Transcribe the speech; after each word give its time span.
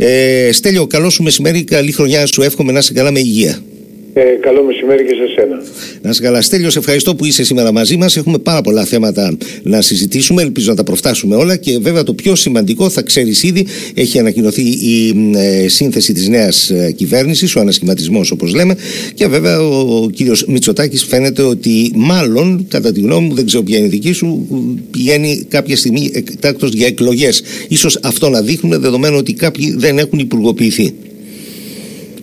Ε, 0.00 0.52
Στέλιο, 0.52 0.86
καλό 0.86 1.10
σου 1.10 1.22
μεσημέρι, 1.22 1.64
καλή 1.64 1.92
χρονιά 1.92 2.26
σου. 2.26 2.42
Εύχομαι 2.42 2.72
να 2.72 2.78
είσαι 2.78 2.92
καλά 2.92 3.10
με 3.10 3.18
υγεία. 3.18 3.62
Ε, 4.20 4.38
καλό 4.40 4.62
μεσημέρι 4.62 5.04
και 5.04 5.14
σε 5.14 5.26
σένα. 5.34 5.62
Να 6.02 6.12
σε 6.12 6.22
καλά. 6.22 6.42
Στέλιος, 6.42 6.72
σε 6.72 6.78
ευχαριστώ 6.78 7.14
που 7.14 7.24
είσαι 7.24 7.44
σήμερα 7.44 7.72
μαζί 7.72 7.96
μας. 7.96 8.16
Έχουμε 8.16 8.38
πάρα 8.38 8.60
πολλά 8.60 8.84
θέματα 8.84 9.36
να 9.62 9.80
συζητήσουμε. 9.80 10.42
Ελπίζω 10.42 10.70
να 10.70 10.76
τα 10.76 10.82
προφτάσουμε 10.82 11.36
όλα. 11.36 11.56
Και 11.56 11.78
βέβαια 11.78 12.02
το 12.02 12.14
πιο 12.14 12.34
σημαντικό, 12.34 12.88
θα 12.88 13.02
ξέρεις 13.02 13.42
ήδη, 13.42 13.66
έχει 13.94 14.18
ανακοινωθεί 14.18 14.62
η 14.62 15.14
ε, 15.36 15.68
σύνθεση 15.68 16.12
της 16.12 16.28
νέας 16.28 16.70
ε, 16.70 16.92
κυβέρνησης, 16.92 17.56
ο 17.56 17.60
ανασχηματισμός 17.60 18.30
όπως 18.30 18.54
λέμε. 18.54 18.76
Και 19.14 19.26
βέβαια 19.26 19.60
ο, 19.60 20.02
ο 20.02 20.10
κύριος 20.10 20.44
Μητσοτάκης 20.44 21.04
φαίνεται 21.04 21.42
ότι 21.42 21.92
μάλλον, 21.94 22.66
κατά 22.68 22.92
τη 22.92 23.00
γνώμη 23.00 23.26
μου, 23.28 23.34
δεν 23.34 23.46
ξέρω 23.46 23.62
ποια 23.62 23.76
είναι 23.76 23.86
η 23.86 23.90
δική 23.90 24.12
σου, 24.12 24.46
πηγαίνει 24.90 25.46
κάποια 25.48 25.76
στιγμή 25.76 26.10
εκτάκτο 26.14 26.66
για 26.66 26.86
εκλογές. 26.86 27.42
σω 27.74 27.88
αυτό 28.02 28.28
να 28.28 28.42
δείχνουμε 28.42 28.78
δεδομένου 28.78 29.16
ότι 29.16 29.32
κάποιοι 29.32 29.74
δεν 29.76 29.98
έχουν 29.98 30.18
υπουργοποιηθεί. 30.18 30.94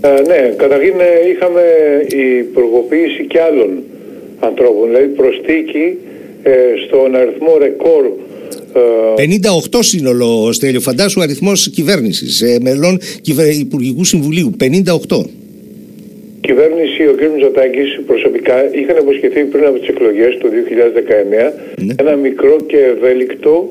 Ε, 0.06 0.22
ναι, 0.28 0.54
καταρχήν 0.58 0.94
ε, 1.00 1.30
είχαμε 1.30 1.62
η 2.10 2.42
προγοποίηση 2.42 3.26
και 3.26 3.42
άλλων 3.42 3.84
ανθρώπων, 4.40 4.88
δηλαδή 4.88 5.08
προστίκη 5.08 5.98
ε, 6.44 6.52
στον 6.86 7.16
αριθμό 7.16 7.58
ρεκόρ 7.58 8.04
58 9.16 9.80
σύνολο, 9.80 10.52
Στέλιο. 10.52 10.80
Φαντάσου 10.80 11.22
αριθμός 11.22 11.70
κυβέρνησης, 11.70 12.42
ε, 12.42 12.58
μελών 12.62 13.00
Υπουργικού 13.60 14.04
Συμβουλίου. 14.04 14.52
58. 14.60 15.26
Κυβέρνηση, 16.42 17.08
ο 17.08 17.14
κ. 17.18 17.22
Μητσοτάκης 17.34 18.00
προσωπικά 18.06 18.76
είχαν 18.76 18.98
υποσχεθεί 18.98 19.42
πριν 19.44 19.66
από 19.66 19.80
τις 19.80 19.88
εκλογές 19.88 20.38
του 20.40 20.48
2019 20.48 21.52
ναι. 21.78 21.94
ένα 22.00 22.16
μικρό 22.16 22.56
και 22.68 22.78
ευέλικτο 22.78 23.70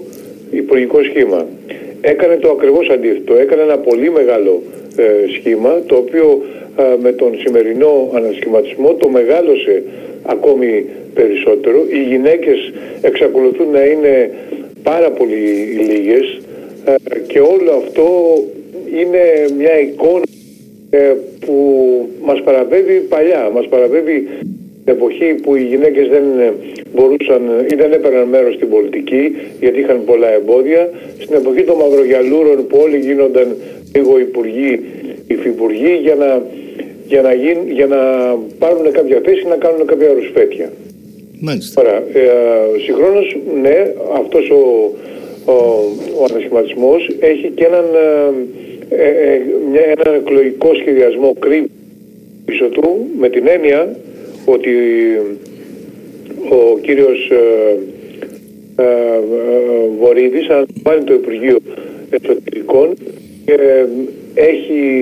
υπουργικό 0.50 0.98
σχήμα. 1.02 1.46
Έκανε 2.00 2.36
το 2.36 2.50
ακριβώς 2.50 2.88
αντίθετο. 2.88 3.34
Έκανε 3.34 3.62
ένα 3.62 3.78
πολύ 3.78 4.10
μεγάλο 4.10 4.62
ε, 4.62 4.83
σχήμα 5.36 5.82
το 5.86 5.96
οποίο 5.96 6.42
ε, 6.76 6.82
με 7.02 7.12
τον 7.12 7.38
σημερινό 7.38 8.10
ανασχηματισμό 8.14 8.94
το 8.94 9.08
μεγάλωσε 9.08 9.82
ακόμη 10.22 10.84
περισσότερο. 11.14 11.86
Οι 11.92 12.02
γυναίκες 12.02 12.72
εξακολουθούν 13.00 13.70
να 13.70 13.84
είναι 13.84 14.30
πάρα 14.82 15.10
πολύ 15.10 15.36
λίγες 15.88 16.40
ε, 16.84 16.94
και 17.26 17.40
όλο 17.40 17.70
αυτό 17.84 18.06
είναι 19.00 19.54
μια 19.58 19.80
εικόνα 19.80 20.22
που 21.40 21.56
μας 22.22 22.42
παραβεύει 22.42 23.00
παλιά, 23.00 23.50
μας 23.54 23.68
παραβεύει 23.68 24.28
την 24.52 24.53
εποχή 24.84 25.34
που 25.42 25.56
οι 25.56 25.62
γυναίκες 25.62 26.08
δεν 26.08 26.24
μπορούσαν 26.94 27.42
ή 27.72 27.74
δεν 27.74 27.92
έπαιρναν 27.92 28.28
μέρος 28.28 28.54
στην 28.54 28.68
πολιτική 28.68 29.36
γιατί 29.60 29.80
είχαν 29.80 30.04
πολλά 30.04 30.32
εμπόδια, 30.32 30.90
στην 31.18 31.36
εποχή 31.36 31.62
των 31.62 31.76
μαυρογιαλούρων 31.76 32.66
που 32.66 32.78
όλοι 32.82 32.98
γίνονταν 32.98 33.56
λίγο 33.94 34.18
υπουργοί, 34.18 34.80
υφυπουργοί 35.26 35.98
για 36.02 36.14
να, 36.14 36.42
για 37.06 37.22
να, 37.22 37.32
γίν, 37.34 37.58
για 37.68 37.86
να 37.86 37.98
πάρουν 38.58 38.92
κάποια 38.92 39.20
θέση 39.24 39.46
να 39.48 39.56
κάνουν 39.56 39.86
κάποια 39.86 40.12
ρουσφέτια. 40.12 40.72
Μάλιστα. 41.40 41.80
Άρα, 41.80 41.96
ε, 42.12 42.24
συγχρόνως, 42.84 43.36
ναι, 43.62 43.92
αυτός 44.20 44.50
ο, 44.50 44.62
ο, 45.44 45.54
ο 46.20 46.24
ανασχηματισμός 46.30 47.10
έχει 47.20 47.52
και 47.54 47.64
έναν, 47.64 47.84
ε, 48.88 49.06
ε, 49.06 49.40
μια, 49.70 49.82
έναν 49.96 50.14
εκλογικό 50.14 50.74
σχεδιασμό 50.74 51.34
κρύβει 51.38 51.70
πίσω 52.44 52.64
του 52.64 53.06
με 53.18 53.28
την 53.28 53.46
έννοια 53.46 53.96
ότι 54.44 54.70
ο 56.48 56.78
κύριος 56.78 57.30
ε, 57.30 57.78
ε, 58.82 59.20
Βορύδης 59.98 60.48
αν 60.48 60.66
πάρει 60.82 61.04
το 61.04 61.12
Υπουργείο 61.12 61.58
Εσωτερικών 62.10 62.94
και 63.44 63.86
έχει 64.34 65.00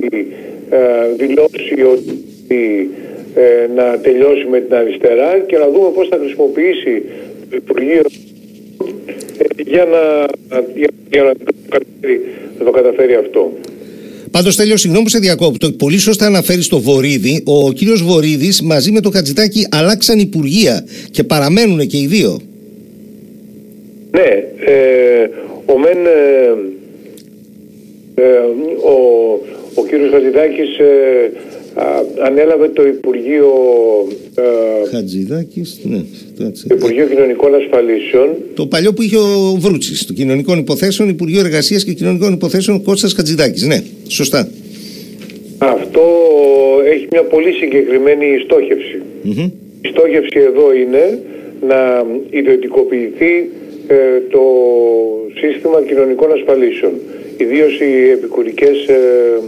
ε, 0.69 1.07
δηλώσει 1.17 1.81
ότι 1.81 2.89
ε, 3.35 3.67
να 3.75 3.99
τελειώσει 3.99 4.45
με 4.49 4.59
την 4.59 4.75
αριστερά 4.75 5.39
και 5.39 5.57
να 5.57 5.69
δούμε 5.69 5.89
πώς 5.93 6.07
θα 6.07 6.17
χρησιμοποιήσει 6.17 7.03
το 7.49 7.55
Υπουργείο 7.55 8.01
ε, 9.37 9.45
για 9.63 9.85
να, 9.85 10.25
για, 10.75 10.89
για 11.11 11.23
να, 11.23 11.33
το 11.33 11.53
καταφέρει, 11.69 12.21
να 12.59 12.65
το 12.65 12.71
καταφέρει 12.71 13.15
αυτό. 13.15 13.51
Πάντως, 14.33 14.55
τέλειο, 14.55 14.77
συγγνώμη 14.77 15.03
που 15.03 15.09
σε 15.09 15.19
διακόπτω. 15.19 15.71
Πολύ 15.71 15.97
σωστά 15.97 16.25
αναφέρεις 16.25 16.67
το 16.67 16.79
Βορύδη. 16.79 17.43
Ο 17.45 17.71
κύριος 17.71 18.03
Βορύδης 18.03 18.61
μαζί 18.61 18.91
με 18.91 18.99
το 19.01 19.09
Χατζητάκι 19.09 19.67
αλλάξαν 19.71 20.19
υπουργεία 20.19 20.85
και 21.11 21.23
παραμένουν 21.23 21.87
και 21.87 21.97
οι 21.97 22.07
δύο. 22.07 22.39
Ναι. 24.11 24.29
Ε, 24.71 25.29
ο 25.65 25.77
Μεν 25.77 25.97
ε, 28.15 28.23
ο, 28.85 28.95
ο 29.73 29.85
κύριος 29.85 30.09
Χατζηδάκης 30.11 30.77
ε, 30.77 31.31
ανέλαβε 32.25 32.69
το 32.69 32.87
Υπουργείο 32.87 33.51
ε, 34.35 34.89
Χατζηδάκης, 34.89 35.79
ναι, 35.83 36.01
το 36.37 36.75
Υπουργείο 36.75 37.05
Κοινωνικών 37.05 37.55
Ασφαλίσεων. 37.55 38.29
Το 38.53 38.65
παλιό 38.65 38.93
που 38.93 39.01
είχε 39.01 39.17
ο 39.17 39.55
Βρούτσης 39.59 40.05
το 40.05 40.13
Κοινωνικών 40.13 40.59
Υποθέσεων, 40.59 41.09
Υπουργείο 41.09 41.39
Εργασίας 41.39 41.83
και 41.83 41.93
Κοινωνικών 41.93 42.33
Υποθέσεων 42.33 42.83
Κώστας 42.83 43.13
Χατζηδάκης, 43.13 43.63
ναι, 43.63 43.83
σωστά. 44.07 44.49
Αυτό 45.57 46.01
έχει 46.85 47.07
μια 47.11 47.23
πολύ 47.23 47.51
συγκεκριμένη 47.51 48.25
στόχευση. 48.43 49.01
Η 49.81 49.87
στόχευση 49.87 50.39
εδώ 50.39 50.73
είναι 50.73 51.19
να 51.67 52.05
ιδιωτικοποιηθεί 52.29 53.49
το 54.31 54.41
σύστημα 55.39 55.81
κοινωνικών 55.87 56.31
ασφαλίσεων 56.31 56.91
ιδίως 57.37 57.79
οι 57.79 58.09
επικουρικές, 58.09 58.87
ε, 58.87 58.93
ε, 58.93 59.39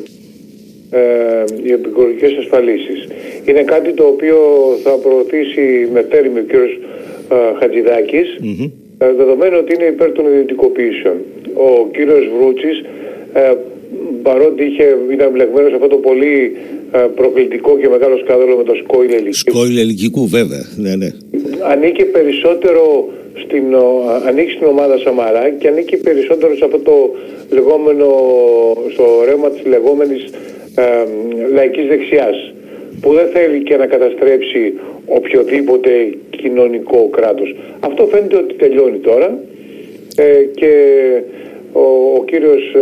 οι 1.64 1.72
επικουρικές 1.72 2.32
ασφαλίσεις. 2.40 3.08
Είναι 3.46 3.64
κάτι 3.64 3.94
το 3.94 4.04
οποίο 4.04 4.38
θα 4.84 4.92
προωθήσει 4.92 5.90
με 5.94 6.04
τέρμη 6.04 6.40
ο 6.40 6.44
κ. 6.48 6.54
Ε, 7.32 7.36
χατζηδακης 7.60 8.28
ε, 8.98 9.14
δεδομένου 9.14 9.58
ότι 9.60 9.74
είναι 9.74 9.84
υπέρ 9.84 10.12
των 10.12 10.26
ιδιωτικοποιήσεων. 10.26 11.16
Ο 11.54 11.88
κύριος 11.96 12.30
Βρούτσης, 12.38 12.78
ε, 13.34 13.54
παρότι 14.22 14.64
είχε, 14.64 14.98
ήταν 15.12 15.32
μπλεγμένος 15.32 15.70
σε 15.70 15.76
αυτό 15.76 15.88
το 15.88 15.98
πολύ 15.98 16.56
ε, 16.92 16.98
προκλητικό 17.16 17.78
και 17.78 17.90
μεγάλο 17.90 18.18
σκάνδαλο 18.18 18.56
με 18.58 18.64
το 18.64 18.74
σκόιλ 18.84 19.12
ελικικού. 19.12 19.52
Σκόιλ 19.52 19.78
ελικικού 19.78 20.28
βέβαια, 20.28 20.66
ναι, 20.78 20.96
ναι. 20.96 21.10
Ανήκει 21.72 22.06
περισσότερο 22.06 23.10
στην, 23.44 23.64
ανήκει 24.28 24.52
στην 24.52 24.68
ομάδα 24.68 24.98
Σαμαρά 24.98 25.50
και 25.50 25.68
ανήκει 25.68 25.98
περισσότερο 25.98 26.56
σε 26.56 26.66
αυτό 26.66 26.80
το 26.80 27.16
λεγόμενο, 27.50 28.08
στο 28.94 29.06
ρεύμα 29.26 29.50
της 29.50 29.66
λεγόμενης 29.66 30.24
ε, 30.24 30.65
λαϊκής 31.54 31.88
δεξιάς 31.88 32.54
που 33.02 33.14
δεν 33.14 33.28
θέλει 33.34 33.64
και 33.64 33.76
να 33.78 33.86
καταστρέψει 33.86 34.74
οποιοδήποτε 35.06 35.90
κοινωνικό 36.30 37.10
κράτος. 37.10 37.56
Αυτό 37.80 38.06
φαίνεται 38.06 38.36
ότι 38.36 38.54
τελειώνει 38.54 38.98
τώρα 38.98 39.40
ε, 40.16 40.44
και 40.56 40.74
ο, 41.72 41.86
ο 42.18 42.24
κύριος 42.26 42.74
ε, 42.76 42.80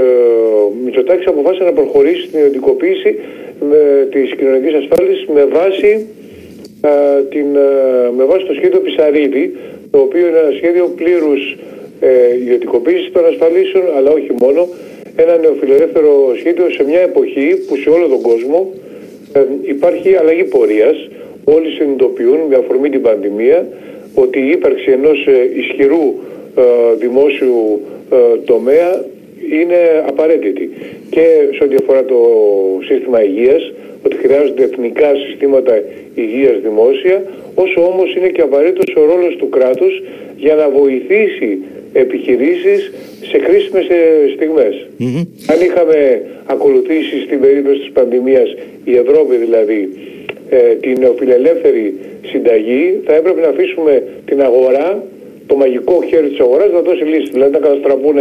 Μητσοτάκης 0.86 1.28
αποφάσισε 1.28 1.64
να 1.64 1.72
προχωρήσει 1.72 2.22
στην 2.22 2.40
ιδιωτικοποίηση 2.40 3.20
με, 3.70 4.08
της 4.12 4.36
κοινωνικής 4.36 4.74
ασφάλισης 4.74 5.26
με 5.34 5.46
βάση, 5.46 6.08
ε, 6.82 7.22
την, 7.30 7.56
ε, 7.56 8.12
με 8.18 8.24
βάση 8.24 8.46
το 8.46 8.54
σχέδιο 8.54 8.80
Πισαρίδη 8.80 9.56
το 9.92 10.00
οποίο 10.00 10.28
είναι 10.28 10.38
ένα 10.38 10.52
σχέδιο 10.58 10.86
πλήρους 10.96 11.58
ε, 12.00 12.36
ιδιωτικοποίησης 12.36 13.12
των 13.12 13.26
ασφαλίσεων, 13.26 13.86
αλλά 13.98 14.12
όχι 14.12 14.32
μόνο, 14.42 14.68
ένα 15.16 15.38
νεοφιλελεύθερο 15.38 16.34
σχέδιο 16.40 16.70
σε 16.70 16.84
μια 16.84 17.00
εποχή 17.00 17.56
που 17.68 17.76
σε 17.76 17.90
όλο 17.90 18.08
τον 18.08 18.22
κόσμο 18.22 18.74
ε, 19.34 19.40
υπάρχει 19.62 20.16
αλλαγή 20.16 20.44
πορείας. 20.44 21.08
Όλοι 21.44 21.70
συνειδητοποιούν 21.70 22.40
με 22.50 22.56
αφορμή 22.56 22.90
την 22.90 23.02
πανδημία 23.02 23.68
ότι 24.14 24.40
η 24.40 24.50
ύπαρξη 24.50 24.92
ενός 24.92 25.28
ε, 25.28 25.60
ισχυρού 25.60 26.14
ε, 26.58 26.62
δημόσιου 27.00 27.82
τομέα 28.46 29.06
είναι 29.52 30.04
απαραίτητη. 30.08 30.70
Και 31.10 31.26
σε 31.58 31.64
ό,τι 31.64 31.76
αφορά 31.76 32.06
το 32.06 32.20
σύστημα 32.84 33.24
υγείας, 33.24 33.72
ότι 34.06 34.16
χρειάζονται 34.16 34.64
εθνικά 34.64 35.16
συστήματα 35.16 35.82
υγείας 36.16 36.60
δημόσια, 36.64 37.24
όσο 37.56 37.82
όμως 37.92 38.16
είναι 38.16 38.28
και 38.28 38.42
απαραίτητος 38.42 38.96
ο 38.96 39.06
ρόλος 39.06 39.36
του 39.36 39.50
κράτους 39.50 40.02
για 40.38 40.56
να 40.56 40.70
βοηθήσει 40.70 41.60
επιχειρήσεις 41.94 42.92
σε 43.30 43.38
κρίσιμες 43.38 43.88
ε, 43.90 44.00
στιγμες 44.36 44.88
Αν 45.52 45.62
είχαμε 45.62 46.22
ακολουθήσει 46.46 47.22
στην 47.26 47.40
περίπτωση 47.40 47.80
της 47.80 47.92
πανδημίας, 47.92 48.56
η 48.84 48.96
Ευρώπη 48.96 49.36
δηλαδή, 49.36 49.90
ε, 50.50 50.58
την 50.58 51.00
νεοφιλελεύθερη 51.00 51.94
συνταγή, 52.26 53.00
θα 53.06 53.14
έπρεπε 53.16 53.42
να 53.42 53.48
αφήσουμε 53.48 54.04
την 54.26 54.42
αγορά, 54.42 55.04
το 55.48 55.56
μαγικό 55.56 56.04
χέρι 56.10 56.28
της 56.30 56.40
αγοράς 56.40 56.72
να 56.72 56.80
δώσει 56.80 57.04
λύση, 57.04 57.30
δηλαδή 57.32 57.52
να 57.52 57.60
καταστραφούν 57.60 58.18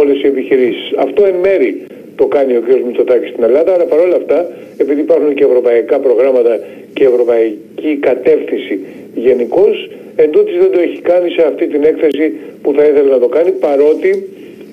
όλες 0.00 0.22
οι 0.22 0.26
επιχειρήσεις. 0.26 0.92
Αυτό 0.96 1.24
εν 1.24 1.34
μέρη 1.34 1.82
το 2.16 2.26
κάνει 2.26 2.56
ο 2.56 2.60
κ. 2.60 2.68
Μητσοτάκης 2.86 3.28
στην 3.28 3.42
Ελλάδα, 3.42 3.72
αλλά 3.74 3.84
παρόλα 3.84 4.16
αυτά, 4.16 4.50
επειδή 4.76 5.00
υπάρχουν 5.00 5.34
και 5.34 5.44
ευρωπαϊκά 5.44 5.98
προγράμματα 5.98 6.60
και 6.92 7.04
ευρωπαϊκή 7.04 7.96
κατεύθυνση 8.00 8.78
γενικώς, 9.14 9.88
Εν 10.22 10.30
δεν 10.62 10.70
το 10.74 10.80
έχει 10.80 11.00
κάνει 11.10 11.30
σε 11.30 11.42
αυτή 11.50 11.66
την 11.66 11.82
έκθεση 11.84 12.24
που 12.62 12.72
θα 12.76 12.84
ήθελε 12.84 13.10
να 13.10 13.18
το 13.18 13.28
κάνει 13.28 13.50
παρότι 13.50 14.10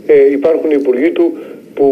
ε, 0.07 0.31
υπάρχουν 0.31 0.69
οι 0.71 0.77
υπουργοί 0.79 1.09
του 1.11 1.25
που 1.73 1.87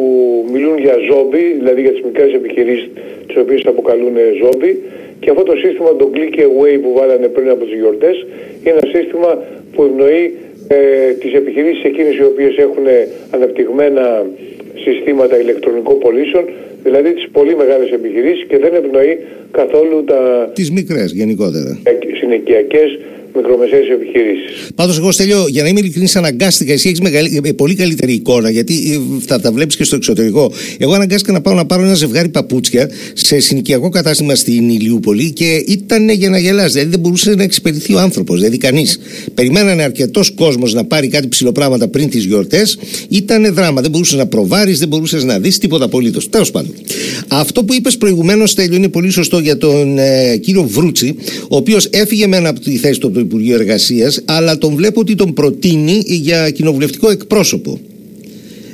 μιλούν 0.53 0.77
για 0.85 0.95
ζόμπι, 1.09 1.43
δηλαδή 1.59 1.81
για 1.81 1.91
τις 1.91 2.01
μικρές 2.01 2.33
επιχειρήσεις 2.33 2.89
τις 3.27 3.37
οποίες 3.37 3.61
αποκαλούν 3.65 4.15
ζόμπι 4.41 4.71
και 5.19 5.29
αυτό 5.29 5.43
το 5.43 5.55
σύστημα, 5.55 5.95
το 5.95 6.11
click 6.15 6.35
away 6.49 6.73
που 6.83 6.91
βάλανε 6.97 7.27
πριν 7.27 7.49
από 7.49 7.63
τις 7.65 7.77
γιορτές, 7.79 8.15
είναι 8.63 8.75
ένα 8.77 8.85
σύστημα 8.95 9.43
που 9.73 9.83
ευνοεί 9.83 10.33
ε, 10.67 10.77
τις 11.21 11.33
επιχειρήσεις 11.33 11.83
εκείνες 11.83 12.15
οι 12.15 12.23
οποίες 12.23 12.57
έχουν 12.57 12.85
αναπτυγμένα 13.35 14.25
συστήματα 14.85 15.39
ηλεκτρονικών 15.39 15.99
πωλήσεων, 15.99 16.45
δηλαδή 16.83 17.13
τις 17.13 17.27
πολύ 17.31 17.55
μεγάλες 17.55 17.91
επιχειρήσεις 17.91 18.45
και 18.49 18.57
δεν 18.57 18.73
ευνοεί 18.73 19.19
καθόλου 19.51 20.03
τα... 20.03 20.51
Τις 20.53 20.71
μικρές 20.71 21.11
γενικότερα. 21.11 21.79
Συνοικιακές 22.19 22.99
μικρομεσαίες 23.35 23.87
επιχειρήσεις. 23.87 24.69
Πάντως, 24.75 24.97
εγώ 24.97 25.11
στέλνω, 25.11 25.45
για 25.47 25.63
να 25.63 25.67
είμαι 25.67 25.79
ειλικρινής, 25.79 26.15
αναγκάστηκα. 26.15 26.73
Εσύ 26.73 26.89
έχεις 26.89 26.99
ε, 27.43 27.51
πολύ 27.51 27.75
καλύτερη 27.75 28.13
εικόνα, 28.13 28.49
γιατί 28.49 28.73
ε, 28.73 28.99
θα 29.25 29.39
τα 29.39 29.51
βλέπεις 29.51 29.75
και 29.75 29.83
στο 29.83 29.95
εξωτερικό. 29.95 30.51
Εγώ 30.77 30.93
αναγκάστηκα 30.93 31.31
να 31.31 31.41
πάω 31.41 31.53
να 31.53 31.65
πάρω 31.65 31.83
ένα 31.83 31.93
ζευγάρι 31.93 32.29
παπούτσια 32.29 32.89
σε 33.13 33.39
συνοικιακό 33.39 33.89
κατάστημα 33.89 34.35
στην 34.35 34.69
Ηλιούπολη 34.69 35.31
και 35.31 35.63
ήταν 35.67 36.09
για 36.09 36.29
να 36.29 36.37
γελάσει. 36.37 36.71
Δηλαδή 36.71 36.89
δεν 36.89 36.99
μπορούσε 36.99 37.35
να 37.35 37.43
εξυπηρεθεί 37.43 37.93
ο 37.93 37.99
άνθρωπος, 37.99 38.35
δηλαδή 38.35 38.57
κανείς. 38.57 38.99
Περιμένανε 39.33 39.83
αρκετός 39.83 40.31
κόσμος 40.31 40.73
να 40.73 40.83
πάρει 40.85 41.07
κάτι 41.07 41.27
ψηλοπράγματα 41.27 41.87
πριν 41.87 42.09
τις 42.09 42.25
γιορτές. 42.25 42.77
Ήταν 43.09 43.53
δράμα. 43.53 43.81
Δεν 43.81 43.91
μπορούσες 43.91 44.17
να 44.17 44.25
προβάρεις, 44.27 44.79
δεν 44.79 44.87
μπορούσες 44.87 45.23
να 45.23 45.39
δεις 45.39 45.57
τίποτα 45.57 45.85
απολύτως. 45.85 46.29
Τέλος 46.29 46.51
πάντων. 46.51 46.73
Αυτό 47.27 47.63
που 47.63 47.73
είπες 47.73 47.97
προηγουμένως, 47.97 48.51
Στέλιο, 48.51 48.75
είναι 48.77 48.87
πολύ 48.87 49.09
σωστό 49.09 49.39
για 49.39 49.57
τον 49.57 49.97
ε, 49.97 50.37
κύριο 50.37 50.63
Βρούτσι, 50.63 51.15
ο 51.49 51.55
οποίος 51.55 51.85
έφυγε 51.91 52.27
με 52.27 52.37
ένα 52.37 52.49
από 52.49 52.59
τη 52.59 52.77
θέση 52.77 52.99
του 52.99 53.07
από 53.07 53.15
το 53.15 53.21
Υπουργείο 53.25 53.55
Εργασίας, 53.55 54.23
αλλά 54.25 54.57
τον 54.57 54.75
βλέπω 54.75 54.99
ότι 54.99 55.15
τον 55.15 55.33
προτείνει 55.33 55.97
για 56.05 56.49
κοινοβουλευτικό 56.49 57.09
εκπρόσωπο. 57.09 57.79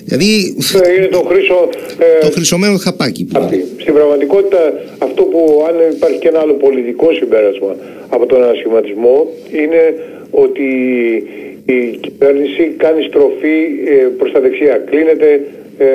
Δηλαδή. 0.06 0.56
Ε, 0.84 0.94
είναι 0.98 1.08
το, 1.08 1.22
χρυσο, 1.30 1.70
ε, 2.00 2.26
το 2.26 2.32
χρυσομένο 2.32 2.78
χαπάκι. 2.78 3.28
Αυτή. 3.34 3.66
Στην 3.78 3.94
πραγματικότητα, 3.94 4.74
αυτό 4.98 5.24
που 5.24 5.66
αν 5.68 5.76
υπάρχει 5.96 6.20
και 6.20 6.28
ένα 6.28 6.40
άλλο 6.40 6.54
πολιτικό 6.54 7.14
συμπέρασμα 7.14 7.76
από 8.10 8.26
τον 8.26 8.44
ανασχηματισμό 8.44 9.28
είναι 9.52 9.82
ότι 10.32 10.68
η 11.66 11.98
κυβέρνηση 12.02 12.64
κάνει 12.78 13.04
στροφή 13.04 13.58
ε, 13.86 14.08
προς 14.18 14.32
τα 14.32 14.40
δεξιά. 14.40 14.76
Κλείνεται 14.90 15.42
ε, 15.78 15.86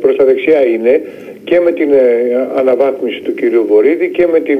προς 0.00 0.16
τα 0.16 0.24
δεξιά 0.24 0.66
είναι 0.66 1.02
και 1.44 1.60
με 1.60 1.72
την 1.72 1.92
ε, 1.92 2.48
αναβάθμιση 2.56 3.20
του 3.20 3.34
κυρίου 3.34 3.64
Βορύδη 3.68 4.08
και 4.08 4.26
με 4.26 4.40
την 4.40 4.58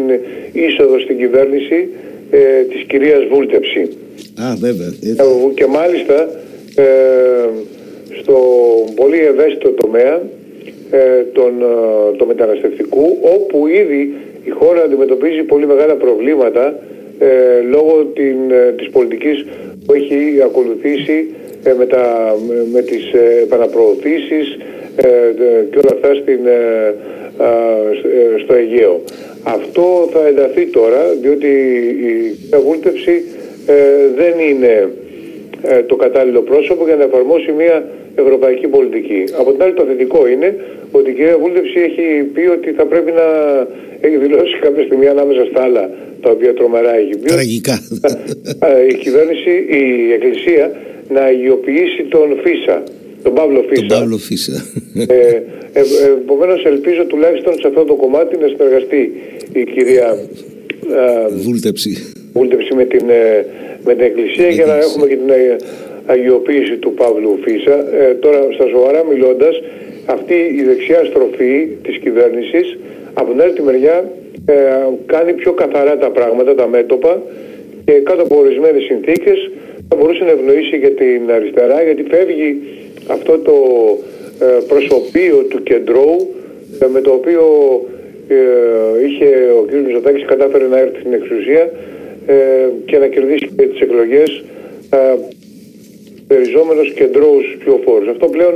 είσοδο 0.52 0.99
στην 1.00 1.19
κυβέρνηση 1.19 1.88
ε, 2.34 2.62
της 2.70 2.82
κυρίας 2.82 3.20
Βούλτεψη. 3.31 3.88
Α, 4.43 4.55
βέβαια. 4.58 4.87
Ε, 4.87 5.14
και 5.55 5.67
μάλιστα 5.67 6.29
ε, 6.75 6.84
στο 8.20 8.37
πολύ 8.94 9.19
ευαίσθητο 9.19 9.70
τομέα 9.70 10.20
ε, 10.94 11.23
τον, 11.32 11.52
ε, 11.62 12.17
το 12.17 12.26
μεταναστευτικού 12.26 13.19
όπου 13.23 13.67
ήδη 13.67 14.14
η 14.44 14.50
χώρα 14.50 14.82
αντιμετωπίζει 14.82 15.43
πολύ 15.43 15.67
μεγάλα 15.67 15.94
προβλήματα 15.94 16.79
ε, 17.19 17.61
λόγω 17.70 18.05
την, 18.14 18.37
της 18.76 18.90
πολιτικής 18.90 19.46
που 19.87 19.93
έχει 19.93 20.43
ακολουθήσει 20.44 21.35
με, 21.78 21.87
τα, 21.87 22.35
με 22.73 22.81
τις 22.81 23.12
επαναπροωθήσεις 23.43 24.56
και 25.70 25.78
όλα 25.78 25.93
αυτά 25.93 26.14
στην, 26.14 26.40
στο 28.44 28.55
Αιγαίο. 28.55 29.00
Αυτό 29.43 30.09
θα 30.12 30.27
ενταθεί 30.27 30.67
τώρα, 30.67 31.03
διότι 31.21 31.47
η 32.11 32.37
διαβούλτευση 32.50 33.25
ε, 33.67 33.75
δεν 34.17 34.39
είναι 34.49 34.91
ε, 35.62 35.83
το 35.83 35.97
κατάλληλο 35.97 36.41
πρόσωπο 36.41 36.85
για 36.85 36.97
να 36.97 37.05
εφαρμόσει 37.05 37.53
μια 37.53 37.85
ευρωπαϊκή 38.15 38.67
πολιτική. 38.67 39.25
Από 39.39 39.53
την 39.53 39.62
άλλη 39.62 39.75
το 39.75 39.85
θετικό 39.85 40.27
είναι 40.29 40.56
ότι 40.91 41.11
η 41.11 41.15
κυρία 41.15 41.39
Βούλτευση 41.39 41.81
έχει 41.81 42.23
πει 42.35 42.41
ότι 42.41 42.71
θα 42.71 42.85
πρέπει 42.87 43.12
να 43.12 43.27
έχει 44.00 44.17
δηλώσει 44.17 44.59
κάποια 44.61 44.85
στιγμή 44.85 45.06
ανάμεσα 45.06 45.45
στα 45.50 45.62
άλλα 45.62 45.91
τα 46.21 46.31
οποία 46.31 46.55
τρομερά 46.55 46.95
έχει 46.97 47.17
πει. 47.19 47.29
Τραγικά. 47.29 47.81
Ε, 48.61 48.87
η 48.88 48.95
κυβέρνηση, 48.95 49.50
η 49.69 50.12
Εκκλησία 50.12 50.73
να 51.09 51.21
αγιοποιήσει 51.21 52.03
τον 52.03 52.41
Φίσα 52.43 52.83
τον 53.23 53.35
Παύλο 53.35 53.65
Φίσα. 53.69 53.87
Τον 53.87 53.99
Παύλο 53.99 54.17
Φίσα. 54.17 54.65
Ε, 54.95 55.03
ε, 55.03 55.43
ε, 55.73 55.83
Επομένως, 56.23 56.65
ελπίζω 56.65 57.05
τουλάχιστον 57.05 57.53
σε 57.61 57.67
αυτό 57.67 57.85
το 57.85 57.95
κομμάτι 57.95 58.37
να 58.37 58.47
συνεργαστεί 58.47 59.13
η 59.53 59.65
κυρία 59.65 60.09
ε, 60.91 61.35
Βούλτεψη. 61.45 62.13
Βούλτεψη 62.33 62.75
με 62.75 62.85
την, 62.85 63.11
ε, 63.11 63.47
με 63.85 63.95
την 63.95 64.05
Εκκλησία 64.05 64.49
για 64.49 64.67
να 64.67 64.77
έχουμε 64.77 65.07
και 65.07 65.17
την 65.17 65.31
ε, 65.31 65.57
αγιοποίηση 66.07 66.77
του 66.77 66.93
Παύλου 66.95 67.39
Φίσα. 67.45 67.77
Ε, 68.01 68.15
τώρα, 68.15 68.39
στα 68.55 68.67
σοβαρά 68.69 69.05
μιλώντας, 69.05 69.55
αυτή 70.07 70.35
η 70.35 70.63
δεξιά 70.63 71.05
στροφή 71.05 71.69
της 71.83 71.99
κυβέρνησης 71.99 72.79
από 73.15 73.31
την 73.31 73.43
άλλη 73.43 73.53
τη 73.53 73.63
μεριά 73.63 74.11
ε, 74.47 74.55
κάνει 75.07 75.33
πιο 75.33 75.53
καθαρά 75.53 75.99
τα 75.99 76.11
πράγματα, 76.11 76.55
τα 76.55 76.69
μέτωπα 76.69 77.23
και 77.85 77.93
κάτω 77.93 78.23
από 78.23 78.39
ορισμένες 78.39 78.83
συνθήκες 78.83 79.51
θα 79.89 79.97
μπορούσε 79.97 80.25
να 80.25 80.31
ευνοήσει 80.31 80.77
για 80.77 80.91
την 80.91 81.21
αριστερά 81.37 81.83
γιατί 81.83 82.03
φεύγει 82.03 82.51
αυτό 83.06 83.38
το 83.38 83.54
ε, 84.40 84.60
προσωπείο 84.69 85.37
του 85.50 85.62
κεντρώου 85.62 86.34
ε, 86.78 86.87
με 86.87 87.00
το 87.00 87.10
οποίο 87.10 87.44
ε, 88.28 88.37
είχε 89.06 89.26
ο 89.58 89.62
κ. 89.62 89.72
Μητσοτάκης 89.72 90.25
κατάφερε 90.25 90.66
να 90.66 90.78
έρθει 90.78 90.99
στην 90.99 91.12
εξουσία 91.12 91.70
και 92.84 92.99
να 92.99 93.06
κερδίσει 93.06 93.50
και 93.56 93.66
τις 93.66 93.81
εκλογές 93.81 94.44
περιζόμενος 96.26 96.93
κεντρώους 96.93 97.56
πιο 97.58 97.81
φόρους. 97.84 98.08
Αυτό 98.08 98.26
πλέον 98.26 98.54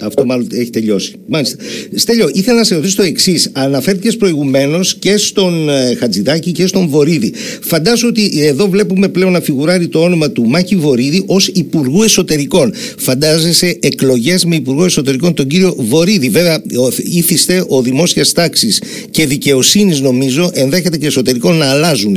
αυτό 0.00 0.24
μάλλον 0.24 0.46
έχει 0.52 0.70
τελειώσει. 0.70 1.12
Μάλιστα. 1.26 1.56
Στέλιο, 1.94 2.30
ήθελα 2.32 2.56
να 2.56 2.64
σε 2.64 2.74
ρωτήσω 2.74 2.96
το 2.96 3.02
εξής. 3.02 3.50
Αναφέρθηκες 3.52 4.16
προηγουμένως 4.16 4.94
και 4.94 5.16
στον 5.16 5.68
ε, 5.68 5.94
Χατζηδάκη 5.94 6.52
και 6.52 6.66
στον 6.66 6.88
Βορύδη. 6.88 7.32
Φαντάζομαι 7.60 8.08
ότι 8.10 8.44
εδώ 8.44 8.68
βλέπουμε 8.68 9.08
πλέον 9.08 9.32
να 9.32 9.40
φιγουράρει 9.40 9.88
το 9.88 10.02
όνομα 10.02 10.30
του 10.30 10.46
Μάκη 10.48 10.76
Βορύδη 10.76 11.22
ως 11.26 11.48
Υπουργού 11.48 12.02
Εσωτερικών. 12.02 12.72
Φαντάζεσαι 12.98 13.78
εκλογές 13.80 14.44
με 14.44 14.54
Υπουργό 14.56 14.84
Εσωτερικών 14.84 15.34
τον 15.34 15.46
κύριο 15.46 15.74
Βορύδη. 15.78 16.28
Βέβαια, 16.28 16.62
ήθιστε 16.96 17.64
ο 17.68 17.82
δημόσιας 17.82 18.32
τάξης 18.32 18.82
και 19.10 19.26
δικαιοσύνης, 19.26 20.00
νομίζω, 20.00 20.50
ενδέχεται 20.54 20.96
και 20.96 21.06
εσωτερικών 21.06 21.56
να 21.56 21.66
αλλάζουν. 21.66 22.16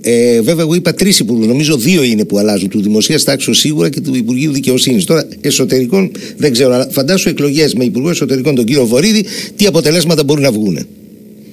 Ε, 0.00 0.40
βέβαια, 0.40 0.64
εγώ 0.64 0.74
είπα 0.74 0.94
τρεις 0.94 1.18
υπουργούς. 1.18 1.46
Νομίζω 1.46 1.76
δύο 1.76 2.02
είναι 2.02 2.24
που 2.24 2.38
αλλάζουν. 2.38 2.68
Του 2.68 2.82
δημοσίας 2.82 3.24
τάξης 3.24 3.58
σίγουρα 3.58 3.88
και 3.88 4.00
του 4.00 4.14
Υπουργείου 4.14 4.52
Δικαιοσύνης. 4.52 5.04
Τώρα, 5.04 5.28
εσωτερικών 5.40 6.10
δεν 6.36 6.52
ξέρω. 6.52 6.74
Αλλά 6.74 6.88
φαντάζομαι 6.90 7.23
σου 7.24 7.30
εκλογές 7.34 7.74
με 7.74 7.84
Υπουργό 7.84 8.10
Εσωτερικών 8.10 8.54
τον 8.54 8.64
κύριο 8.64 8.84
Βορύδη, 8.92 9.22
τι 9.56 9.64
αποτελέσματα 9.66 10.22
μπορούν 10.24 10.42
να 10.42 10.52
βγουν. 10.56 10.74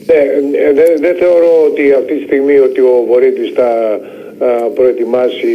Ναι, 0.10 0.22
δεν 0.80 0.90
δε 1.04 1.12
θεωρώ 1.22 1.54
ότι 1.70 1.84
αυτή 2.00 2.14
τη 2.18 2.24
στιγμή 2.30 2.58
ότι 2.68 2.80
ο 2.82 2.96
Βορύδης 3.10 3.52
θα 3.60 3.70
προετοιμάσει 4.78 5.54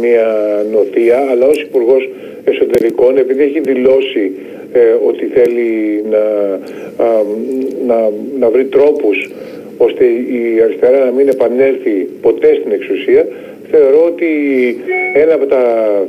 μια 0.00 0.26
νοθεία, 0.72 1.18
αλλά 1.30 1.46
ως 1.46 1.60
υπουργός 1.68 2.02
Εσωτερικών, 2.44 3.16
επειδή 3.16 3.42
έχει 3.42 3.60
δηλώσει 3.60 4.24
ε, 4.72 4.80
ότι 5.08 5.24
θέλει 5.34 5.70
να, 6.10 6.24
να, 7.86 8.10
να 8.38 8.50
βρει 8.50 8.64
τρόπους 8.64 9.30
ώστε 9.78 10.04
η 10.04 10.60
αριστερά 10.64 11.04
να 11.04 11.10
μην 11.10 11.28
επανέλθει 11.28 12.08
ποτέ 12.20 12.50
στην 12.60 12.72
εξουσία, 12.72 13.26
θεωρώ 13.70 14.04
ότι 14.12 14.30
ένα 15.14 15.34
από 15.34 15.46
τα 15.46 15.62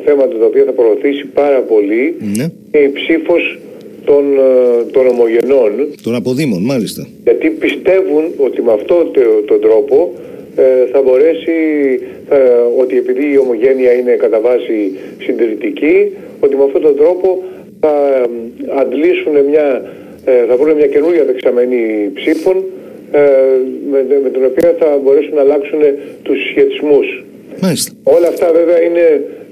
θέματα 0.05 0.37
τα 0.37 0.45
οποία 0.45 0.63
θα 0.63 0.71
προωθήσει 0.71 1.25
πάρα 1.25 1.59
πολύ 1.59 2.15
ναι. 2.19 2.45
είναι 2.71 2.85
η 2.87 2.91
ψήφος 2.91 3.59
των, 4.05 4.23
ε, 4.37 4.83
των 4.91 5.07
ομογενών. 5.07 5.71
Των 6.03 6.15
αποδήμων, 6.15 6.61
μάλιστα. 6.61 7.07
Γιατί 7.23 7.49
πιστεύουν 7.49 8.23
ότι 8.37 8.61
με 8.61 8.71
αυτόν 8.71 9.11
τον 9.45 9.61
τρόπο 9.61 10.13
ε, 10.55 10.85
θα 10.91 11.01
μπορέσει, 11.01 11.51
ότι 12.77 12.97
επειδή 12.97 13.31
η 13.31 13.37
ομογένεια 13.37 13.91
είναι 13.93 14.11
κατά 14.11 14.39
βάση 14.39 14.91
συντηρητική, 15.21 16.11
ότι 16.39 16.55
με 16.55 16.63
αυτόν 16.63 16.81
τον 16.81 16.95
τρόπο 16.95 17.43
θα 17.79 18.25
αντλήσουν 18.81 19.33
μια, 19.49 19.67
ε, 20.25 20.45
θα 20.47 20.55
βρουν 20.57 20.75
μια 20.75 20.87
καινούργια 20.87 21.25
δεξαμενή 21.25 22.11
ψήφων 22.13 22.63
με, 23.91 24.05
με 24.23 24.29
την 24.29 24.45
οποία 24.45 24.75
θα 24.79 24.99
μπορέσουν 25.03 25.35
να 25.35 25.41
αλλάξουν 25.41 25.79
τους 26.23 26.37
σχετισμούς 26.49 27.07
Μάλιστα. 27.61 27.91
Όλα 28.03 28.27
αυτά 28.27 28.51
βέβαια 28.59 28.81
είναι 28.81 29.05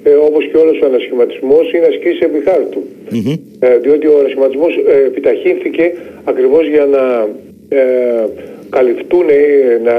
ε, 0.03 0.09
όπως 0.09 0.43
και 0.49 0.57
όλος 0.57 0.79
ο 0.81 0.85
ανασχηματισμός 0.85 1.73
είναι 1.73 1.85
ασκήσεις 1.85 2.19
επί 2.19 2.39
χάρτου. 2.47 2.81
Ε, 3.59 3.77
διότι 3.77 4.07
ο 4.07 4.17
ανασχηματισμός 4.19 4.73
ε, 4.87 5.05
επιταχύνθηκε 5.05 5.93
ακριβώς 6.23 6.67
για 6.67 6.85
να 6.85 7.27
ε, 7.69 8.25
καλυφτούν, 8.69 9.29
ε, 9.29 9.79
να 9.83 9.95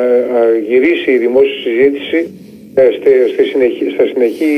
γυρίσει 0.68 1.10
η 1.10 1.16
δημόσια 1.16 1.60
συζήτηση 1.62 2.30
στη, 2.96 3.10
στη 3.32 3.44
συνεχή, 3.44 3.90
στα 3.94 4.04
συνεχή 4.12 4.54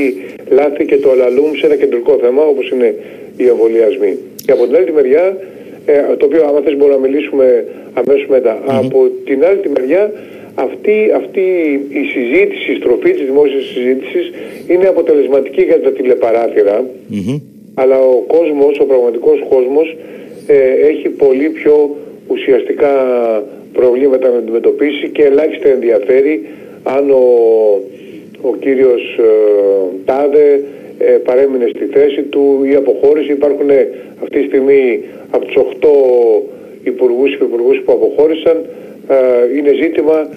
λάθη 0.49 0.85
και 0.85 0.97
το 0.97 1.11
αλαλούμ 1.11 1.51
σε 1.59 1.65
ένα 1.65 1.75
κεντρικό 1.75 2.17
θέμα 2.21 2.43
όπως 2.43 2.69
είναι 2.69 2.95
οι 3.37 3.45
εμβολιασμοί. 3.47 4.17
Και 4.45 4.51
από 4.51 4.65
την 4.65 4.75
άλλη 4.75 4.93
μεριά, 4.93 5.37
το 6.17 6.25
οποίο 6.25 6.45
άμα 6.47 6.59
θες 6.61 6.75
μπορούμε 6.77 6.95
να 6.99 7.07
μιλήσουμε 7.07 7.65
αμέσως 7.93 8.25
από 8.65 9.09
την 9.25 9.45
άλλη 9.45 9.69
μεριά 9.77 10.11
αυτή, 10.55 11.11
αυτή 11.15 11.45
η 11.89 12.03
συζήτηση, 12.13 12.71
η 12.71 12.75
στροφή 12.75 13.11
της 13.11 13.25
δημόσιας 13.25 13.63
συζήτησης 13.63 14.31
είναι 14.67 14.87
αποτελεσματική 14.87 15.61
για 15.61 15.81
τα 15.81 15.91
τηλεπαράθυρα 15.91 16.85
αλλά 17.73 17.99
ο 17.99 18.23
κόσμος, 18.27 18.79
ο 18.79 18.85
πραγματικός 18.85 19.39
κόσμος 19.49 19.95
έχει 20.91 21.09
πολύ 21.09 21.49
πιο 21.49 21.95
ουσιαστικά 22.27 22.93
προβλήματα 23.73 24.29
να 24.29 24.37
αντιμετωπίσει 24.37 25.09
και 25.09 25.23
ελάχιστα 25.23 25.69
ενδιαφέρει 25.69 26.45
αν 26.83 27.11
ο, 27.11 27.23
ο 28.41 28.55
κύριος 28.59 29.17
ε, 29.19 29.23
Τάδε 30.05 30.63
ε, 30.97 31.11
παρέμεινε 31.11 31.67
στη 31.75 31.85
θέση 31.85 32.21
του 32.21 32.65
ή 32.71 32.75
αποχώρησε. 32.75 33.31
Υπάρχουν 33.31 33.69
αυτή 34.23 34.39
τη 34.39 34.45
στιγμή 34.47 35.03
από 35.31 35.45
τους 35.45 35.55
8 35.55 35.87
υπουργούς 36.83 37.37
και 37.37 37.43
υπουργούς 37.43 37.81
που 37.85 37.91
αποχώρησαν 37.91 38.65
είναι 39.55 39.71
ζήτημα 39.81 40.29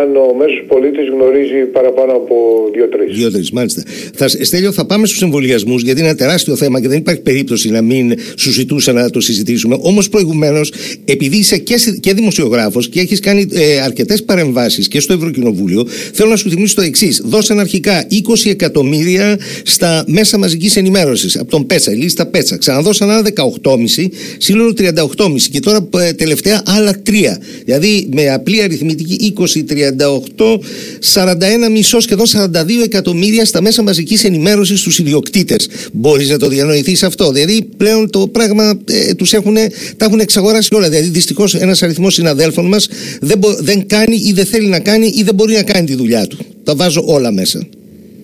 αν 0.00 0.16
ο 0.16 0.34
μέσος 0.38 0.64
πολίτης 0.68 1.08
γνωρίζει 1.08 1.60
παραπάνω 1.72 2.12
από 2.12 2.34
δύο-τρεις. 2.74 3.16
Δύο-τρεις, 3.16 3.50
μάλιστα. 3.50 3.82
Θα, 4.14 4.28
Στέλιο, 4.28 4.72
θα 4.72 4.84
πάμε 4.86 5.06
στους 5.06 5.22
εμβολιασμούς, 5.22 5.82
γιατί 5.82 5.98
είναι 6.00 6.08
ένα 6.08 6.18
τεράστιο 6.18 6.56
θέμα 6.56 6.80
και 6.80 6.88
δεν 6.88 6.98
υπάρχει 6.98 7.20
περίπτωση 7.20 7.70
να 7.70 7.82
μην 7.82 8.14
σου 8.36 8.50
ζητούσα 8.50 8.92
να 8.92 9.10
το 9.10 9.20
συζητήσουμε. 9.20 9.76
Όμως 9.80 10.08
προηγουμένως, 10.08 10.72
επειδή 11.04 11.36
είσαι 11.36 11.58
και, 11.58 11.74
και 12.00 12.14
δημοσιογράφος 12.14 12.88
και 12.88 13.00
έχεις 13.00 13.20
κάνει 13.20 13.46
ε, 13.52 13.80
αρκετές 13.80 14.22
παρεμβάσεις 14.22 14.88
και 14.88 15.00
στο 15.00 15.12
Ευρωκοινοβούλιο, 15.12 15.86
θέλω 16.12 16.30
να 16.30 16.36
σου 16.36 16.50
θυμίσω 16.50 16.74
το 16.74 16.82
εξής. 16.82 17.22
Δώσαν 17.24 17.58
αρχικά 17.58 18.06
20 18.10 18.50
εκατομμύρια 18.50 19.38
στα 19.62 20.04
μέσα 20.06 20.38
μαζικής 20.38 20.76
ενημέρωσης 20.76 21.38
από 21.38 21.50
τον 21.50 21.66
Πέτσα, 21.66 21.92
η 21.92 21.96
λίστα 21.96 22.26
Πέτσα. 22.26 22.56
Ξαναδώσαν 22.56 23.10
άλλα 23.10 23.22
18,5, 23.62 24.08
σύνολο 24.38 24.74
38,5 24.78 25.40
και 25.50 25.60
τώρα 25.60 25.88
ε, 25.98 26.12
τελευταία 26.12 26.62
άλλα 26.66 27.02
3. 27.06 27.12
Δηλαδή 27.64 28.08
με 28.12 28.32
απλή 28.32 28.62
αριθμητική 28.62 29.34
20, 29.38 29.62
38, 29.90 30.58
41 31.14 31.70
μισός 31.70 32.02
σχεδόν 32.02 32.26
42 32.26 32.84
εκατομμύρια 32.84 33.44
στα 33.44 33.62
μέσα 33.62 33.82
μαζικής 33.82 34.24
ενημέρωσης 34.24 34.80
στου 34.80 35.02
ιδιοκτήτες. 35.02 35.68
Μπορείς 35.92 36.30
να 36.30 36.38
το 36.38 36.48
διανοηθείς 36.48 37.02
αυτό; 37.02 37.30
Δηλαδή 37.30 37.68
πλέον 37.76 38.10
το 38.10 38.28
πράγμα 38.32 38.80
ε, 38.90 39.14
τους 39.14 39.32
έχουν, 39.32 39.54
τα 39.96 40.04
έχουν 40.04 40.20
εξαγοράσει 40.20 40.74
όλα. 40.74 40.88
Δηλαδή 40.88 41.08
δυστυχώς 41.08 41.54
ένας 41.54 41.82
αριθμός 41.82 42.14
συναδέλφων 42.14 42.66
μας 42.66 42.88
δεν, 43.20 43.40
δεν 43.60 43.86
κάνει 43.86 44.16
ή 44.16 44.32
δεν 44.32 44.44
θέλει 44.44 44.68
να 44.68 44.80
κάνει 44.80 45.06
ή 45.06 45.22
δεν 45.22 45.34
μπορεί 45.34 45.54
να 45.54 45.62
κάνει 45.62 45.86
τη 45.86 45.94
δουλειά 45.94 46.26
του. 46.26 46.36
Τα 46.64 46.74
βάζω 46.74 47.04
όλα 47.06 47.32
μέσα. 47.32 47.66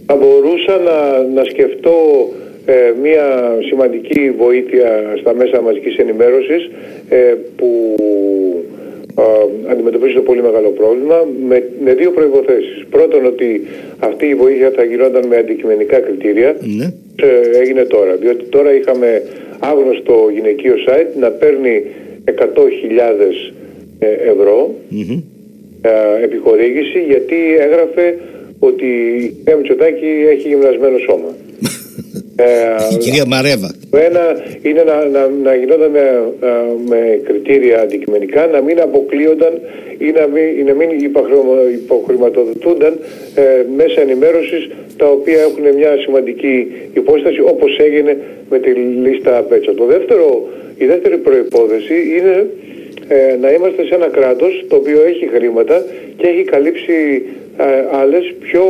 Θα 0.07 0.17
μπορούσα 0.17 0.75
να, 0.89 1.23
να 1.35 1.45
σκεφτώ 1.45 1.97
ε, 2.67 2.93
μια 3.03 3.57
σημαντική 3.69 4.31
βοήθεια 4.39 5.15
στα 5.21 5.35
μέσα 5.35 5.61
μαζικής 5.61 5.97
ενημέρωσης 5.97 6.71
ε, 7.09 7.35
που 7.57 7.97
αντιμετωπίζει 9.71 10.15
το 10.15 10.21
πολύ 10.21 10.43
μεγάλο 10.43 10.69
πρόβλημα 10.69 11.27
με, 11.49 11.69
με 11.85 11.95
δύο 11.95 12.11
προϋποθέσεις. 12.11 12.87
Πρώτον 12.91 13.25
ότι 13.27 13.63
αυτή 13.99 14.27
η 14.27 14.35
βοήθεια 14.35 14.71
θα 14.71 14.85
γινόταν 14.85 15.27
με 15.27 15.37
αντικειμενικά 15.37 15.99
κριτήρια. 16.01 16.57
Ναι. 16.61 16.93
Ε, 17.17 17.59
έγινε 17.59 17.83
τώρα. 17.83 18.17
Διότι 18.17 18.45
τώρα 18.45 18.75
είχαμε 18.75 19.23
άγνωστο 19.59 20.29
γυναικείο 20.35 20.75
site 20.89 21.19
να 21.21 21.31
παίρνει 21.31 21.85
100.000 22.25 22.35
ε, 23.99 24.07
ευρώ 24.31 24.75
ε, 25.83 26.25
επιχορήγηση 26.25 27.05
γιατί 27.09 27.37
έγραφε 27.59 28.19
ότι 28.59 28.87
η 28.87 29.35
κυρία 29.39 29.57
Μητσοτάκη 29.57 30.07
έχει 30.29 30.49
γυμνασμένο 30.49 30.99
σώμα. 30.99 31.35
Ε, 32.41 32.95
η 32.95 32.97
κυρία 32.97 33.27
Μαρέβα. 33.27 33.71
Ένα 33.91 34.25
είναι 34.63 34.83
να, 34.83 34.97
να, 35.05 35.29
να 35.43 35.55
γινόταν 35.55 35.91
με, 35.91 36.05
ε, 36.41 36.49
με, 36.89 37.21
κριτήρια 37.25 37.81
αντικειμενικά, 37.81 38.47
να 38.47 38.61
μην 38.61 38.81
αποκλείονταν 38.81 39.53
ή 39.99 40.11
να 40.19 40.27
μην, 40.27 40.67
να 40.67 40.75
μην 40.75 40.89
υποχρηματοδοτούνταν 41.73 42.99
ε, 43.35 43.43
μέσα 43.77 44.01
ενημέρωσης 44.01 44.69
τα 44.97 45.07
οποία 45.07 45.41
έχουν 45.41 45.75
μια 45.77 45.97
σημαντική 46.05 46.67
υπόσταση 46.95 47.41
όπως 47.41 47.79
έγινε 47.79 48.19
με 48.51 48.59
τη 48.59 48.71
λίστα 49.05 49.43
Πέτσα. 49.49 49.75
Το 49.75 49.85
δεύτερο, 49.85 50.49
η 50.79 50.85
δεύτερη 50.87 51.17
προϋπόθεση 51.17 51.95
είναι 52.17 52.47
ε, 53.09 53.37
να 53.41 53.51
είμαστε 53.51 53.85
σε 53.85 53.95
ένα 53.95 54.07
κράτος 54.07 54.65
το 54.69 54.77
οποίο 54.77 55.03
έχει 55.07 55.27
χρήματα 55.35 55.85
και 56.17 56.27
έχει 56.27 56.45
καλύψει 56.45 57.23
ε, 57.59 57.97
άλλες 58.01 58.35
πιο 58.41 58.65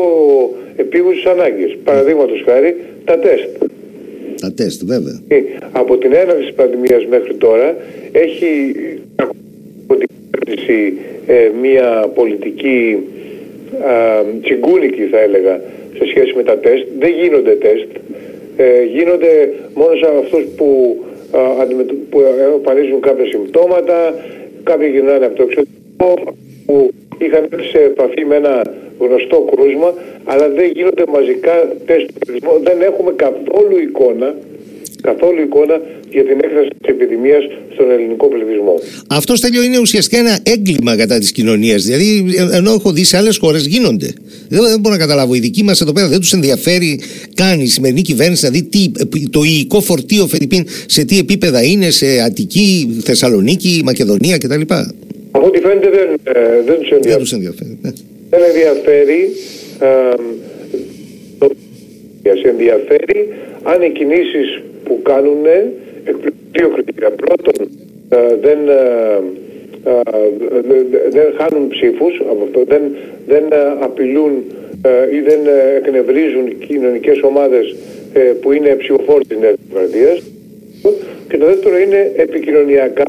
επίγουσες 0.76 1.25
ανάγκες. 1.25 1.76
Παραδείγματος 1.85 2.42
χάρη 2.47 2.76
τα 3.04 3.18
τεστ. 3.18 3.49
Τα 4.40 4.52
τεστ, 4.52 4.83
βέβαια. 4.85 5.21
Ε, 5.28 5.42
από 5.73 5.97
την 5.97 6.12
έναρξη 6.12 6.45
της 6.45 6.54
πανδημίας 6.54 7.07
μέχρι 7.07 7.35
τώρα 7.35 7.76
έχει 8.12 8.75
αποτελέσει 9.83 10.97
ε, 11.26 11.50
μια 11.61 12.11
πολιτική 12.14 12.99
α, 13.85 14.25
τσιγκούνικη 14.42 15.02
θα 15.02 15.18
έλεγα 15.21 15.61
σε 15.97 16.07
σχέση 16.07 16.33
με 16.37 16.42
τα 16.42 16.59
τεστ. 16.59 16.85
Δεν 16.99 17.11
γίνονται 17.23 17.50
τεστ. 17.50 17.88
Ε, 18.57 18.85
γίνονται 18.85 19.52
μόνο 19.75 19.95
σε 19.95 20.07
αυτούς 20.23 20.45
που, 20.57 20.97
α, 21.30 21.66
που 22.11 22.21
εμφανίζουν 22.54 23.00
κάποια 23.00 23.26
συμπτώματα, 23.26 24.14
κάποιοι 24.62 24.88
γυρνάνε 24.92 25.26
από 25.26 25.37
το 25.37 25.42
εξωτερικό, 25.42 26.37
που 26.66 26.90
είχαν 27.18 27.42
έρθει 27.50 27.66
σε 27.68 27.78
επαφή 27.78 28.25
με 28.25 28.37
ένα 28.37 28.54
γνωστό 28.98 29.38
κρούσμα, 29.50 29.94
αλλά 30.25 30.48
δεν 30.48 30.70
γίνονται 30.76 31.04
μαζικά 31.16 31.54
τεστ 31.87 32.06
του 32.06 32.18
πληθυσμού. 32.18 32.54
Δεν 32.68 32.78
έχουμε 32.88 33.12
καθόλου 33.25 33.76
εικόνα 33.87 34.28
καθόλου 35.00 35.40
εικόνα 35.42 35.80
για 36.10 36.25
την 36.25 36.38
έκφραση 36.44 36.68
της 36.80 36.88
επιδημίας 36.94 37.42
στον 37.75 37.90
ελληνικό 37.90 38.26
πληθυσμό. 38.28 38.75
Αυτός 39.08 39.40
τέλειο 39.40 39.62
είναι 39.62 39.78
ουσιαστικά 39.78 40.18
ένα 40.18 40.38
έγκλημα 40.42 40.96
κατά 40.96 41.18
της 41.18 41.32
κοινωνίας. 41.32 41.84
Δηλαδή, 41.84 42.25
ενώ 42.52 42.72
έχω 42.72 42.92
δει 42.92 43.04
σε 43.04 43.16
άλλες 43.16 43.37
χώρες 43.37 43.66
γίνονται. 43.66 44.12
Δεν, 44.48 44.62
δεν 44.62 44.80
μπορώ 44.80 44.94
να 44.94 45.00
καταλάβω. 45.00 45.34
Οι 45.34 45.38
δικοί 45.38 45.62
μας 45.62 45.80
εδώ 45.80 45.92
πέρα 45.92 46.08
δεν 46.08 46.20
τους 46.20 46.32
ενδιαφέρει 46.32 47.00
καν 47.34 47.60
η 47.60 47.66
σημερινή 47.66 48.02
κυβέρνηση 48.02 48.44
να 48.44 48.50
δει 48.50 48.62
τι, 48.62 48.90
το 49.30 49.42
ηικό 49.42 49.80
φορτίο 49.80 50.26
Φερρυπίν 50.26 50.64
σε 50.87 51.04
τι 51.04 51.18
επίπεδα 51.18 51.62
είναι, 51.62 51.90
σε 51.90 52.20
Αττική, 52.20 53.00
Θεσσαλονίκη, 53.04 53.80
Μακεδονία 53.84 54.38
κτλ. 54.38 54.60
Από 55.49 55.57
ό,τι 55.57 55.67
φαίνεται 55.69 55.90
δεν, 55.99 56.09
ε, 56.25 56.62
δεν 56.62 56.78
τους 56.81 56.90
ενδιαφέρει. 56.90 57.11
Δεν 57.11 57.19
τους 57.19 57.33
ενδιαφέρει. 57.33 57.78
Ναι. 57.83 57.90
Δεν 58.31 58.40
ενδιαφέρει. 58.50 59.21
Ε, 62.23 62.35
σε 62.43 62.49
ενδιαφέρει 62.49 63.28
αν 63.62 63.83
οι 63.83 63.90
κινήσεις 63.90 64.62
που 64.85 65.02
κάνουν 65.02 65.43
δύο 66.52 66.69
κριτήρια. 66.69 67.11
Πρώτον, 67.11 67.69
ε, 68.09 68.17
δεν, 68.40 68.59
δεν 71.11 71.26
χάνουν 71.38 71.69
ψήφους 71.69 72.21
από 72.31 72.43
αυτό, 72.45 72.64
δεν, 72.69 72.83
δεν 73.26 73.45
απειλούν 73.81 74.33
ή 75.12 75.21
δεν 75.28 75.40
εκνευρίζουν 75.76 76.59
κοινωνικές 76.59 77.21
ομάδες 77.23 77.76
που 78.40 78.52
είναι 78.52 78.75
ψηφοφόροι 78.78 79.25
της 79.25 79.38
Νέας 79.38 79.55
Δημοκρατίας. 79.69 80.23
Και 81.28 81.37
το 81.37 81.47
δεύτερο 81.47 81.78
είναι 81.78 82.12
επικοινωνιακά 82.17 83.05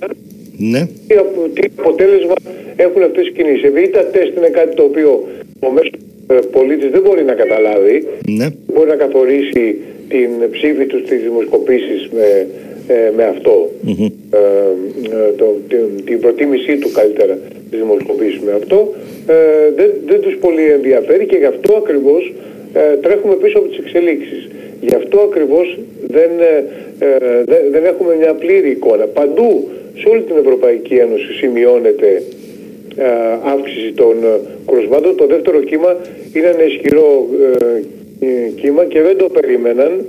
ναι. 0.59 0.81
Τι 1.07 1.63
αποτέλεσμα 1.75 2.33
έχουν 2.75 3.01
αυτές 3.03 3.27
οι 3.27 3.31
κινήσεις. 3.31 3.63
Επειδή 3.63 3.89
τα 3.89 4.03
τεστ 4.05 4.37
είναι 4.37 4.47
κάτι 4.47 4.75
το 4.75 4.83
οποίο 4.83 5.27
ο 5.59 5.69
μέσος 5.71 5.91
ε, 6.27 6.35
πολίτης 6.51 6.89
δεν 6.89 7.01
μπορεί 7.01 7.23
να 7.23 7.33
καταλάβει, 7.33 8.07
ναι. 8.27 8.47
μπορεί 8.73 8.89
να 8.89 8.95
καθορίσει 8.95 9.75
την 10.09 10.29
ψήφη 10.51 10.85
τους 10.85 11.01
στις 11.05 11.21
δημοσκοπήσεις 11.21 12.09
με, 12.17 12.47
ε, 12.87 13.11
με 13.15 13.23
αυτό, 13.23 13.69
ε, 13.87 15.31
το, 15.37 15.45
την, 15.69 16.05
την, 16.05 16.19
προτίμησή 16.19 16.77
του 16.77 16.91
καλύτερα 16.91 17.37
στις 17.67 17.79
δημοσκοπήσεις 17.79 18.39
με 18.39 18.51
αυτό, 18.51 18.93
δεν, 19.75 19.89
δεν 20.05 20.19
τους 20.21 20.35
πολύ 20.37 20.65
ενδιαφέρει 20.77 21.25
και 21.25 21.37
γι' 21.37 21.51
αυτό 21.55 21.73
ακριβώς 21.73 22.33
τρέχουμε 23.01 23.35
πίσω 23.35 23.57
από 23.57 23.67
τις 23.67 23.77
εξελίξεις. 23.77 24.47
Γι' 24.81 24.95
αυτό 24.95 25.19
ακριβώς 25.19 25.79
δεν, 26.07 26.29
δεν, 27.45 27.61
δεν 27.71 27.85
έχουμε 27.85 28.15
μια 28.15 28.33
πλήρη 28.33 28.69
εικόνα. 28.69 29.05
Παντού 29.05 29.69
σε 29.99 30.09
όλη 30.09 30.21
την 30.21 30.37
Ευρωπαϊκή 30.37 30.93
Ένωση 30.93 31.33
σημειώνεται 31.33 32.23
ε, 32.95 33.05
αύξηση 33.43 33.91
των 33.91 34.23
ε, 34.23 34.39
κρουσμάτων. 34.65 35.15
Το 35.15 35.25
δεύτερο 35.25 35.59
κύμα 35.61 35.97
είναι 36.33 36.47
ένα 36.47 36.63
ισχυρό 36.63 37.27
ε, 38.19 38.49
κύμα 38.61 38.85
και 38.85 39.01
δεν 39.01 39.17
το 39.17 39.29
περίμεναν 39.29 40.05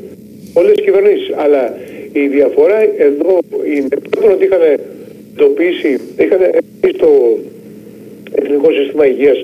όλες 0.55 0.73
οι 0.73 0.83
κυβερνήσεις. 0.83 1.31
Αλλά 1.37 1.75
η 2.13 2.27
διαφορά 2.27 2.79
εδώ 2.99 3.39
είναι 3.75 3.89
πρώτον 4.11 4.33
ότι 4.33 4.45
είχαν 4.45 4.61
εντοπίσει, 5.35 5.99
είχαν 6.19 6.41
το 6.97 7.39
Εθνικό 8.35 8.71
Σύστημα 8.73 9.07
Υγείας 9.07 9.39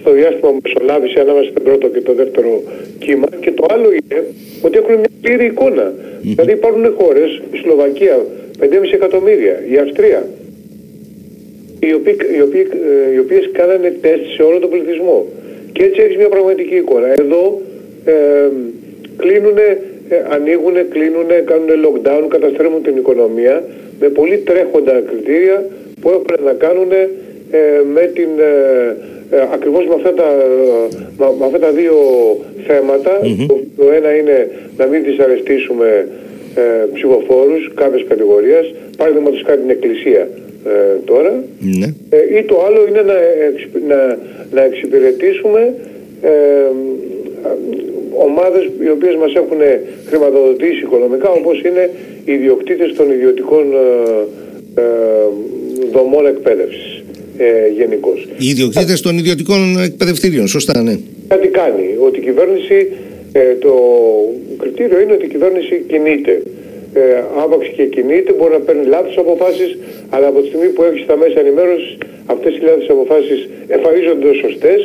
στο 0.00 0.10
διάστημα 0.12 0.50
που 0.50 0.58
μεσολάβησε 0.62 1.20
ανάμεσα 1.20 1.50
στο 1.50 1.60
πρώτο 1.60 1.88
και 1.88 2.00
το 2.00 2.12
δεύτερο 2.12 2.62
κύμα 2.98 3.28
και 3.40 3.52
το 3.52 3.66
άλλο 3.70 3.88
είναι 3.92 4.24
ότι 4.62 4.78
έχουν 4.78 4.94
μια 4.94 5.12
πλήρη 5.20 5.44
εικόνα. 5.44 5.92
Δηλαδή 6.20 6.52
υπάρχουν 6.52 6.94
χώρες, 6.98 7.40
η 7.52 7.56
Σλοβακία 7.56 8.16
5,5 8.60 8.66
εκατομμύρια, 8.92 9.62
η 9.72 9.76
Αυστρία, 9.76 10.28
οι, 11.80 11.92
οποίοι, 11.92 12.16
οι, 12.36 12.40
οποίοι, 12.40 12.66
ε, 13.10 13.14
οι 13.14 13.18
οποίες 13.18 13.50
κάνανε 13.52 13.96
τεστ 14.00 14.24
σε 14.34 14.42
όλο 14.42 14.58
τον 14.58 14.70
πληθυσμό. 14.70 15.26
Και 15.72 15.82
έτσι 15.82 16.00
έχεις 16.00 16.16
μια 16.16 16.28
πραγματική 16.28 16.74
εικόνα. 16.74 17.08
Εδώ 17.20 17.60
ε, 18.04 18.14
κλείνουν, 19.16 19.58
ε, 20.08 20.24
ανοίγουν, 20.28 20.74
κλείνουν, 20.88 21.30
κάνουν 21.44 21.68
lockdown, 21.84 22.24
καταστρέφουν 22.28 22.82
την 22.82 22.96
οικονομία 22.96 23.64
με 24.00 24.08
πολύ 24.08 24.38
τρέχοντα 24.38 25.02
κριτήρια 25.08 25.66
που 26.00 26.08
έχουν 26.08 26.44
να 26.44 26.52
κάνουν 26.52 26.92
ε, 26.92 27.58
με 27.92 28.00
την, 28.14 28.28
ε, 28.38 28.42
ε, 28.44 28.96
ακριβώς 29.52 29.86
με 29.86 29.94
αυτά, 29.94 30.12
τα, 30.14 30.28
με, 31.18 31.44
αυτά 31.44 31.58
τα 31.58 31.70
δύο 31.70 31.94
θέματα. 32.66 33.18
το, 33.76 33.84
ένα 33.92 34.16
είναι 34.16 34.50
να 34.76 34.86
μην 34.86 35.04
δυσαρεστήσουμε 35.04 36.08
ε, 36.54 36.86
ψηφοφόρους 36.94 37.70
κάποιες 37.74 38.04
κατηγορίες. 38.08 38.74
παραδείγματος 38.96 39.42
χάρη 39.46 39.60
την 39.60 39.70
Εκκλησία 39.70 40.28
ε, 40.66 40.70
τώρα. 41.04 41.44
Ναι. 41.58 41.94
Ε, 42.10 42.38
ή 42.38 42.42
το 42.42 42.64
άλλο 42.66 42.86
είναι 42.88 43.02
να, 43.02 43.16
εξυπ- 43.48 43.86
να, 43.88 44.18
να 44.50 44.64
εξυπηρετήσουμε 44.64 45.74
ε, 46.22 46.30
ομάδες 48.26 48.64
οι 48.84 48.88
οποίες 48.90 49.14
μας 49.14 49.34
έχουν 49.34 49.58
χρηματοδοτήσει 50.06 50.82
οικονομικά 50.82 51.30
όπως 51.30 51.62
είναι 51.62 51.90
οι 52.24 52.32
ιδιοκτήτες 52.32 52.94
των 52.94 53.10
ιδιωτικών 53.10 53.64
ε, 53.72 54.80
ε, 54.80 54.84
δομών 55.92 56.26
εκπαίδευσης 56.26 56.91
ε, 57.38 57.68
γενικώς. 57.76 58.28
Οι 58.38 58.46
ιδιοκτήτες 58.48 59.00
των 59.00 59.18
ιδιωτικών 59.18 59.82
εκπαιδευτήριων, 59.82 60.46
σωστά, 60.46 60.82
ναι. 60.82 60.94
Κάτι 61.28 61.48
κάνει, 61.48 61.88
ότι 62.06 62.18
η 62.18 62.22
κυβέρνηση, 62.22 62.88
ε, 63.32 63.54
το 63.64 63.74
κριτήριο 64.58 65.00
είναι 65.00 65.12
ότι 65.12 65.24
η 65.24 65.28
κυβέρνηση 65.28 65.84
κινείται. 65.86 66.42
Ε, 66.94 67.00
άπαξ 67.42 67.68
και 67.76 67.84
κινείται, 67.94 68.32
μπορεί 68.32 68.52
να 68.52 68.62
παίρνει 68.66 68.84
λάθος 68.86 69.16
αποφάσεις, 69.18 69.70
αλλά 70.14 70.26
από 70.26 70.40
τη 70.40 70.46
στιγμή 70.50 70.68
που 70.74 70.82
έχεις 70.88 71.02
στα 71.06 71.16
μέσα 71.16 71.40
ενημέρωσης, 71.44 71.92
αυτές 72.26 72.52
οι 72.56 72.60
λάθος 72.68 72.88
αποφάσεις 72.94 73.40
εμφανίζονται 73.76 74.28
ως 74.32 74.38
σωστές 74.44 74.80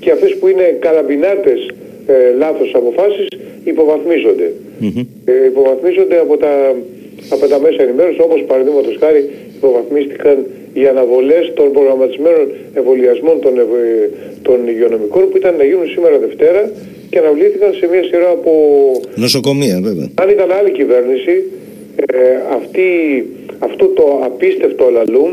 και 0.00 0.10
αυτές 0.10 0.30
που 0.38 0.46
είναι 0.48 0.66
καραμπινάτες 0.84 1.60
ε, 2.06 2.14
λάθος 2.42 2.70
αποφάσεις 2.74 3.26
υποβαθμίζονται. 3.64 4.48
Ε, 5.24 5.32
υποβαθμίζονται 5.50 6.18
από 6.24 6.36
τα, 6.36 6.52
από 7.34 7.46
τα 7.52 7.58
μέσα 7.60 7.82
ενημέρωσης, 7.82 8.20
όπως 8.26 8.40
παραδείγματος 8.50 8.96
χάρη 9.00 9.30
υποβαθμίστηκαν 9.56 10.36
οι 10.74 10.86
αναβολές 10.86 11.52
των 11.54 11.72
προγραμματισμένων 11.72 12.46
εμβολιασμών 12.74 13.40
των, 13.40 13.58
ευ- 13.58 14.10
των 14.42 14.68
υγειονομικών 14.68 15.22
που 15.30 15.36
ήταν 15.36 15.54
να 15.56 15.64
γίνουν 15.64 15.86
σήμερα 15.94 16.18
Δευτέρα 16.18 16.70
και 17.10 17.18
αναβλήθηκαν 17.18 17.72
σε 17.78 17.88
μια 17.92 18.02
σειρά 18.02 18.30
από... 18.30 18.52
Νοσοκομεία, 19.14 19.80
βέβαια. 19.82 20.08
Αν 20.22 20.28
ήταν 20.28 20.50
άλλη 20.58 20.70
κυβέρνηση, 20.70 21.34
ε, 21.96 22.16
αυτή, 22.58 22.86
αυτό 23.58 23.86
το 23.86 24.20
απίστευτο 24.24 24.84
αλαλούμ 24.84 25.30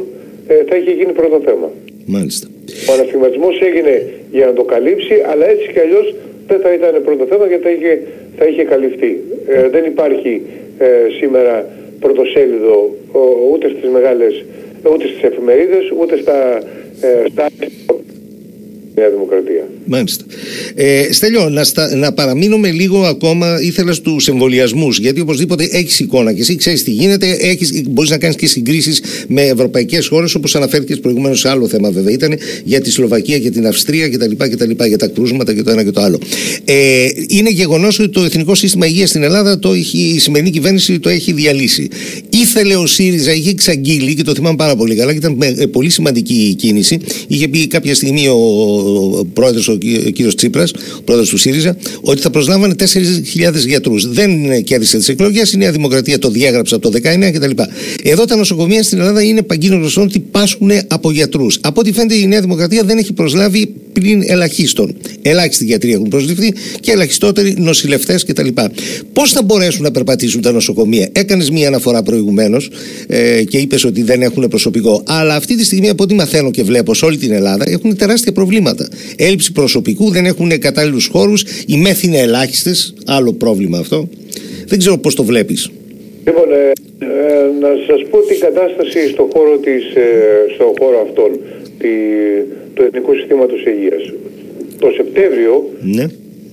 ε, 0.47 0.53
θα 0.69 0.75
είχε 0.77 0.91
γίνει 0.91 1.11
πρώτο 1.11 1.41
θέμα. 1.45 1.69
Μάλιστα. 2.05 2.47
Ο 2.89 2.93
ανασχηματισμός 2.93 3.61
έγινε 3.61 3.93
για 4.31 4.45
να 4.45 4.53
το 4.53 4.63
καλύψει, 4.63 5.15
αλλά 5.31 5.45
έτσι 5.49 5.67
κι 5.73 5.79
αλλιώς 5.79 6.15
δεν 6.47 6.59
θα 6.59 6.73
ήταν 6.73 7.01
πρώτο 7.05 7.25
θέμα 7.25 7.45
γιατί 7.47 7.63
θα 7.63 7.69
είχε, 7.71 8.01
θα 8.37 8.45
είχε 8.45 8.63
καλυφθεί. 8.63 9.11
Ε, 9.47 9.69
δεν 9.69 9.83
υπάρχει 9.85 10.41
ε, 10.77 10.85
σήμερα 11.19 11.65
πρωτοσέλιδο 11.99 12.95
ο- 13.11 13.49
ούτε 13.53 13.67
στις 13.77 13.89
μεγάλες, 13.89 14.45
ούτε 14.83 15.07
στις 15.07 15.23
εφημερίδες, 15.23 15.91
ούτε 15.99 16.17
στα, 16.17 16.57
ε, 17.01 17.25
στα 17.31 17.47
Νέα 18.99 19.09
Δημοκρατία. 19.09 19.63
Μάλιστα. 19.85 20.23
Ε, 20.75 21.07
Στέλιο, 21.11 21.49
να, 21.49 21.63
στα, 21.63 21.95
να 21.95 22.13
παραμείνουμε 22.13 22.71
λίγο 22.71 22.99
ακόμα, 23.03 23.61
ήθελα 23.61 23.93
στου 23.93 24.15
εμβολιασμούς. 24.27 24.99
Γιατί 24.99 25.19
οπωσδήποτε 25.21 25.67
έχεις 25.71 25.99
εικόνα 25.99 26.33
και 26.33 26.41
εσύ 26.41 26.55
ξέρεις 26.55 26.83
τι 26.83 26.91
γίνεται, 26.91 27.37
μπορείς 27.89 28.09
να 28.09 28.17
κάνεις 28.17 28.35
και 28.35 28.47
συγκρίσεις 28.47 29.01
με 29.27 29.41
ευρωπαϊκές 29.41 30.07
χώρες, 30.07 30.35
όπως 30.35 30.55
αναφέρθηκες 30.55 30.99
προηγουμένως 30.99 31.39
σε 31.39 31.49
άλλο 31.49 31.67
θέμα, 31.67 31.91
βέβαια. 31.91 32.13
Ήταν 32.13 32.33
για 32.63 32.81
τη 32.81 32.91
Σλοβακία 32.91 33.39
και 33.39 33.49
την 33.49 33.67
Αυστρία 33.67 34.09
κτλ. 34.09 34.31
κτλ 34.49 34.83
για 34.87 34.97
τα 34.97 35.07
κρούσματα 35.07 35.53
και 35.53 35.63
το 35.63 35.71
ένα 35.71 35.83
και 35.83 35.91
το 35.91 36.01
άλλο. 36.01 36.19
Ε, 36.65 37.07
είναι 37.27 37.49
γεγονός 37.49 37.99
ότι 37.99 38.09
το 38.09 38.21
Εθνικό 38.23 38.55
Σύστημα 38.55 38.85
Υγείας 38.87 39.09
στην 39.09 39.23
Ελλάδα 39.23 39.59
το 39.59 39.73
έχει, 39.73 39.97
η 40.15 40.19
σημερινή 40.19 40.49
κυβέρνηση 40.51 40.99
το 40.99 41.09
έχει 41.09 41.31
διαλύσει. 41.33 41.87
Ήθελε 42.29 42.75
ο 42.75 42.85
ΣΥΡΙΖΑ, 42.87 43.33
είχε 43.33 43.49
εξαγγείλει 43.49 44.15
και 44.15 44.23
το 44.23 44.33
θυμάμαι 44.33 44.55
πάρα 44.55 44.75
πολύ 44.75 44.95
καλά 44.95 45.11
και 45.11 45.17
ήταν 45.17 45.33
με- 45.33 45.55
ε, 45.57 45.65
πολύ 45.65 45.89
σημαντική 45.89 46.33
η 46.33 46.53
κίνηση. 46.53 46.97
Είχε 47.27 47.47
πει 47.47 47.67
κάποια 47.67 47.95
στιγμή 47.95 48.27
ο, 48.27 48.33
ο 48.33 48.88
πρόεδρος, 49.33 49.67
ο 49.67 49.77
κ- 49.77 50.11
κύριος 50.11 50.35
Τσίπρας, 50.35 50.71
ο 50.97 51.01
πρόεδρος 51.03 51.29
του 51.29 51.37
ΣΥΡΙΖΑ, 51.37 51.77
ότι 52.01 52.21
θα 52.21 52.29
προσλάμβανε 52.29 52.73
4.000 52.73 53.67
γιατρούς. 53.67 54.07
Δεν 54.09 54.51
ε, 54.51 54.61
κέρδισε 54.61 54.97
τις 54.97 55.09
εκλογές, 55.09 55.51
η 55.51 55.57
Νέα 55.57 55.71
Δημοκρατία 55.71 56.19
το 56.19 56.29
διέγραψε 56.29 56.75
από 56.75 56.89
το 56.89 56.99
19 57.03 57.31
κτλ. 57.33 57.51
Εδώ 58.03 58.25
τα 58.25 58.35
νοσοκομεία 58.35 58.83
στην 58.83 58.99
Ελλάδα 58.99 59.23
είναι 59.23 59.41
παγκίνος 59.41 59.77
γνωστό 59.79 60.01
ότι 60.01 60.19
πάσχουν 60.19 60.71
από 60.87 61.11
γιατρούς. 61.11 61.57
Από 61.61 61.79
ό,τι 61.79 61.91
φαίνεται 61.91 62.15
η 62.15 62.27
Νέα 62.27 62.41
Δημοκρατία 62.41 62.83
δεν 62.83 62.97
έχει 62.97 63.13
προσλάβει 63.13 63.73
πλην 63.93 64.23
ελαχίστων. 64.25 64.95
Ελάχιστοι 65.21 65.65
γιατροί 65.65 65.93
έχουν 65.93 66.07
προσληφθεί 66.07 66.53
και 66.79 66.91
ελαχιστότεροι 66.91 67.55
νοσηλευτές 67.57 68.23
κτλ. 68.25 68.47
Πώς 69.13 69.31
θα 69.31 69.43
μπορέσουν 69.43 69.83
να 69.83 69.91
περπατήσουν 69.91 70.41
τα 70.41 70.51
νοσοκομεία, 70.51 71.09
Έκανες 71.11 71.49
μία 71.49 71.67
αναφορά 71.67 72.03
προηγουμένως 72.03 72.69
ε, 73.07 73.43
και 73.43 73.57
είπες 73.57 73.83
ότι 73.83 74.03
δεν 74.03 74.21
έχουν 74.21 74.47
προσωπικό. 74.47 75.03
Αλλά 75.05 75.35
αυτή 75.35 75.55
τη 75.57 75.63
στιγμή, 75.65 75.89
από 75.89 76.03
ό,τι 76.03 76.13
μαθαίνω 76.13 76.51
και 76.51 76.63
βλέπω 76.63 76.93
σε 76.93 77.05
όλη 77.05 77.17
την 77.17 77.31
Ελλάδα, 77.31 77.69
έχουν 77.69 77.95
τεράστια 77.95 78.31
προβλήματα. 78.31 78.78
Έλλειψη 79.17 79.51
προσωπικού, 79.51 80.11
δεν 80.11 80.25
έχουν 80.25 80.59
κατάλληλους 80.59 81.07
χώρους, 81.07 81.43
οι 81.67 81.77
μέθη 81.77 82.07
είναι 82.07 82.19
ελάχιστες. 82.19 82.93
Άλλο 83.05 83.33
πρόβλημα 83.33 83.77
αυτό. 83.77 84.09
Δεν 84.67 84.77
ξέρω 84.77 84.97
πώς 84.97 85.15
το 85.15 85.23
βλέπεις. 85.23 85.69
Λοιπόν, 86.25 86.51
ε, 86.51 86.71
ε, 86.99 87.07
να 87.59 87.69
σας 87.87 88.01
πω 88.09 88.17
την 88.17 88.39
κατάσταση 88.39 89.09
στο 89.13 89.29
χώρο, 89.33 89.57
της, 89.57 89.83
ε, 89.95 90.05
στο 90.55 90.73
χώρο 90.79 90.97
αυτόν 91.07 91.39
τη, 91.77 91.89
του 92.73 92.83
Εθνικού 92.83 93.13
Συστήματος 93.15 93.61
Υγείας. 93.65 94.03
Το 94.79 94.87
Σεπτέμβριο, 94.95 95.69
Ναι. 95.81 96.05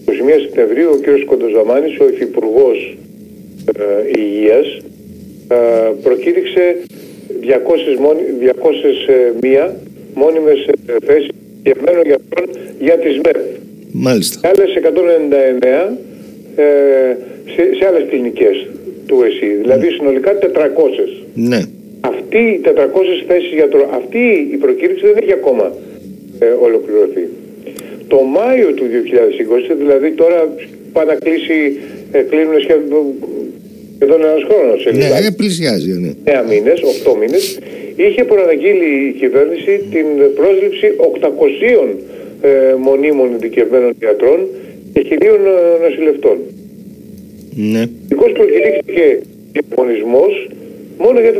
21 0.04 0.40
Σεπτεμβρίου, 0.40 0.88
ο 0.92 0.98
κ. 1.04 1.24
Κοντοζαμάνης, 1.24 1.98
ο 2.00 2.04
Υφυπουργός 2.12 2.96
ε, 3.78 4.20
Υγείας, 4.20 4.66
ε, 5.48 5.56
προκήρυξε 6.02 6.76
200, 7.40 7.98
μόνοι, 8.00 8.22
201 8.40 9.76
μόνιμες 10.14 10.58
ε, 10.86 10.94
θέσεις 11.06 11.28
γευμένων 11.66 12.04
γιατρών 12.10 12.46
για 12.86 12.96
τις 13.04 13.14
ΜΕΠ. 13.24 13.40
Μάλιστα. 14.06 14.36
Και 14.40 14.46
άλλες 14.52 14.70
199 14.74 15.96
ε, 16.56 16.64
σε, 17.54 17.62
σε 17.78 17.84
άλλες 17.88 18.04
κλινικές 18.10 18.56
του 19.08 19.16
ΕΣΥ. 19.26 19.50
Δηλαδή 19.62 19.86
συνολικά 19.96 20.30
400. 20.38 20.46
Ναι. 21.34 21.60
Αυτή 22.00 22.38
οι 22.38 22.60
400 22.64 22.70
θέσεις 23.28 23.52
γιατρών, 23.60 23.86
αυτή 24.00 24.22
η 24.54 24.56
προκήρυξη 24.64 25.04
δεν 25.06 25.16
έχει 25.22 25.32
ακόμα 25.32 25.66
ε, 26.38 26.46
ολοκληρωθεί. 26.66 27.24
Το 28.08 28.18
Μάιο 28.36 28.68
του 28.72 28.84
2020, 29.72 29.74
δηλαδή 29.78 30.10
τώρα 30.10 30.48
πάνε 30.92 31.12
να 31.12 31.18
κλείσει, 31.24 31.58
ε, 32.12 32.18
κλείνουν 32.30 32.60
σχεδόν, 32.60 33.04
σχεδόν 33.96 34.20
ένας 34.24 34.42
χρόνος. 34.48 34.80
σε 34.82 34.90
Ναι, 34.90 34.96
λιγάκι. 34.96 35.26
ε, 35.26 35.30
πλησιάζει. 35.30 35.90
Ναι. 35.92 36.10
9 36.24 36.44
μήνες, 36.48 36.80
8 36.82 37.14
μήνες, 37.20 37.58
είχε 37.96 38.24
προαναγγείλει 38.24 38.90
η 39.08 39.12
κυβέρνηση 39.12 39.72
την 39.90 40.06
πρόσληψη 40.34 40.86
800 41.20 41.28
ε, 42.40 42.74
μονίμων 42.78 43.32
ειδικευμένων 43.34 43.92
γιατρών 43.98 44.46
και 44.92 45.00
χιλίων 45.08 45.40
ε, 45.46 45.88
νοσηλευτών. 45.88 46.38
ναι. 47.72 47.84
Δυστυχώς 47.98 48.32
προκηρύχθηκε 48.32 49.20
διαγωνισμός 49.52 50.48
μόνο 50.98 51.20
για 51.20 51.32
400 51.32 51.36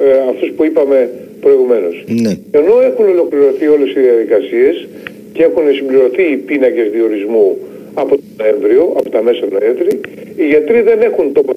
ε, 0.00 0.28
αυτούς 0.30 0.50
που 0.56 0.64
είπαμε 0.64 1.10
προηγουμένως. 1.40 2.04
Ναι. 2.06 2.32
Ενώ 2.50 2.74
έχουν 2.88 3.04
ολοκληρωθεί 3.08 3.66
όλες 3.66 3.90
οι 3.94 4.00
διαδικασίες 4.00 4.86
και 5.32 5.42
έχουν 5.42 5.64
συμπληρωθεί 5.74 6.22
οι 6.32 6.36
πίνακες 6.36 6.90
διορισμού 6.90 7.58
από 7.94 8.08
τον 8.08 8.24
Νοέμβριο, 8.38 8.82
από 8.98 9.08
τα 9.10 9.22
μέσα 9.22 9.46
Νοέμβρη, 9.50 10.00
οι 10.36 10.46
γιατροί 10.46 10.80
δεν 10.80 11.00
έχουν 11.02 11.32
τόπο. 11.32 11.52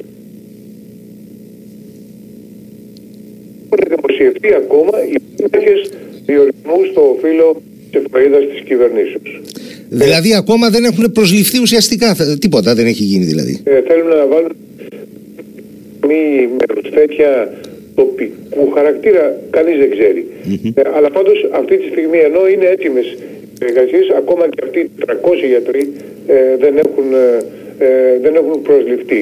Έχουν 3.70 3.96
δημοσιευτεί 3.96 4.54
ακόμα 4.54 4.96
οι 5.12 5.16
πίνακες 5.36 5.80
διορισμού 6.26 6.78
στο 6.92 7.18
φύλλο 7.22 7.62
της 7.92 8.02
εφημερίδας 8.02 8.42
της 8.52 8.62
κυβερνήσεως. 8.70 9.42
Δηλαδή 9.90 10.36
ακόμα 10.36 10.70
δεν 10.70 10.84
έχουν 10.84 11.12
προσληφθεί 11.12 11.60
ουσιαστικά. 11.62 12.16
Θα- 12.16 12.38
Τίποτα 12.38 12.76
δεν 12.76 12.86
έχει 12.86 13.04
γίνει 13.04 13.26
δηλαδή. 13.26 13.60
ε, 13.64 13.82
θέλουν 13.88 14.08
να 14.08 14.26
βάλουν 14.26 14.52
μη 16.08 16.22
τέτοια 16.94 17.54
τοπικού 17.96 18.72
χαρακτήρα, 18.72 19.24
κανείς 19.50 19.78
δεν 19.78 19.90
ξέρει. 19.96 20.22
Ε, 20.74 20.82
αλλά 20.96 21.10
πάντως 21.10 21.38
αυτή 21.52 21.78
τη 21.78 21.86
στιγμή 21.92 22.18
ενώ 22.30 22.48
είναι 22.54 22.66
έτοιμες 22.66 23.08
εργασίες, 23.68 24.06
ακόμα 24.18 24.44
και 24.50 24.62
αυτοί 24.64 24.80
οι 24.80 24.90
300 25.06 25.46
γιατροί 25.48 25.92
ε, 26.28 26.58
δεν, 26.64 26.78
έχουν, 26.78 27.08
ε, 27.14 27.86
ε, 27.86 28.20
δεν 28.24 28.34
έχουν 28.36 28.62
προσληφθεί. 28.62 29.22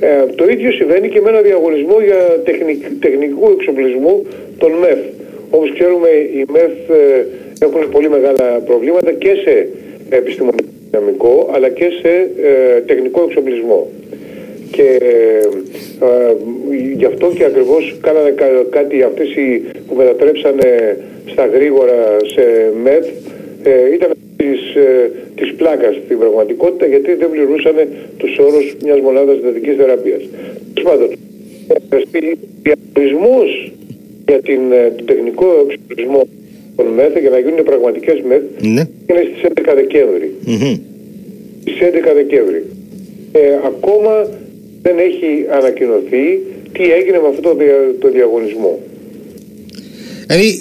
Ε, 0.00 0.26
το 0.34 0.44
ίδιο 0.48 0.70
συμβαίνει 0.72 1.08
και 1.08 1.20
με 1.20 1.28
ένα 1.28 1.40
διαγωνισμό 1.40 2.00
για 2.00 2.40
τεχνικ, 2.44 2.84
τεχνικού 3.00 3.50
εξοπλισμού 3.58 4.26
των 4.58 4.70
ΜΕΦ. 4.72 4.98
Όπως 5.50 5.72
ξέρουμε 5.72 6.08
οι 6.08 6.44
ΜΕΦ 6.52 6.74
ε, 6.90 7.26
έχουν 7.64 7.90
πολύ 7.90 8.08
μεγάλα 8.08 8.62
προβλήματα 8.66 9.12
και 9.12 9.32
σε 9.44 9.68
επιστημονικό 10.08 10.68
δυναμικό 10.90 11.50
αλλά 11.54 11.68
και 11.68 11.88
σε 12.00 12.30
ε, 12.42 12.80
τεχνικό 12.80 13.22
εξοπλισμό. 13.28 13.88
Και 14.70 14.98
ε, 16.00 16.32
γι' 16.96 17.04
αυτό 17.04 17.32
και 17.36 17.44
ακριβώς 17.44 17.96
κάνανε 18.00 18.30
κα- 18.30 18.66
κάτι 18.70 19.02
αυτές 19.02 19.34
οι 19.34 19.62
που 19.88 19.94
μετατρέψανε 19.94 20.98
στα 21.26 21.46
γρήγορα 21.46 22.16
σε 22.34 22.72
ΜΕΘ 22.82 23.06
ε, 23.62 23.94
ήταν 23.94 24.10
της, 24.46 24.74
ε, 24.74 25.10
της 25.38 25.54
πλάκας 25.54 25.94
στην 26.04 26.18
πραγματικότητα 26.18 26.86
γιατί 26.86 27.14
δεν 27.14 27.30
πληρούσαν 27.30 27.74
τους 28.18 28.38
όρους 28.38 28.66
μιας 28.84 29.00
μονάδας 29.00 29.36
συντατικής 29.36 29.76
θεραπείας. 29.76 30.22
Τέλος 30.74 30.88
πάντων, 30.90 31.08
ε, 31.90 31.98
στη- 32.08 32.38
διαχωρισμός 32.62 33.72
για 34.28 34.38
την, 34.48 34.72
ε, 34.72 34.92
τον 34.96 35.06
τεχνικό 35.06 35.46
εξοπλισμό 35.68 36.22
των 36.76 36.86
ΜΕΘ 36.86 37.12
για 37.20 37.30
να 37.30 37.38
γίνουν 37.38 37.62
πραγματικές 37.64 38.16
ΜΕΘ 38.28 38.42
Ναι. 38.74 38.82
είναι 39.08 39.22
στις 39.30 39.42
11 39.48 39.74
Δεκέμβρη 39.74 40.28
Μμμ. 40.46 40.74
στις 41.60 41.80
11 41.80 42.12
Δεκέμβρη. 42.14 42.60
Ε, 43.32 43.40
ακόμα 43.72 44.28
δεν 44.82 44.96
έχει 44.98 45.30
ανακοινωθεί 45.58 46.24
τι 46.72 46.82
έγινε 46.98 47.18
με 47.24 47.28
αυτό 47.28 47.56
το 48.00 48.08
διαγωνισμό. 48.08 48.78
Δηλαδή 50.26 50.60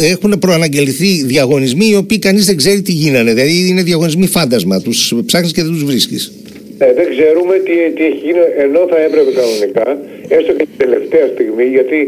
ε, 0.00 0.10
έχουν 0.10 0.38
προαναγγελθεί 0.38 1.24
διαγωνισμοί 1.24 1.86
οι 1.90 1.96
οποίοι 1.96 2.18
κανείς 2.18 2.46
δεν 2.46 2.56
ξέρει 2.56 2.82
τι 2.82 2.92
γίνανε. 2.92 3.32
Δηλαδή 3.34 3.68
είναι 3.68 3.82
διαγωνισμοί 3.82 4.26
φάντασμα. 4.26 4.80
Τους 4.80 5.14
ψάχνεις 5.26 5.52
και 5.52 5.62
δεν 5.62 5.70
τους 5.70 5.84
βρίσκεις. 5.84 6.32
Ε, 6.78 6.92
δεν 6.92 7.06
ξέρουμε 7.10 7.54
τι, 7.66 7.72
τι 7.96 8.04
έχει 8.04 8.20
γίνει 8.26 8.38
ενώ 8.56 8.80
θα 8.90 8.98
έπρεπε 9.06 9.30
κανονικά, 9.40 9.86
έστω 10.28 10.52
και 10.52 10.66
την 10.70 10.78
τελευταία 10.84 11.26
στιγμή, 11.34 11.64
γιατί 11.76 11.98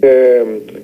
ε, 0.00 0.10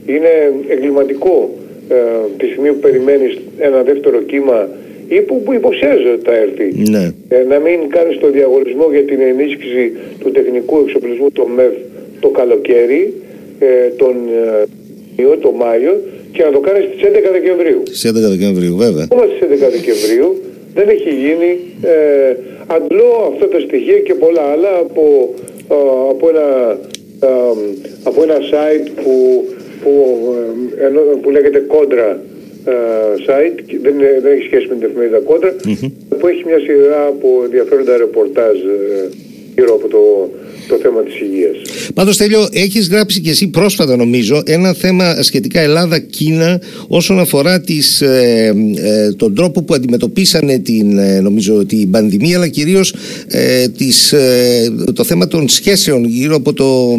είναι 0.06 0.32
εγκληματικό 0.68 1.54
ε, 1.88 1.94
τη 2.38 2.46
στιγμή 2.46 2.68
που 2.72 2.78
περιμένεις 2.86 3.38
ένα 3.58 3.82
δεύτερο 3.82 4.22
κύμα 4.22 4.68
ή 5.08 5.20
που, 5.20 5.42
που 5.44 5.52
υποψιάζει 5.52 6.06
ότι 6.14 6.24
θα 6.24 6.34
έρθει. 6.44 6.66
Ναι. 6.90 7.04
Ε, 7.28 7.42
να 7.52 7.58
μην 7.58 7.78
κάνεις 7.88 8.18
το 8.18 8.30
διαγωνισμό 8.30 8.86
για 8.90 9.04
την 9.10 9.20
ενίσχυση 9.20 9.92
του 10.20 10.30
τεχνικού 10.30 10.76
εξοπλισμού 10.84 11.30
το 11.30 11.46
ΜΕΒ 11.56 11.72
το 12.20 12.28
καλοκαίρι, 12.28 13.02
ε, 13.58 13.88
τον 13.96 14.14
ε, 14.14 14.64
το 15.40 15.50
Μάιο 15.52 16.00
και 16.32 16.42
να 16.42 16.50
το 16.50 16.60
κάνεις 16.60 16.84
στις 16.84 17.02
11 17.02 17.30
Δεκεμβρίου. 17.32 17.82
Στις 17.86 18.10
11 18.10 18.12
Δεκεμβρίου, 18.34 18.76
βέβαια. 18.76 19.04
Ακόμα 19.04 19.24
στις 19.24 19.40
11 19.40 19.70
Δεκεμβρίου 19.70 20.42
δεν 20.74 20.88
έχει 20.88 21.10
γίνει. 21.24 21.50
Ε, 21.82 22.36
αντλώ 22.66 23.32
αυτά 23.32 23.48
τα 23.48 23.60
στοιχεία 23.60 23.98
και 23.98 24.14
πολλά 24.14 24.42
άλλα 24.42 24.72
από, 24.78 25.34
από, 26.10 26.28
ένα, 26.28 26.78
από 28.02 28.22
ένα 28.22 28.38
site 28.50 28.86
που, 29.02 29.44
που, 29.82 29.92
που 31.22 31.30
λέγεται 31.30 31.58
Κόντρα 31.58 32.20
site, 33.26 33.58
δεν, 33.82 33.94
δεν 34.22 34.32
έχει 34.32 34.44
σχέση 34.44 34.66
με 34.68 34.74
την 34.74 34.84
εφημερίδα 34.88 35.18
Κόντρα, 35.18 35.54
που 36.18 36.26
έχει 36.26 36.42
μια 36.46 36.58
σειρά 36.58 37.06
από 37.06 37.40
ενδιαφέροντα 37.44 37.96
ρεπορτάζ 37.96 38.56
ε, 38.56 39.08
γύρω 39.54 39.74
από 39.74 39.88
το, 39.88 40.30
το 40.68 40.78
θέμα 40.82 41.02
της 41.02 41.20
υγείας. 41.20 41.56
Πάντως 41.94 42.16
Τέλειο, 42.16 42.48
έχεις 42.52 42.88
γράψει 42.88 43.20
και 43.20 43.30
εσύ 43.30 43.48
πρόσφατα 43.48 43.96
νομίζω 43.96 44.42
ένα 44.46 44.72
θέμα 44.72 45.22
σχετικά 45.22 45.60
Ελλάδα-Κίνα 45.60 46.60
όσον 46.88 47.18
αφορά 47.18 47.60
τις, 47.60 48.00
ε, 48.00 48.54
ε, 48.76 49.12
τον 49.12 49.34
τρόπο 49.34 49.62
που 49.62 49.74
αντιμετωπίσανε 49.74 50.58
την, 50.58 50.98
ε, 50.98 51.20
νομίζω, 51.20 51.66
την 51.66 51.90
πανδημία 51.90 52.36
αλλά 52.36 52.48
κυρίως 52.48 52.94
ε, 53.28 53.68
τις, 53.68 54.14
το 54.94 55.04
θέμα 55.04 55.26
των 55.28 55.48
σχέσεων 55.48 56.04
γύρω 56.04 56.36
από 56.36 56.52
το, 56.52 56.96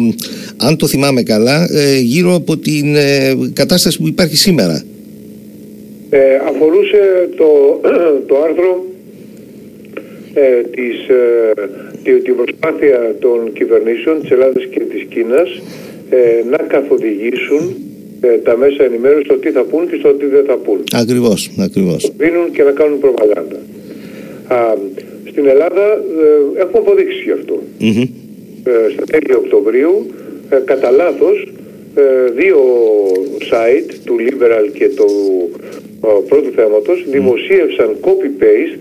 αν 0.56 0.76
το 0.76 0.86
θυμάμαι 0.86 1.22
καλά, 1.22 1.68
γύρω 2.02 2.34
από 2.34 2.56
την 2.56 2.96
κατάσταση 3.52 3.98
που 3.98 4.06
υπάρχει 4.06 4.36
σήμερα. 4.36 4.84
αφορούσε 6.48 7.28
το, 7.36 7.80
το 8.28 8.34
άρθρο 8.48 8.93
ε, 10.34 10.62
της, 10.62 11.08
ε, 12.04 12.18
την 12.24 12.36
προσπάθεια 12.36 13.14
των 13.20 13.52
κυβερνήσεων 13.52 14.20
της 14.20 14.30
Ελλάδας 14.30 14.64
και 14.64 14.80
της 14.80 15.02
Κίνας 15.08 15.50
ε, 16.10 16.48
να 16.50 16.56
καθοδηγήσουν 16.56 17.76
ε, 18.20 18.28
τα 18.38 18.56
μέσα 18.56 18.84
ενημέρωσης 18.84 19.24
στο 19.24 19.34
τι 19.34 19.50
θα 19.50 19.62
πούν 19.62 19.88
και 19.88 19.96
στο 19.98 20.08
τι 20.12 20.26
δεν 20.26 20.44
θα 20.44 20.56
πούν. 20.56 20.78
Ακριβώς, 20.92 21.50
ακριβώς. 21.58 22.12
Δίνουν 22.16 22.50
και 22.52 22.62
να 22.62 22.70
κάνουν 22.70 22.98
προπαγάνδα. 22.98 23.58
Α, 24.48 24.74
στην 25.30 25.46
Ελλάδα 25.46 25.84
ε, 26.56 26.60
έχουμε 26.60 26.78
αποδείξει 26.78 27.22
γι' 27.24 27.30
αυτό. 27.30 27.62
Mm-hmm. 27.80 28.08
στα 28.92 29.04
τέλη 29.04 29.34
Οκτωβρίου, 29.34 30.06
κατά 30.64 30.90
λάθος, 30.90 31.48
δύο 32.34 32.58
site 33.50 33.90
του 34.04 34.16
Liberal 34.26 34.66
και 34.72 34.88
του 34.88 35.08
πρώτου 36.28 36.50
θέματος 36.54 37.04
δημοσίευσαν 37.10 37.96
copy-paste 38.00 38.78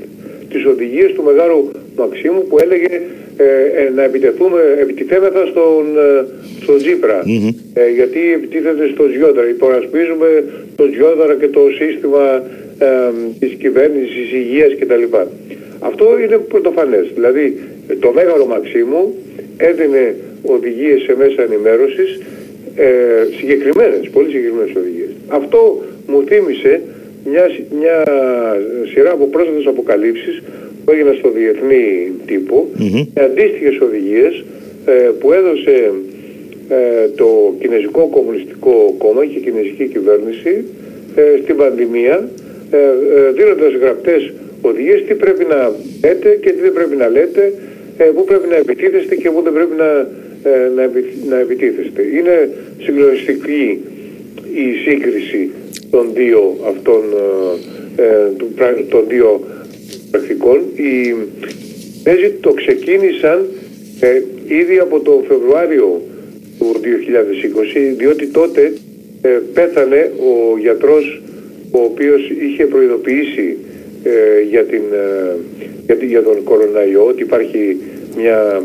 τις 0.54 0.66
οδηγίες 0.66 1.12
του 1.16 1.24
Μεγάλου 1.24 1.72
Μαξίμου 1.98 2.42
που 2.50 2.58
έλεγε 2.66 2.94
ε, 3.38 3.46
ε, 3.82 3.90
να 3.96 4.04
επιτεθούμε, 4.04 4.62
επιτιθέμεθα 4.84 5.46
στον, 5.52 5.84
ε, 5.98 6.26
στον 6.62 6.78
τζιπρα 6.78 7.20
ε, 7.74 7.90
γιατί 7.98 8.20
επιτίθεται 8.38 8.90
στο 8.94 9.04
Ζιόδαρα. 9.14 9.50
Υπορασπίζουμε 9.50 10.44
το 10.76 10.84
Ζιόδαρα 10.94 11.36
και 11.36 11.48
το 11.48 11.62
σύστημα 11.80 12.26
ε, 12.80 12.88
της 13.40 13.54
κυβέρνησης, 13.62 14.16
της 14.16 14.32
υγείας 14.32 14.72
κτλ. 14.80 15.04
Αυτό 15.80 16.06
είναι 16.24 16.38
πρωτοφανές. 16.38 17.06
Δηλαδή 17.14 17.60
το 18.00 18.12
Μέγαρο 18.16 18.46
Μαξίμου 18.46 19.16
έδινε 19.58 20.16
οδηγίες 20.44 21.02
σε 21.02 21.16
μέσα 21.18 21.42
ενημέρωσης 21.44 22.20
ε, 22.76 22.88
συγκεκριμένες, 23.38 24.10
πολύ 24.14 24.28
συγκεκριμένες 24.28 24.76
οδηγίες. 24.76 25.10
Αυτό 25.28 25.84
μου 26.08 26.24
θύμισε 26.28 26.82
μια, 27.26 27.46
μια 27.80 28.04
σειρά 28.92 29.12
από 29.12 29.26
πρόσφατες 29.26 29.66
αποκαλύψεις 29.66 30.42
που 30.86 30.92
έγιναν 30.92 31.16
στο 31.20 31.30
διεθνή 31.30 32.12
τύπο 32.26 32.68
mm-hmm. 32.80 33.08
με 33.14 33.22
αντίστοιχες 33.24 33.80
οδηγίες 33.80 34.44
ε, 34.86 34.92
που 34.92 35.32
έδωσε 35.34 35.92
ε, 36.70 37.08
το 37.16 37.56
Κινέζικο 37.60 38.08
Κομμουνιστικό 38.08 38.96
Κόμμα 38.98 39.26
και 39.26 39.38
η 39.38 39.42
Κινέζικη 39.42 39.88
Κυβέρνηση 39.88 40.66
ε, 41.16 41.40
στην 41.44 41.56
πανδημία 41.56 42.30
ε, 42.72 42.78
ε, 42.78 43.32
δίνοντας 43.32 43.74
γραπτές 43.82 44.34
οδηγίες 44.62 45.04
τι 45.08 45.14
πρέπει 45.14 45.46
να 45.46 45.72
λέτε 46.04 46.30
και 46.42 46.50
τι 46.52 46.62
δεν 46.62 46.74
πρέπει 46.74 46.96
να 46.96 47.08
λέτε 47.10 47.54
πού 48.16 48.24
πρέπει 48.24 48.48
να 48.48 48.56
επιτίθεστε 48.56 49.16
και 49.16 49.30
πού 49.32 49.42
δεν 49.42 49.54
πρέπει 49.54 49.76
να, 49.78 49.90
να, 50.76 50.90
να 51.30 51.38
επιτίθεστε. 51.40 52.02
Είναι 52.18 52.50
συγκλονιστική 52.80 53.80
η 54.54 54.66
σύγκριση 54.86 55.50
των 55.94 56.10
δύο 56.14 56.58
αυτών 56.68 57.02
ε, 57.96 58.04
ε 58.04 58.84
των 58.90 59.04
δύο 59.08 59.42
πρακτικών. 60.12 60.60
Οι 60.76 61.16
Κινέζοι 62.04 62.30
το 62.42 62.52
ξεκίνησαν 62.54 63.46
ε, 64.00 64.22
ήδη 64.48 64.78
από 64.80 65.00
το 65.00 65.24
Φεβρουάριο 65.28 66.02
του 66.60 66.80
2020 66.84 67.94
διότι 67.98 68.28
τότε 68.28 68.74
ε, 69.22 69.30
πέθανε 69.54 70.12
ο 70.20 70.58
γιατρός 70.58 71.22
ο 71.72 71.80
οποίος 71.80 72.30
είχε 72.30 72.66
προειδοποιήσει 72.66 73.58
για, 74.50 74.64
την, 74.64 74.82
για, 75.86 75.96
για 76.02 76.24
τον 76.24 76.44
κοροναϊό 76.44 77.06
ότι 77.06 77.22
υπάρχει 77.22 77.78
μια 78.18 78.64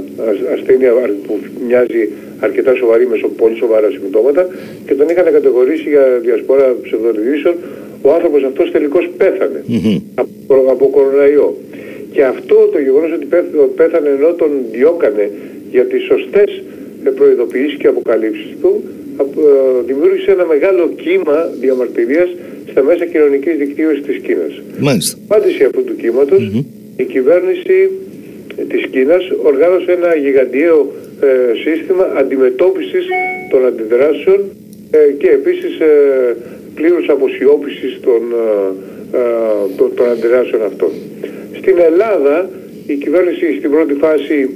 ασθένεια 0.54 0.92
που 1.26 1.38
μοιάζει 1.66 2.08
αρκετά 2.40 2.74
σοβαρή 2.74 3.06
με 3.06 3.16
πολύ 3.36 3.56
σοβαρά 3.56 3.88
συμπτώματα 3.90 4.48
και 4.86 4.94
τον 4.94 5.08
είχαν 5.08 5.32
κατηγορήσει 5.32 5.88
για 5.88 6.04
διασπορά 6.22 6.76
ψευδονιδήσεων. 6.82 7.54
Ο 8.02 8.12
άνθρωπος 8.12 8.42
αυτός 8.42 8.70
τελικώς 8.70 9.10
πέθανε 9.16 9.64
από, 10.14 10.54
από 10.74 10.88
κοροναϊό. 10.88 11.56
Και 12.12 12.24
αυτό 12.24 12.56
το 12.72 12.78
γεγονός 12.78 13.12
ότι 13.12 13.26
πέθανε 13.76 14.08
ενώ 14.08 14.32
τον 14.32 14.50
διώκανε 14.72 15.30
για 15.70 15.84
τις 15.84 16.02
σωστές 16.02 16.62
προειδοποιήσεις 17.14 17.76
και 17.78 17.86
αποκαλύψεις 17.86 18.56
του 18.60 18.82
ε, 19.20 19.22
δημιούργησε 19.86 20.30
ένα 20.30 20.46
μεγάλο 20.46 20.88
κύμα 21.02 21.38
διαμαρτυρίας 21.60 22.28
στα 22.70 22.82
μέσα 22.82 23.04
κοινωνικής 23.04 23.56
δικτύωσης 23.56 24.02
της 24.02 24.16
Κίνας. 24.24 24.62
Μάλιστα. 24.78 25.18
Πάντηση 25.26 25.64
αυτού 25.64 25.84
του 25.84 25.96
κυματος 25.96 26.50
η 26.96 27.04
κυβέρνηση 27.04 27.90
της 28.68 28.86
Κίνας 28.90 29.24
οργάνωσε 29.42 29.92
ένα 29.92 30.14
γιγαντιαίο 30.14 30.80
ε, 30.80 31.07
σύστημα 31.64 32.12
αντιμετώπισης 32.16 33.06
των 33.50 33.66
αντιδράσεων 33.66 34.40
ε, 34.90 35.12
και 35.18 35.28
επίσης 35.28 35.80
ε, 35.80 36.36
πλήρους 36.74 37.08
αποσιώπησης 37.08 38.00
των, 38.00 38.22
ε, 39.12 39.20
των, 39.76 39.94
των 39.94 40.08
αντιδράσεων 40.10 40.62
αυτών. 40.64 40.90
Στην 41.58 41.76
Ελλάδα 41.78 42.50
η 42.86 42.94
κυβέρνηση 42.94 43.56
στην 43.58 43.70
πρώτη 43.70 43.94
φάση 43.94 44.50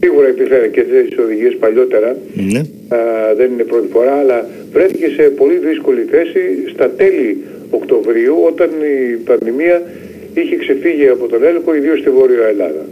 σίγουρα 0.00 0.28
υπήρχαν 0.28 0.70
και 0.70 0.82
τέτοιες 0.82 1.18
οδηγίες 1.18 1.56
παλιότερα, 1.56 2.16
ναι. 2.34 2.62
δεν 3.36 3.52
είναι 3.52 3.62
πρώτη 3.62 3.88
φορά, 3.92 4.12
αλλά 4.12 4.46
βρέθηκε 4.72 5.08
σε 5.08 5.22
πολύ 5.22 5.56
δύσκολη 5.56 6.02
θέση 6.10 6.40
στα 6.72 6.90
τέλη 6.90 7.42
Οκτωβρίου 7.70 8.36
όταν 8.46 8.70
η 8.70 9.16
πανδημία 9.16 9.82
είχε 10.34 10.56
ξεφύγει 10.56 11.08
από 11.08 11.26
τον 11.28 11.44
έλεγχο 11.44 11.74
ιδίως 11.74 11.98
στη 11.98 12.10
Βόρεια 12.10 12.46
Ελλάδα. 12.46 12.84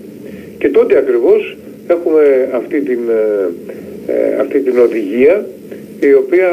Και 0.58 0.68
τότε 0.68 0.98
ακριβώς 0.98 1.56
έχουμε 1.86 2.48
αυτή 2.52 2.80
την, 2.80 2.98
ε, 3.08 4.12
ε, 4.12 4.40
αυτή 4.40 4.60
την 4.60 4.78
οδηγία 4.78 5.46
η 6.00 6.12
οποία 6.12 6.50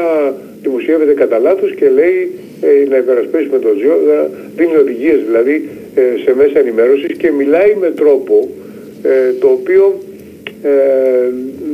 δημοσιεύεται 0.62 1.12
κατά 1.12 1.38
λάθος 1.38 1.74
και 1.74 1.88
λέει 1.88 2.30
ε, 2.60 2.88
να 2.88 2.96
υπερασπίσουμε 2.96 3.58
το 3.58 3.68
ζώο, 3.82 4.28
δίνει 4.56 4.76
οδηγίες 4.76 5.18
δηλαδή 5.26 5.68
σε 6.24 6.34
μέσα 6.34 6.58
ενημέρωσης 6.58 7.12
και 7.16 7.30
μιλάει 7.30 7.74
με 7.80 7.90
τρόπο 7.90 8.48
το 9.40 9.48
οποίο 9.48 10.02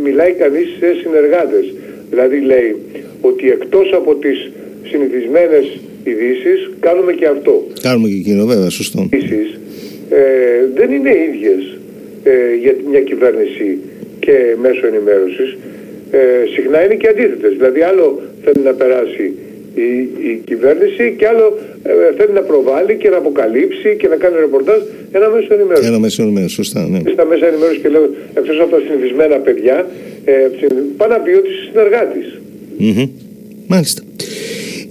μιλάει 0.02 0.32
κανείς 0.32 0.68
σε 0.78 0.94
συνεργάτες. 1.02 1.74
Δηλαδή 2.10 2.40
λέει 2.40 2.76
ότι 3.20 3.50
εκτός 3.50 3.92
από 3.92 4.14
τις 4.14 4.50
συνηθισμένες 4.84 5.78
ειδήσεις 6.04 6.70
κάνουμε 6.80 7.12
και 7.12 7.26
αυτό. 7.26 7.66
Κάνουμε 7.82 8.08
και 8.08 8.14
εκείνο 8.14 8.46
βέβαια, 8.46 8.70
σωστό. 8.70 9.08
Ειδήσεις, 9.10 9.58
δεν 10.74 10.92
είναι 10.92 11.10
ίδιες 11.28 11.79
ε, 12.22 12.54
για 12.62 12.74
μια 12.90 13.00
κυβέρνηση 13.00 13.78
και 14.20 14.36
μέσω 14.60 14.86
ενημέρωσης 14.86 15.56
ε, 16.10 16.18
συχνά 16.54 16.84
είναι 16.84 16.94
και 16.94 17.08
αντίθετες. 17.08 17.52
Δηλαδή 17.52 17.80
άλλο 17.80 18.22
θέλει 18.44 18.64
να 18.64 18.72
περάσει 18.72 19.34
η, 19.74 19.88
η 20.30 20.42
κυβέρνηση 20.44 21.14
και 21.18 21.26
άλλο 21.26 21.58
ε, 21.82 21.92
θέλει 22.16 22.32
να 22.32 22.40
προβάλλει 22.40 22.96
και 22.96 23.08
να 23.08 23.16
αποκαλύψει 23.16 23.96
και 23.98 24.08
να 24.08 24.16
κάνει 24.16 24.36
ρεπορτάζ 24.40 24.80
ένα 25.12 25.28
μέσο 25.28 25.54
ενημέρωση. 25.54 25.86
Ένα 25.86 25.98
μέσο 25.98 26.22
ενημέρωση, 26.22 26.54
σωστά. 26.54 26.88
Ναι. 26.88 27.00
Στα 27.12 27.24
μέσα 27.24 27.46
ενημέρωσης 27.46 27.82
και 27.82 27.88
λέω 27.88 28.10
εκτός 28.34 28.60
από 28.60 28.70
τα 28.70 28.80
συνηθισμένα 28.86 29.36
παιδιά, 29.36 29.86
ε, 30.24 30.32
πάνε 30.96 31.14
να 31.14 31.20
πει 31.20 31.30
ότι 31.30 31.48
είσαι 31.48 31.64
συνεργάτης. 31.70 32.40
Mm-hmm. 32.80 33.08
Μάλιστα. 33.66 34.02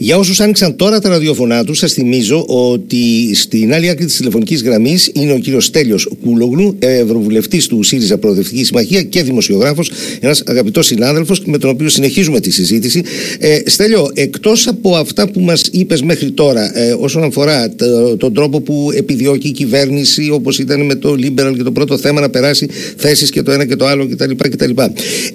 Για 0.02 0.18
όσους 0.18 0.40
άνοιξαν 0.40 0.76
τώρα 0.76 1.00
τα 1.00 1.10
ραδιοφωνά 1.10 1.64
τους, 1.64 1.78
σας 1.78 1.94
θυμίζω 1.94 2.46
ότι 2.48 3.36
στην 3.36 3.74
άλλη 3.74 3.90
άκρη 3.90 4.06
της 4.06 4.16
τηλεφωνικής 4.16 4.64
γραμμής 4.64 5.10
είναι 5.14 5.34
ο 5.34 5.38
κύριος 5.38 5.66
Στέλιος 5.66 6.10
Κούλογλου, 6.24 6.76
ευρωβουλευτής 6.80 7.68
του 7.68 7.84
ΣΥΡΙΖΑ 7.84 8.18
Προοδευτική 8.18 8.64
Συμμαχία 8.64 9.04
και 9.04 9.24
δημοσιογράφος, 9.24 9.92
ένας 10.20 10.44
αγαπητός 10.46 10.86
συνάδελφος 10.86 11.42
με 11.46 11.58
τον 11.58 11.70
οποίο 11.70 11.90
συνεχίζουμε 11.90 12.40
τη 12.40 12.52
συζήτηση. 12.52 13.02
Ε, 13.40 13.60
Στέλιο, 13.66 14.12
εκτός 14.14 14.68
από 14.68 14.96
αυτά 14.96 15.30
που 15.30 15.40
μας 15.40 15.62
είπες 15.72 16.02
μέχρι 16.02 16.32
τώρα, 16.32 16.80
ε, 16.80 16.96
όσον 17.00 17.24
αφορά 17.24 17.70
το, 17.70 18.18
τον 18.18 18.34
τρόπο 18.34 18.62
που 18.62 18.92
επιδιώκει 18.96 19.48
η 19.48 19.52
κυβέρνηση, 19.52 20.30
όπως 20.30 20.60
ήταν 20.60 20.86
με 20.86 20.96
το 20.96 21.12
Liberal 21.12 21.54
και 21.58 21.64
το 21.64 21.72
πρώτο 21.72 21.98
θέμα, 21.98 22.22
να 22.22 22.30
περάσει 22.30 22.68
θέσεις 22.98 23.30
και 23.30 23.42
το 23.42 23.52
ένα 23.52 23.66
και 23.66 23.76
το 23.76 23.86
άλλο 23.86 24.08
κτλ. 24.08 24.32
κτλ. 24.36 24.72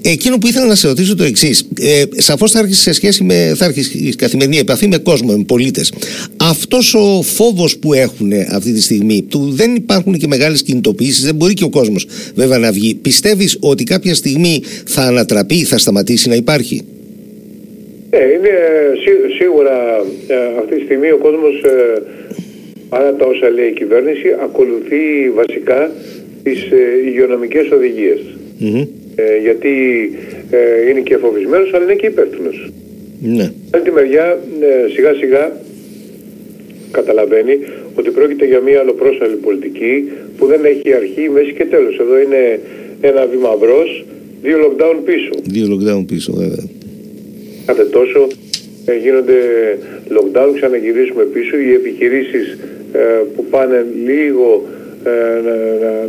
Εκείνο 0.03 0.39
που 0.39 0.47
ήθελα 0.47 0.67
να 0.67 0.75
σε 0.75 0.87
ρωτήσω 0.87 1.15
το 1.15 1.25
εξής. 1.25 1.63
Ε, 1.81 2.03
Σαφώς 2.17 2.51
θα 2.51 2.59
έρχεσαι 2.59 2.81
σε 2.81 2.93
σχέση 2.93 3.25
με 3.25 3.53
θα 3.57 3.73
η 3.93 4.15
καθημερινή 4.15 4.54
επαφή 4.59 4.89
με 4.89 4.99
κόσμο, 4.99 5.37
με 5.37 5.45
πολίτες. 5.45 5.93
Αυτός 6.37 6.95
ο 6.95 7.23
φόβος 7.23 7.79
που 7.79 7.93
έχουν 7.93 8.33
αυτή 8.51 8.73
τη 8.73 8.83
στιγμή, 8.83 9.23
του 9.23 9.51
δεν 9.51 9.75
υπάρχουν 9.75 10.19
και 10.19 10.27
μεγάλες 10.27 10.63
κινητοποιήσεις, 10.63 11.25
δεν 11.25 11.35
μπορεί 11.35 11.55
και 11.55 11.65
ο 11.65 11.71
κόσμος 11.71 12.07
βέβαια 12.35 12.59
να 12.59 12.73
βγει. 12.73 12.95
Πιστεύεις 12.95 13.57
ότι 13.61 13.85
κάποια 13.85 14.15
στιγμή 14.15 14.63
θα 14.87 15.03
ανατραπεί, 15.03 15.65
θα 15.65 15.79
σταματήσει 15.79 16.29
να 16.29 16.35
υπάρχει; 16.35 16.83
Ε, 18.11 18.33
είναι 18.35 18.55
σίγουρα 19.39 19.77
ε, 20.29 20.35
αυτή 20.59 20.75
τη 20.77 20.83
στιγμή 20.85 21.11
ο 21.11 21.17
κόσμος 21.17 21.63
ε, 21.63 22.03
παρά 22.89 23.15
τα 23.15 23.27
όσα 23.27 23.51
λέει 23.51 23.69
η 23.69 23.73
κυβέρνηση 23.73 24.29
ακολουθεί 24.43 25.31
βασικά 25.35 25.91
τις 26.43 26.61
ε, 26.63 27.09
υγειονομικές 27.09 27.67
γιατί 29.43 29.71
είναι 30.91 31.01
και 31.01 31.17
φοβισμένος 31.17 31.73
αλλά 31.75 31.85
είναι 31.85 31.95
και 31.95 32.07
υπεύθυνος. 32.07 32.71
Ναι. 33.27 33.53
Άλλη 33.71 33.85
τη 33.85 33.91
μεριά 33.91 34.39
ε, 34.61 34.91
σιγά 34.95 35.15
σιγά 35.15 35.53
καταλαβαίνει 36.91 37.59
ότι 37.95 38.11
πρόκειται 38.11 38.47
για 38.47 38.61
μια 38.61 38.81
αλλοπρόσαλη 38.81 39.35
πολιτική 39.35 40.09
που 40.37 40.47
δεν 40.47 40.65
έχει 40.65 40.95
αρχή, 40.95 41.31
μέση 41.31 41.53
και 41.53 41.65
τέλος. 41.65 41.99
Εδώ 41.99 42.19
είναι 42.21 42.61
ένα 43.01 43.27
βήμα 43.27 43.57
μπρος, 43.59 44.05
δύο 44.43 44.57
lockdown 44.65 44.97
πίσω. 45.05 45.31
Δύο 45.43 45.67
lockdown 45.73 46.05
πίσω 46.07 46.33
βέβαια. 46.33 46.65
Κάθε 47.67 47.85
τόσο 47.85 48.27
ε, 48.85 48.97
γίνονται 48.97 49.39
lockdown, 50.17 50.51
ξαναγυρίσουμε 50.55 51.25
πίσω. 51.25 51.57
Οι 51.59 51.73
επιχειρήσεις 51.73 52.59
ε, 52.93 52.99
που 53.37 53.45
πάνε 53.45 53.87
λίγο 54.05 54.65
να, 55.05 55.51
να, 55.51 55.55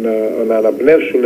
να, 0.03 0.43
να 0.47 0.55
αναπνεύσουν 0.55 1.23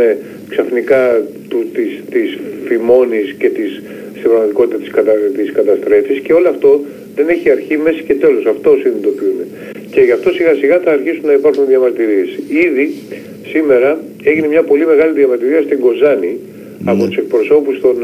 ξαφνικά 0.50 1.22
του, 1.48 1.66
της, 1.74 1.90
της 2.10 2.38
φημώνης 2.66 3.34
και 3.38 3.48
της 3.48 3.82
στην 4.20 4.30
πραγματικότητα 4.30 4.78
της, 4.82 4.90
κατα... 4.96 5.12
της 5.36 5.52
καταστρέφης 5.52 6.18
και 6.24 6.32
όλο 6.32 6.48
αυτό 6.48 6.70
δεν 7.16 7.28
έχει 7.28 7.50
αρχή, 7.50 7.76
μέση 7.84 8.02
και 8.08 8.14
τέλος. 8.14 8.44
Αυτό 8.46 8.70
συνειδητοποιούν. 8.82 9.38
Και 9.90 10.00
γι' 10.00 10.14
αυτό 10.18 10.28
σιγά 10.32 10.54
σιγά 10.54 10.78
θα 10.84 10.90
αρχίσουν 10.92 11.26
να 11.30 11.32
υπάρχουν 11.32 11.66
διαμαρτυρίες. 11.66 12.28
Ήδη 12.66 12.84
σήμερα 13.52 13.90
έγινε 14.22 14.46
μια 14.54 14.62
πολύ 14.62 14.86
μεγάλη 14.86 15.12
διαμαρτυρία 15.12 15.62
στην 15.62 15.78
Κοζάνη 15.80 16.32
ναι. 16.84 16.90
από 16.90 17.06
τους 17.06 17.16
εκπροσώπους 17.16 17.80
των, 17.80 17.96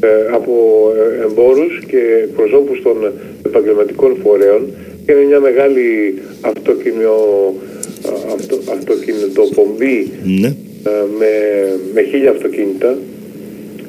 ε, 0.00 0.06
ε 0.06 0.10
από 0.38 0.52
ε, 0.96 1.24
εμπόρους 1.24 1.74
και 1.90 2.00
εκπροσώπους 2.22 2.82
των 2.82 2.96
επαγγελματικών 3.46 4.16
φορέων 4.22 4.62
και 5.04 5.12
είναι 5.12 5.24
μια 5.30 5.40
μεγάλη 5.40 5.86
αυτοκινητο, 6.40 7.16
αυτο, 8.34 8.56
αυτοκινητοπομπή 8.76 10.10
ναι. 10.40 10.54
Ε, 10.86 10.90
με, 11.18 11.30
με 11.94 12.02
χίλια 12.02 12.30
αυτοκίνητα 12.30 12.98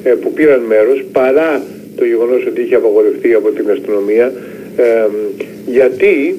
ε, 0.02 0.10
που 0.10 0.32
πήραν 0.32 0.60
μέρος 0.60 1.04
παρά 1.12 1.62
το 1.96 2.04
γεγονός 2.04 2.46
ότι 2.46 2.60
είχε 2.62 2.74
απαγορευτεί 2.74 3.34
από 3.34 3.48
την 3.50 3.70
αστυνομία 3.70 4.32
γιατί 5.66 6.36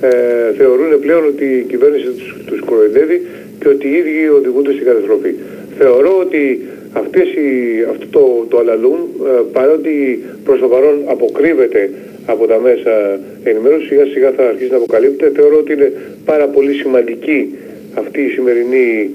ε, 0.00 0.54
θεωρούν 0.56 1.00
πλέον 1.00 1.24
ότι 1.26 1.44
η 1.44 1.62
κυβέρνηση 1.68 2.06
τους, 2.06 2.36
τους 2.46 2.60
κοροϊδεύει 2.60 3.26
και 3.60 3.68
ότι 3.68 3.88
οι 3.88 3.94
ίδιοι 3.96 4.28
οδηγούνται 4.28 4.72
στην 4.72 4.84
καταστροφή. 4.84 5.34
Θεωρώ 5.78 6.18
ότι 6.20 6.60
αυτές 6.92 7.28
οι, 7.28 7.48
αυτό 7.90 8.06
το, 8.10 8.46
το 8.48 8.58
αλαλούμ, 8.58 9.00
ε, 9.26 9.42
παρότι 9.52 10.24
προς 10.44 10.60
το 10.60 10.68
παρόν 10.68 11.02
αποκρύβεται 11.06 11.90
από 12.26 12.46
τα 12.46 12.58
μέσα 12.60 13.20
ενημέρωσης, 13.42 13.88
σιγά 13.88 14.04
σιγά 14.12 14.30
θα 14.30 14.48
αρχίσει 14.48 14.70
να 14.70 14.76
αποκαλύπτεται. 14.76 15.40
Θεωρώ 15.40 15.56
ότι 15.58 15.72
είναι 15.72 15.92
πάρα 16.24 16.46
πολύ 16.46 16.72
σημαντική 16.72 17.54
αυτή 17.94 18.20
η 18.20 18.28
σημερινή 18.28 19.10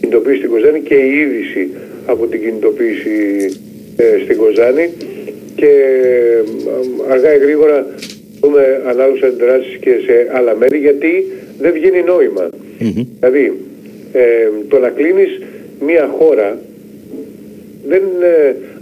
κινητοποίηση 0.00 0.38
στην 0.38 0.50
Κοζάνη 0.50 0.80
και 0.80 0.94
η 0.94 1.18
είδηση 1.18 1.68
από 2.06 2.26
την 2.26 2.40
κινητοποίηση 2.40 3.10
ε, 3.96 4.18
στην 4.24 4.36
Κοζάνη. 4.36 4.88
Και 5.56 5.66
ε, 5.66 7.12
αργά 7.12 7.34
ή 7.34 7.38
γρήγορα 7.38 7.86
δούμε 8.40 8.82
ανάλογες 8.86 9.22
αντιδράσεις 9.22 9.76
και 9.76 9.90
σε 10.06 10.30
άλλα 10.32 10.56
μέρη 10.56 10.78
γιατί 10.78 11.26
δεν 11.58 11.72
βγαίνει 11.72 12.02
Δηλαδή 13.18 13.52
ε, 14.12 14.48
το 14.68 14.78
να 14.78 14.88
κλείνεις 14.88 15.40
μια 15.80 16.14
χώρα 16.18 16.58
δεν 17.88 18.02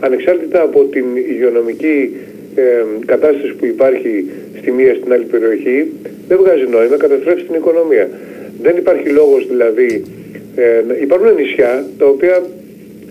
ανεξάρτητα 0.00 0.62
από 0.62 0.84
την 0.84 1.04
υγειονομική 1.30 2.10
κατάσταση 3.06 3.54
που 3.54 3.66
υπάρχει 3.66 4.24
στη 4.58 4.70
μία 4.72 4.94
στην 4.94 5.12
άλλη 5.12 5.24
περιοχή. 5.24 5.86
Δεν 6.28 6.38
βγάζει 6.38 6.66
νόημα, 6.70 6.96
καταστρέφει 6.96 7.42
την 7.42 7.54
οικονομία. 7.54 8.08
Δεν 8.62 8.76
υπάρχει 8.76 9.08
λόγος 9.08 9.46
δηλαδή, 9.46 10.02
ε, 10.56 10.82
υπάρχουν 11.02 11.34
νησιά 11.34 11.86
τα 11.98 12.06
οποία 12.06 12.42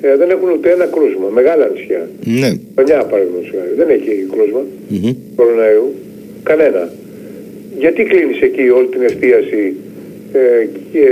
ε, 0.02 0.16
δεν 0.16 0.30
έχουν 0.30 0.50
ούτε 0.50 0.72
ένα 0.72 0.86
κρούσμα. 0.86 1.28
Μεγάλα 1.34 1.70
νησιά. 1.74 2.10
Ναι. 2.24 2.52
Πανιά 2.76 3.04
παραδείγματος 3.04 3.54
Δεν 3.76 3.90
έχει 3.90 4.28
κρούσμα 4.32 4.62
mm-hmm. 4.92 5.16
κοροναϊού. 5.36 5.94
Κανένα. 6.44 6.90
Γιατί 7.78 8.04
κλείνεις 8.04 8.42
εκεί 8.42 8.70
όλη 8.70 8.88
την 8.88 9.02
εστίαση 9.02 9.76
ε, 10.34 10.68
και, 10.92 11.06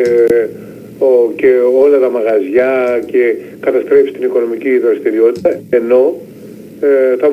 ο, 1.00 1.32
και 1.36 1.52
όλα 1.84 2.00
τα 2.00 2.10
μαγαζιά 2.10 3.04
και 3.06 3.36
καταστρέφεις 3.60 4.12
την 4.12 4.23
οικονομική 4.23 4.78
δραστηριότητα 4.78 5.60
ενώ 5.69 6.15
ε, 6.82 7.15
θα, 7.19 7.30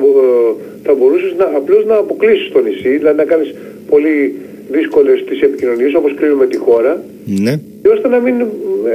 θα 0.83 0.93
μπορούσες 0.93 1.33
να, 1.37 1.45
απλώς 1.45 1.85
να 1.85 1.95
αποκλείσεις 1.95 2.51
το 2.51 2.61
νησί, 2.61 2.89
δηλαδή 2.89 3.17
να 3.17 3.23
κάνεις 3.23 3.53
πολύ 3.89 4.35
δύσκολες 4.69 5.23
τις 5.23 5.41
επικοινωνίες 5.41 5.93
όπως 5.93 6.13
κλείνουμε 6.13 6.47
τη 6.47 6.57
χώρα 6.57 7.03
ναι. 7.25 7.59
ώστε 7.93 8.07
να 8.07 8.19
μην 8.19 8.35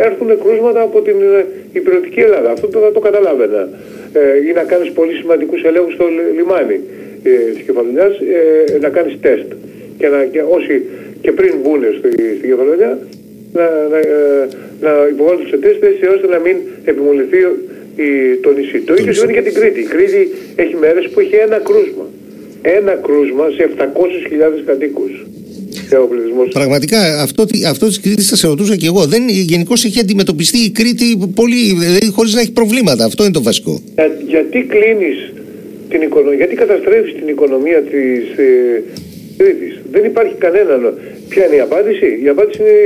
έρθουν 0.03 0.29
κρούσματα 0.43 0.81
από 0.83 1.01
την 1.01 1.15
ε, 1.39 1.47
υπηρετική 1.73 2.21
Ελλάδα. 2.21 2.51
Αυτό 2.51 2.79
θα 2.79 2.93
το 2.93 3.01
καταλάβαινα. 3.01 3.69
Ε, 4.13 4.49
ή 4.49 4.53
να 4.53 4.63
κάνεις 4.63 4.91
πολύ 4.91 5.13
σημαντικούς 5.13 5.63
ελέγχους 5.63 5.95
στο 5.95 6.05
λιμάνι 6.37 6.81
ε, 7.23 7.31
της 7.55 7.63
Κεφαλονιάς, 7.67 8.15
ε, 8.19 8.79
να 8.79 8.89
κάνεις 8.89 9.15
τεστ. 9.21 9.49
Και, 9.99 10.09
να, 10.09 10.25
και 10.25 10.43
όσοι 10.57 10.83
και 11.21 11.33
πριν 11.33 11.55
μπουν 11.63 11.83
στη, 11.99 12.11
στη 12.39 12.47
Κεφαλονιά, 12.47 12.99
να, 13.53 13.65
να, 13.91 13.99
ε, 13.99 14.49
να 14.81 14.91
υποβάλουν 15.13 15.47
σε 15.47 15.57
τεστ 15.57 15.83
ώστε 16.15 16.27
να 16.27 16.39
μην 16.39 16.57
επιμολυθεί 16.85 17.39
η, 17.97 18.37
το 18.43 18.51
νησί. 18.53 18.79
Το 18.81 18.95
ίδιο 18.95 19.13
σημαίνει 19.13 19.33
για 19.33 19.43
την 19.43 19.55
Κρήτη. 19.55 19.81
Η 19.81 19.89
Κρήτη 19.95 20.23
έχει 20.57 20.77
μέρες 20.77 21.09
που 21.09 21.21
έχει 21.21 21.35
ένα 21.35 21.59
κρούσμα. 21.69 22.07
Ένα 22.63 22.93
κρούσμα 23.07 23.51
σε 23.57 23.71
700.000 23.79 23.85
κατοίκους. 24.67 25.27
Πραγματικά 26.53 27.23
αυτό, 27.23 27.47
αυτό 27.67 27.87
της 27.87 28.01
Κρήτης 28.01 28.29
θα 28.29 28.37
σε 28.37 28.47
ρωτούσα 28.47 28.77
και 28.77 28.87
εγώ. 28.87 29.05
Δεν, 29.07 29.29
γενικώ 29.29 29.73
έχει 29.73 30.01
αντιμετωπιστεί 30.01 30.59
η 30.59 30.71
Κρήτη 30.71 31.19
πολύ, 31.35 31.75
δηλαδή, 31.79 32.07
χωρίς 32.11 32.35
να 32.35 32.41
έχει 32.41 32.53
προβλήματα. 32.53 33.05
Αυτό 33.05 33.23
είναι 33.23 33.33
το 33.33 33.43
βασικό. 33.43 33.83
Για, 33.95 34.11
γιατί 34.27 34.59
κλείνεις 34.63 35.33
την 35.89 36.03
οικονομία, 36.03 36.37
γιατί 36.37 36.55
καταστρέφεις 36.55 37.15
την 37.15 37.29
οικονομία 37.29 37.81
της 37.83 38.23
ε, 38.37 38.83
Κρήτης; 39.37 39.75
Δεν 39.91 40.05
υπάρχει 40.05 40.35
κανένα. 40.39 40.95
Ποια 41.29 41.47
είναι 41.47 41.57
η 41.57 41.61
απάντηση, 41.61 42.21
η 42.25 42.29
απάντηση 42.29 42.61
είναι, 42.61 42.77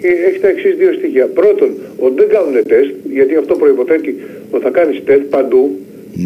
ε, 0.00 0.28
έχει 0.28 0.38
τα 0.38 0.48
εξής 0.48 0.74
δύο 0.76 0.92
στοιχεία. 0.98 1.26
Πρώτον, 1.26 1.70
ότι 1.98 2.14
δεν 2.20 2.28
κάνουν 2.34 2.54
τεστ, 2.72 2.90
γιατί 3.16 3.34
αυτό 3.42 3.54
προποθέτει 3.54 4.10
ότι 4.50 4.62
θα 4.64 4.70
κάνεις 4.70 4.96
τεστ 5.04 5.22
παντού. 5.34 5.64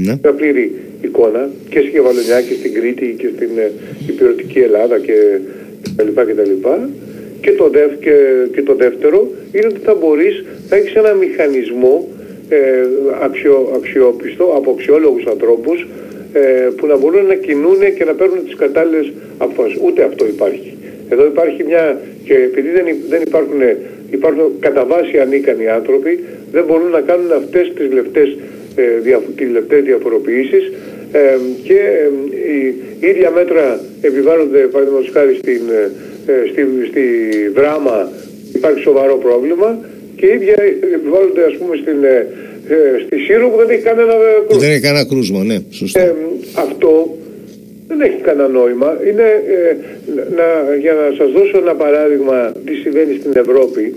Ναι. 0.05 0.15
Μια 0.23 0.33
πλήρη 0.33 0.67
εικόνα 1.03 1.51
και 1.71 1.79
στη 1.81 1.91
Γεβαλονιά 1.97 2.39
και 2.47 2.55
στην 2.61 2.73
Κρήτη 2.75 3.07
και 3.19 3.29
στην 3.35 3.51
ε, 3.57 3.71
υπηρετική 4.11 4.59
Ελλάδα 4.59 4.99
και 4.99 5.17
κτλ. 5.97 6.21
κτλ. 6.21 6.69
Και, 7.41 7.53
το 7.53 7.69
δεύ, 7.69 7.97
και, 8.01 8.17
και 8.53 8.63
το 8.63 8.75
δεύτερο 8.75 9.31
είναι 9.53 9.67
ότι 9.67 9.81
θα 9.85 9.95
μπορείς, 9.95 10.45
θα 10.69 10.77
έχεις 10.77 10.95
ένα 10.95 11.13
μηχανισμό 11.13 12.09
ε, 12.49 12.59
αξιο, 13.23 13.73
αξιόπιστο 13.77 14.45
από 14.57 14.71
αξιόλογους 14.71 15.27
ανθρώπους 15.27 15.87
ε, 16.33 16.69
που 16.77 16.87
να 16.87 16.97
μπορούν 16.97 17.27
να 17.27 17.35
κινούν 17.35 17.79
και 17.97 18.05
να 18.05 18.15
παίρνουν 18.15 18.45
τις 18.45 18.55
κατάλληλες 18.55 19.13
αποφάσεις. 19.39 19.79
Ούτε 19.83 20.03
αυτό 20.03 20.27
υπάρχει. 20.27 20.77
Εδώ 21.09 21.27
υπάρχει 21.27 21.65
μια, 21.65 22.01
και 22.25 22.35
επειδή 22.35 22.69
δεν, 22.69 22.85
δεν 23.09 23.23
υπάρχουν, 23.23 23.61
υπάρχουν 24.11 24.45
κατά 24.61 24.85
βάση 24.85 25.19
ανίκανοι 25.19 25.69
άνθρωποι, 25.69 26.25
δεν 26.53 26.65
μπορούν 26.65 26.91
να 26.91 27.01
κάνουν 27.01 27.33
αυτές 27.33 27.73
τις 27.75 27.93
λεπτές, 27.93 28.37
ε, 28.77 28.83
δια, 29.03 29.21
τις 29.37 29.51
λεπτές 29.51 29.83
διαφοροποιήσεις 29.83 30.73
Ε, 31.13 31.19
και 31.63 31.81
η 33.01 33.07
ίδια 33.07 33.31
μέτρα 33.31 33.81
επιβάλλονται 34.01 34.59
παραδείγματος 34.59 35.11
χάρη 35.13 35.35
στην, 35.35 35.63
στη, 36.51 36.63
στη 36.91 37.05
δράμα 37.55 38.13
υπάρχει 38.55 38.81
σοβαρό 38.81 39.17
πρόβλημα 39.17 39.79
και 40.17 40.27
οι 40.27 40.35
ίδια 40.35 40.57
επιβάλλονται 40.95 41.45
ας 41.45 41.57
πούμε 41.59 41.77
στην, 41.77 41.99
στη 43.05 43.17
Σύρο 43.19 43.49
που 43.49 43.57
δεν 43.57 43.71
έχει 43.71 43.83
κανένα 43.83 44.15
κρούσμα. 44.47 44.61
Δεν 44.61 44.71
έχει 44.71 44.81
κανένα 44.81 45.05
κρούσμα, 45.05 45.45
ναι, 45.45 45.59
σωστά. 45.71 46.01
Ε, 46.01 46.15
αυτό 46.55 47.19
δεν 47.89 48.01
έχει 48.01 48.21
κανένα 48.23 48.49
νόημα. 48.49 48.99
Είναι, 49.09 49.29
ε, 49.57 49.77
να, 50.39 50.77
για 50.81 50.93
να 50.93 51.07
σας 51.19 51.31
δώσω 51.31 51.59
ένα 51.59 51.75
παράδειγμα 51.75 52.53
τι 52.65 52.75
συμβαίνει 52.75 53.15
στην 53.21 53.33
Ευρώπη. 53.35 53.95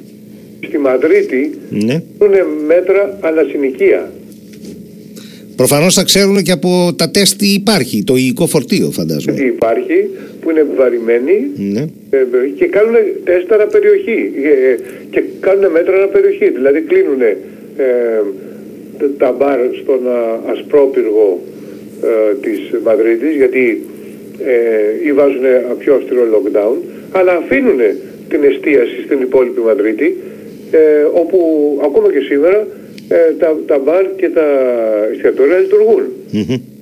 Στη 0.67 0.77
Μαδρίτη 0.77 1.59
ναι. 1.69 2.01
είναι 2.23 2.45
μέτρα 2.65 3.17
ανασυνοικία. 3.21 4.11
Προφανώς 5.55 5.93
θα 5.93 6.03
ξέρουν 6.03 6.43
και 6.43 6.51
από 6.51 6.93
τα 6.95 7.09
τεστ 7.09 7.37
τι 7.37 7.47
υπάρχει, 7.47 8.03
το 8.03 8.15
υλικό 8.15 8.47
φορτίο 8.47 8.91
φαντάζομαι. 8.91 9.37
Τι 9.37 9.45
υπάρχει, 9.45 10.09
που 10.41 10.49
είναι 10.49 10.59
επιβαρημένοι 10.59 11.47
ναι. 11.55 11.81
Ε, 12.09 12.17
και 12.55 12.65
κάνουν 12.65 12.95
τεστ 13.23 13.51
αναπεριοχή 13.51 14.31
ε, 14.43 14.75
και 15.09 15.23
κάνουν 15.39 15.71
μέτρα 15.71 15.95
αναπεριοχή. 15.95 16.49
Δηλαδή 16.49 16.81
κλείνουν 16.81 17.21
ε, 17.21 17.35
τα 19.17 19.31
μπαρ 19.37 19.59
στον 19.81 20.01
ασπρόπυργο 20.51 21.41
ε, 22.03 22.35
της 22.41 22.59
Μαδρίτης 22.83 23.35
γιατί 23.35 23.81
ε, 24.45 25.07
ή 25.07 25.13
βάζουν 25.13 25.45
πιο 25.77 25.95
αυστηρό 25.95 26.23
lockdown 26.33 26.75
αλλά 27.11 27.33
αφήνουν 27.35 27.79
την 28.29 28.43
εστίαση 28.43 29.01
στην 29.05 29.21
υπόλοιπη 29.21 29.59
Μαδρίτη 29.59 30.17
ε, 30.71 31.03
όπου 31.13 31.39
ακόμα 31.83 32.11
και 32.11 32.19
σήμερα 32.19 32.67
ε, 33.07 33.15
τα, 33.39 33.59
τα 33.65 33.79
μπαρ 33.79 34.05
και 34.15 34.29
τα 34.29 34.45
εστιατόρια 35.11 35.57
λειτουργούν. 35.57 36.03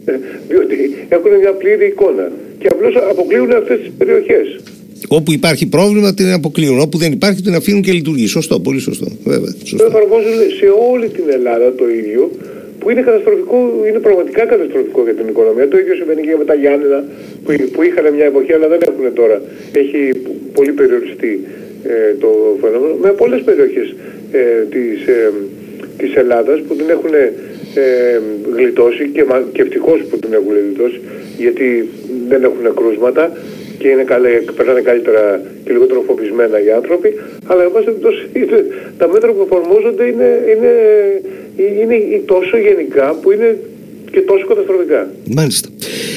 Ε, 0.05 0.13
διότι 0.47 0.75
έχουν 1.09 1.31
μια 1.39 1.53
πλήρη 1.53 1.85
εικόνα 1.85 2.31
και 2.59 2.67
απλώς 2.71 2.95
αποκλείουν 2.95 3.51
αυτές 3.51 3.79
τις 3.79 3.91
περιοχές. 3.97 4.59
Όπου 5.07 5.31
υπάρχει 5.31 5.65
πρόβλημα 5.65 6.13
την 6.13 6.31
αποκλείουν. 6.31 6.79
Όπου 6.79 6.97
δεν 6.97 7.11
υπάρχει 7.11 7.41
την 7.41 7.55
αφήνουν 7.55 7.81
και 7.81 7.91
λειτουργεί. 7.91 8.27
Σωστό, 8.27 8.59
πολύ 8.59 8.79
σωστό. 8.79 9.07
Βέβαια, 9.23 9.51
σωστό. 9.63 9.77
Το 9.77 9.85
εφαρμόζουν 9.85 10.39
σε 10.59 10.67
όλη 10.91 11.07
την 11.09 11.23
Ελλάδα 11.37 11.73
το 11.73 11.89
ίδιο 11.89 12.31
που 12.79 12.89
είναι 12.89 13.01
καταστροφικό, 13.01 13.57
είναι 13.89 13.99
πραγματικά 13.99 14.45
καταστροφικό 14.45 15.03
για 15.03 15.15
την 15.19 15.27
οικονομία. 15.27 15.67
Το 15.67 15.77
ίδιο 15.77 15.95
συμβαίνει 15.95 16.21
και 16.21 16.35
με 16.41 16.45
τα 16.45 16.55
Γιάννενα 16.61 16.99
που, 17.43 17.49
που 17.73 17.81
είχαν 17.87 18.13
μια 18.17 18.25
εποχή 18.25 18.53
αλλά 18.53 18.67
δεν 18.73 18.81
έχουν 18.89 19.13
τώρα. 19.13 19.41
Έχει 19.81 19.99
πολύ 20.53 20.71
περιοριστεί 20.71 21.33
ε, 21.83 22.13
το 22.23 22.29
φαινόμενο 22.61 22.93
με 23.05 23.09
πολλές 23.21 23.41
περιοχές 23.41 23.87
ε, 24.31 24.41
της, 24.73 25.07
ε, 25.07 25.31
της 26.01 26.15
Ελλάδας 26.15 26.59
που 26.67 26.75
την 26.75 26.89
έχουν 26.89 27.13
ε, 27.13 28.19
γλιτώσει 28.55 29.03
και, 29.13 29.23
και 29.53 29.61
ευτυχώς 29.61 29.99
που 30.09 30.17
την 30.19 30.33
έχουν 30.33 30.53
γλιτώσει 30.63 30.99
γιατί 31.37 31.89
δεν 32.27 32.43
έχουν 32.43 32.75
κρούσματα 32.75 33.23
και 33.77 33.87
είναι 33.87 34.03
καλέ, 34.03 34.29
περνάνε 34.55 34.81
καλύτερα 34.81 35.41
και 35.63 35.71
λιγότερο 35.71 36.03
φοβισμένα 36.07 36.63
οι 36.63 36.71
άνθρωποι, 36.71 37.09
αλλά 37.47 37.63
εν 37.63 37.71
πάση 37.71 37.89
τα 38.99 39.07
μέτρα 39.07 39.31
που 39.31 39.47
εφαρμόζονται 39.49 40.05
είναι, 40.11 40.29
είναι, 40.51 40.71
είναι 41.81 42.21
τόσο 42.25 42.57
γενικά 42.57 43.15
που 43.21 43.31
είναι 43.31 43.59
και 44.11 44.19
τόσο 44.19 44.45
καταστροφικά. 44.45 45.09
Μάλιστα. 45.33 45.69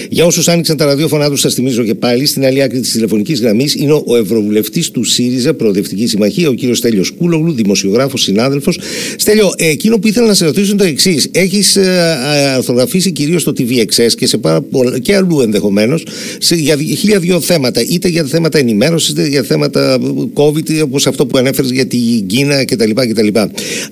Για 0.09 0.25
όσους 0.25 0.49
άνοιξαν 0.49 0.77
τα 0.77 0.85
ραδιόφωνά 0.85 1.31
τους, 1.31 1.41
σα 1.41 1.51
θυμίζω 1.51 1.85
και 1.85 1.95
πάλι 1.95 2.27
στην 2.27 2.45
άλλη 2.45 2.63
άκρη 2.63 2.81
της 2.81 2.91
τηλεφωνικής 2.91 3.41
γραμμής 3.41 3.75
είναι 3.75 3.93
ο 4.05 4.17
Ευρωβουλευτής 4.17 4.91
του 4.91 5.05
ΣΥΡΙΖΑ, 5.05 5.55
Προοδευτική 5.55 6.07
Συμμαχία, 6.07 6.49
ο 6.49 6.53
κύριος 6.53 6.79
Στέλιος 6.79 7.11
Κούλογλου, 7.11 7.53
δημοσιογράφος, 7.53 8.23
συνάδελφος. 8.23 8.79
Στέλιο, 9.17 9.53
εκείνο 9.57 9.99
που 9.99 10.07
ήθελα 10.07 10.27
να 10.27 10.35
σε 10.35 10.45
ρωτήσω 10.45 10.71
είναι 10.71 10.83
το 10.83 10.85
εξής. 10.85 11.29
Έχεις 11.33 11.77
ε, 11.77 12.19
αρθρογραφήσει 12.57 13.13
κυρίως 13.13 13.45
το 13.45 13.53
TVXS 13.59 14.13
και, 14.17 14.27
σε 14.27 14.39
πάρα 14.39 14.61
πολλά, 14.61 14.99
και 14.99 15.15
αλλού 15.15 15.41
ενδεχομένως 15.41 16.07
για 16.51 16.77
χίλια 16.77 17.19
δύο 17.19 17.41
θέματα, 17.41 17.81
είτε 17.81 18.09
για 18.09 18.25
θέματα 18.25 18.59
ενημέρωσης, 18.59 19.09
είτε 19.09 19.27
για 19.27 19.43
θέματα 19.43 19.99
COVID, 20.35 20.83
όπως 20.83 21.07
αυτό 21.07 21.27
που 21.27 21.39
ανέφερες 21.39 21.71
για 21.71 21.87
την 21.87 22.27
Κίνα 22.27 22.65
κτλ. 22.65 22.91
κτλ. 22.91 23.29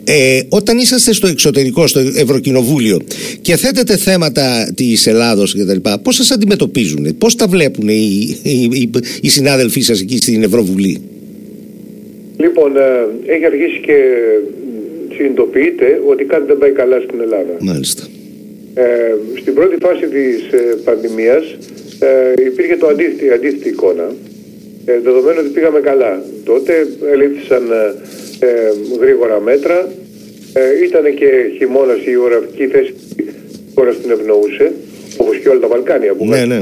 Ε, 0.04 0.40
όταν 0.48 0.78
είσαστε 0.78 1.12
στο 1.12 1.26
εξωτερικό, 1.26 1.86
στο 1.86 2.00
Ευρωκοινοβούλιο 2.00 3.00
και 3.40 3.56
θέτετε 3.56 3.91
θέματα 3.96 4.72
της 4.74 5.06
Ελλάδος 5.06 5.54
κτλ., 5.54 5.90
πώς 6.02 6.14
σας 6.16 6.30
αντιμετωπίζουν, 6.30 7.18
πώς 7.18 7.36
τα 7.36 7.46
βλέπουν 7.46 7.88
οι, 7.88 8.36
οι, 8.42 8.90
οι, 9.20 9.28
συνάδελφοί 9.28 9.80
σας 9.80 10.00
εκεί 10.00 10.16
στην 10.16 10.42
Ευρωβουλή; 10.42 11.00
Λοιπόν, 12.36 12.76
ε, 12.76 13.06
έχει 13.26 13.44
αρχίσει 13.44 13.80
και 13.86 13.96
συνειδητοποιείται 15.14 16.00
ότι 16.06 16.24
κάτι 16.24 16.46
δεν 16.46 16.58
πάει 16.58 16.70
καλά 16.70 17.00
στην 17.00 17.20
Ελλάδα. 17.20 17.54
Μάλιστα. 17.60 18.02
Ε, 18.74 18.84
στην 19.40 19.54
πρώτη 19.54 19.76
φάση 19.80 20.06
της 20.06 20.52
ε, 20.52 20.76
πανδημίας 20.84 21.44
ε, 21.98 22.44
υπήρχε 22.46 22.76
το 22.76 22.86
αντίθετη, 22.86 23.30
αντίθετη 23.30 23.68
εικόνα. 23.68 24.14
Ε, 24.84 25.00
δεδομένου 25.00 25.38
ότι 25.40 25.48
πήγαμε 25.48 25.80
καλά. 25.80 26.24
Τότε 26.44 26.86
ελήφθησαν 27.12 27.62
ε, 28.38 28.48
γρήγορα 29.00 29.40
μέτρα. 29.40 29.92
Ε, 30.52 30.84
ήταν 30.84 31.14
και 31.14 31.28
χειμώνας 31.56 32.04
η 32.04 32.16
οραφική 32.16 32.66
θέση 32.66 32.94
χώρα 33.74 33.90
την 33.94 34.10
ευνοούσε, 34.10 34.72
όπως 35.16 35.38
και 35.38 35.48
όλα 35.48 35.60
τα 35.60 35.68
Βαλκάνια 35.68 36.14
που 36.14 36.24
ναι, 36.24 36.44
ναι. 36.44 36.60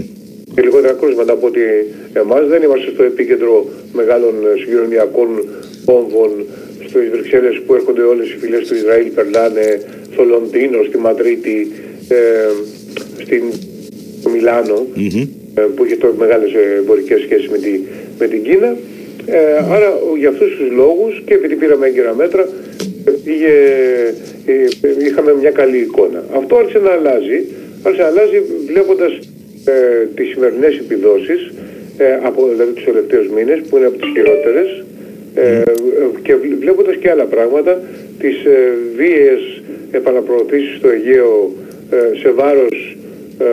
και 0.54 0.62
λιγότερα 0.62 0.92
κρούσματα 0.92 1.32
από 1.32 1.46
ότι 1.46 1.60
εμάς 2.12 2.46
δεν 2.48 2.62
είμαστε 2.62 2.90
στο 2.94 3.02
επίκεντρο 3.02 3.68
μεγάλων 3.92 4.34
συγκοινωνιακών 4.60 5.28
πόμβων 5.84 6.30
στις 6.88 7.10
Βρυξέλλες 7.10 7.60
που 7.66 7.74
έρχονται 7.74 8.02
όλες 8.02 8.26
οι 8.30 8.36
φυλές 8.36 8.68
του 8.68 8.74
Ισραήλ, 8.74 9.06
περνάνε 9.06 9.80
στο 10.12 10.22
Λονδίνο, 10.24 10.78
στη 10.88 10.98
Μαδρίτη, 10.98 11.72
ε, 12.08 12.16
στην 13.22 13.42
Μιλάνο, 14.32 14.86
mm-hmm. 14.96 15.28
ε, 15.54 15.62
που 15.74 15.84
είχε 15.84 15.96
τώρα 15.96 16.14
μεγάλες 16.18 16.50
εμπορικές 16.78 17.20
σχέσεις 17.20 17.48
με, 17.48 17.58
τη, 17.58 17.80
με 18.18 18.26
την 18.26 18.42
Κίνα. 18.42 18.76
Ε, 19.26 19.56
άρα 19.74 19.98
για 20.18 20.28
αυτούς 20.28 20.56
τους 20.56 20.70
λόγους 20.70 21.22
και 21.26 21.34
επειδή 21.34 21.54
πήραμε 21.54 21.86
έγκαιρα 21.86 22.14
μέτρα 22.14 22.48
πήγε, 23.24 23.54
ε, 24.46 24.66
είχαμε 25.06 25.34
μια 25.40 25.50
καλή 25.50 25.78
εικόνα. 25.78 26.24
Αυτό 26.36 26.56
άρχισε 26.56 26.78
να 26.78 26.90
αλλάζει, 26.90 27.38
άρχισε 27.82 28.02
να 28.02 28.08
αλλάζει 28.08 28.42
βλέποντας 28.66 29.12
ε, 29.64 30.06
τις 30.14 30.28
σημερινές 30.28 30.78
επιδόσεις 30.78 31.52
ε, 31.96 32.18
από 32.22 32.48
δηλαδή 32.52 32.72
τους 32.72 32.84
τελευταίους 32.84 33.28
μήνες 33.28 33.60
που 33.68 33.76
είναι 33.76 33.86
από 33.86 33.98
τις 33.98 34.10
χειρότερες 34.14 34.84
ε, 35.34 35.62
και 36.22 36.34
βλέποντας 36.58 36.96
και 36.96 37.10
άλλα 37.10 37.24
πράγματα 37.24 37.80
τις 38.18 38.44
ε, 38.44 38.72
βίαιες 38.96 39.62
επαναπροωθήσεις 39.90 40.76
στο 40.76 40.88
Αιγαίο 40.88 41.52
ε, 41.90 42.18
σε 42.18 42.30
βάρος 42.30 42.96
ε, 43.38 43.44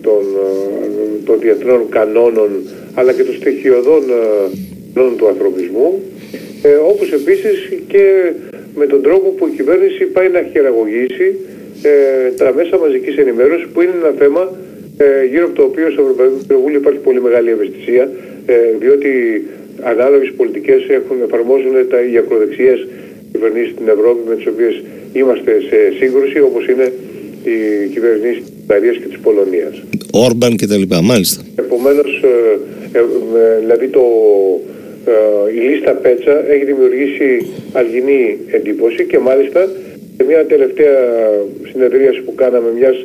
των, 0.00 0.24
των 1.24 1.40
διεθνών 1.40 1.88
κανόνων 1.88 2.50
αλλά 2.94 3.12
και 3.12 3.24
των 3.24 3.34
στοιχειωδών 3.34 4.02
κανόνων 4.94 5.16
του 5.16 5.28
ανθρωπισμού 5.28 6.02
ε, 6.62 6.74
όπως 6.74 7.12
επίσης 7.12 7.72
και 7.88 8.32
με 8.78 8.86
τον 8.86 9.00
τρόπο 9.02 9.28
που 9.36 9.44
η 9.46 9.52
κυβέρνηση 9.58 10.02
πάει 10.04 10.28
να 10.36 10.40
χειραγωγήσει 10.52 11.28
ε, 11.82 11.92
τα 12.40 12.48
μέσα 12.58 12.74
μαζικής 12.84 13.16
ενημέρωσης 13.16 13.66
που 13.72 13.80
είναι 13.82 13.94
ένα 14.02 14.12
θέμα 14.22 14.42
ε, 14.96 15.24
γύρω 15.30 15.44
από 15.48 15.56
το 15.60 15.64
οποίο 15.70 15.86
στο 15.90 16.00
Ευρωπαϊκό 16.04 16.36
Κοινοβούλιο 16.46 16.78
υπάρχει 16.82 16.98
πολύ 17.08 17.20
μεγάλη 17.26 17.48
ευαισθησία 17.56 18.04
ε, 18.46 18.54
διότι 18.82 19.10
ανάλογες 19.92 20.30
πολιτικές 20.36 20.80
έχουν, 20.98 21.16
εφαρμόζουν 21.26 21.74
τα, 21.90 21.98
οι 22.10 22.16
ακροδεξιές 22.22 22.78
κυβερνήσεις 23.32 23.70
στην 23.74 23.88
Ευρώπη 23.88 24.20
με 24.28 24.34
τις 24.36 24.46
οποίες 24.52 24.74
είμαστε 25.12 25.52
σε 25.68 25.78
σύγκρουση 25.98 26.38
όπως 26.48 26.62
είναι 26.70 26.86
οι 27.48 27.86
κυβερνήσεις 27.94 28.42
της 28.44 28.52
Ιταλίας 28.64 28.96
και 28.96 29.08
της 29.12 29.18
Πολωνίας. 29.18 29.74
Όρμπαν 30.12 30.56
και 30.56 30.66
τα 30.66 30.76
λοιπά, 30.76 31.02
μάλιστα. 31.02 31.42
Επομένως, 31.56 32.22
ε, 32.92 33.00
δηλαδή 33.60 33.86
το, 33.88 34.00
ε, 34.00 34.77
η 35.54 35.58
λίστα 35.68 35.92
Πέτσα 35.92 36.50
έχει 36.52 36.64
δημιουργήσει 36.64 37.46
αλγινή 37.72 38.38
εντύπωση 38.50 39.04
και 39.04 39.18
μάλιστα 39.18 39.68
σε 40.16 40.24
μια 40.24 40.46
τελευταία 40.46 40.96
συνεδρίαση 41.70 42.20
που 42.20 42.34
κάναμε 42.34 42.70
μιας 42.78 42.96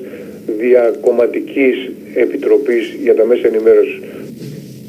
διακομματικής 0.57 1.91
επιτροπής 2.13 2.95
για 3.03 3.15
τα 3.15 3.25
μέσα 3.25 3.47
ενημέρωσης 3.47 3.99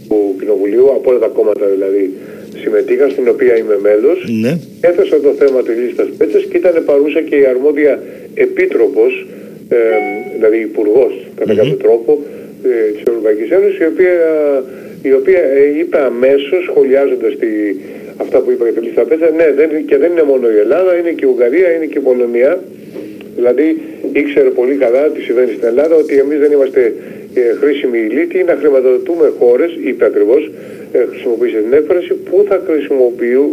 του 0.09 0.35
Κοινοβουλίου, 0.41 0.91
από 0.91 1.11
όλα 1.11 1.19
τα 1.19 1.27
κόμματα 1.27 1.67
δηλαδή 1.67 2.11
συμμετείχαν, 2.63 3.11
στην 3.11 3.29
οποία 3.29 3.57
είμαι 3.57 3.79
μέλος, 3.83 4.19
ναι. 4.41 4.59
έθεσα 4.81 5.21
το 5.21 5.33
θέμα 5.39 5.63
της 5.63 5.77
λίστας 5.83 6.09
Πέτσας 6.19 6.45
και 6.45 6.57
ήταν 6.57 6.83
παρούσα 6.85 7.21
και 7.21 7.37
η 7.37 7.47
αρμόδια 7.47 8.03
επίτροπος, 8.35 9.27
ε, 9.69 9.77
δηλαδή 10.37 10.59
υπουργός 10.61 11.13
κατά 11.37 11.53
mm-hmm. 11.53 11.57
κάποιο 11.57 11.77
τρόπο 11.77 12.19
ε, 12.65 12.91
της 12.93 13.03
Ευρωπαϊκής 13.07 13.51
Ένωσης, 13.51 13.79
η 13.79 13.87
οποία 13.93 14.13
η 15.09 15.13
οποία 15.13 15.41
ε, 15.59 15.79
είπε 15.79 15.99
αμέσως, 16.11 16.61
σχολιάζοντας 16.69 17.33
αυτά 18.17 18.39
που 18.41 18.51
είπα 18.51 18.65
για 18.65 18.81
τη 18.81 18.87
λίστα 18.87 19.03
Πέτσα, 19.03 19.31
ναι, 19.31 19.49
δεν, 19.59 19.69
και 19.89 19.97
δεν 20.03 20.11
είναι 20.11 20.27
μόνο 20.33 20.47
η 20.57 20.59
Ελλάδα, 20.65 20.97
είναι 20.99 21.11
και 21.11 21.25
η 21.27 21.29
Ουγγαρία, 21.33 21.69
είναι 21.75 21.85
και 21.93 21.99
η 21.99 22.07
Πολωνία. 22.09 22.53
Δηλαδή 23.37 23.67
ήξερε 24.13 24.51
πολύ 24.61 24.75
καλά 24.75 25.03
τι 25.13 25.21
συμβαίνει 25.21 25.53
στην 25.53 25.67
Ελλάδα, 25.73 25.95
ότι 25.95 26.15
εμείς 26.19 26.39
δεν 26.39 26.53
είμαστε 26.53 26.83
ε, 27.35 27.41
χρήσιμοι 27.61 27.99
ηλίθιοι 27.99 28.43
να 28.47 28.57
χρηματοδοτούμε 28.61 29.33
χώρες, 29.39 29.71
είπε 29.85 30.05
ακριβώς, 30.05 30.51
ε, 30.93 30.99
χρησιμοποίησε 31.11 31.59
την 31.67 31.73
έκφραση, 31.73 32.13
που 32.15 32.45
θα 32.49 32.63
χρησιμοποιούν, 32.67 33.49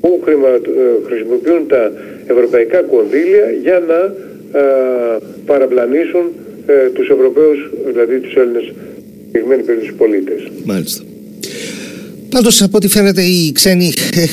που 0.00 0.20
χρημα, 0.24 0.48
ε, 0.48 0.60
χρησιμοποιούν 1.06 1.66
τα 1.68 1.92
ευρωπαϊκά 2.26 2.80
κονδύλια 2.82 3.46
για 3.62 3.82
να 3.90 4.00
ε, 4.60 4.62
παραπλανήσουν 5.46 6.24
ε, 6.66 6.88
τους 6.88 7.10
Ευρωπαίους, 7.10 7.70
δηλαδή 7.86 8.18
τους 8.18 8.34
Έλληνες, 8.36 8.72
συγκεκριμένη 9.30 9.62
περίπτωση 9.62 9.92
πολίτες. 9.92 10.50
Μάλιστα. 10.64 11.04
Πάντως, 12.30 12.62
από 12.62 12.76
ό,τι 12.76 12.88
φαίνεται, 12.88 13.22
οι 13.22 13.52
ξένοι 13.52 13.92
ε, 14.14 14.24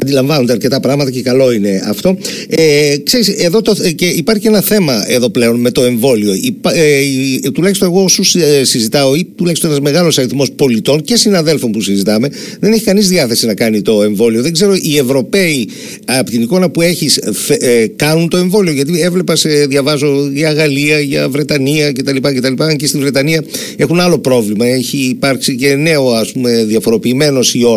αντιλαμβάνονται 0.00 0.52
αρκετά 0.52 0.80
πράγματα 0.80 1.10
και 1.10 1.22
καλό 1.22 1.52
είναι 1.52 1.82
αυτό. 1.88 2.16
Ε, 2.48 2.96
ξέρεις, 3.02 3.28
εδώ 3.28 3.62
το, 3.62 3.76
ε, 3.82 3.90
και 3.90 4.06
υπάρχει 4.06 4.46
ένα 4.46 4.60
θέμα 4.60 5.04
εδώ 5.06 5.30
πλέον 5.30 5.60
με 5.60 5.70
το 5.70 5.82
εμβόλιο. 5.82 6.32
ε, 6.72 7.50
τουλάχιστον 7.50 7.88
εγώ 7.88 8.02
όσους 8.02 8.34
ε, 8.34 8.64
συζητάω, 8.64 9.14
ή 9.14 9.24
τουλάχιστον 9.36 9.70
ένας 9.70 9.82
μεγάλος 9.82 10.18
αριθμός 10.18 10.50
πολιτών 10.56 11.02
και 11.02 11.16
συναδέλφων 11.16 11.70
που 11.70 11.80
συζητάμε, 11.80 12.28
δεν 12.60 12.72
έχει 12.72 12.84
κανείς 12.84 13.08
διάθεση 13.08 13.46
να 13.46 13.54
κάνει 13.54 13.82
το 13.82 14.02
εμβόλιο. 14.02 14.42
Δεν 14.42 14.52
ξέρω, 14.52 14.74
οι 14.80 14.96
Ευρωπαίοι, 14.98 15.68
από 16.04 16.30
την 16.30 16.42
εικόνα 16.42 16.70
που 16.70 16.80
έχεις, 16.82 17.16
ε, 17.48 17.86
κάνουν 17.96 18.28
το 18.28 18.36
εμβόλιο. 18.36 18.72
Γιατί 18.72 19.00
έβλεπα, 19.00 19.36
σε, 19.36 19.48
διαβάζω 19.48 20.30
για 20.32 20.52
Γαλλία, 20.52 21.00
για 21.00 21.28
Βρετανία 21.28 21.92
κτλ. 21.92 22.16
κτλ. 22.20 22.52
Και 22.76 22.86
στη 22.86 22.98
Βρετανία 22.98 23.44
έχουν 23.76 24.00
άλλο 24.00 24.18
πρόβλημα. 24.18 24.66
Έχει 24.66 24.96
υπάρξει 24.96 25.56
και 25.56 25.74
νέο, 25.74 26.08
ας 26.08 26.32
πούμε, 26.32 26.64
διαφοροποιημένο 26.64 27.42
ιό 27.52 27.76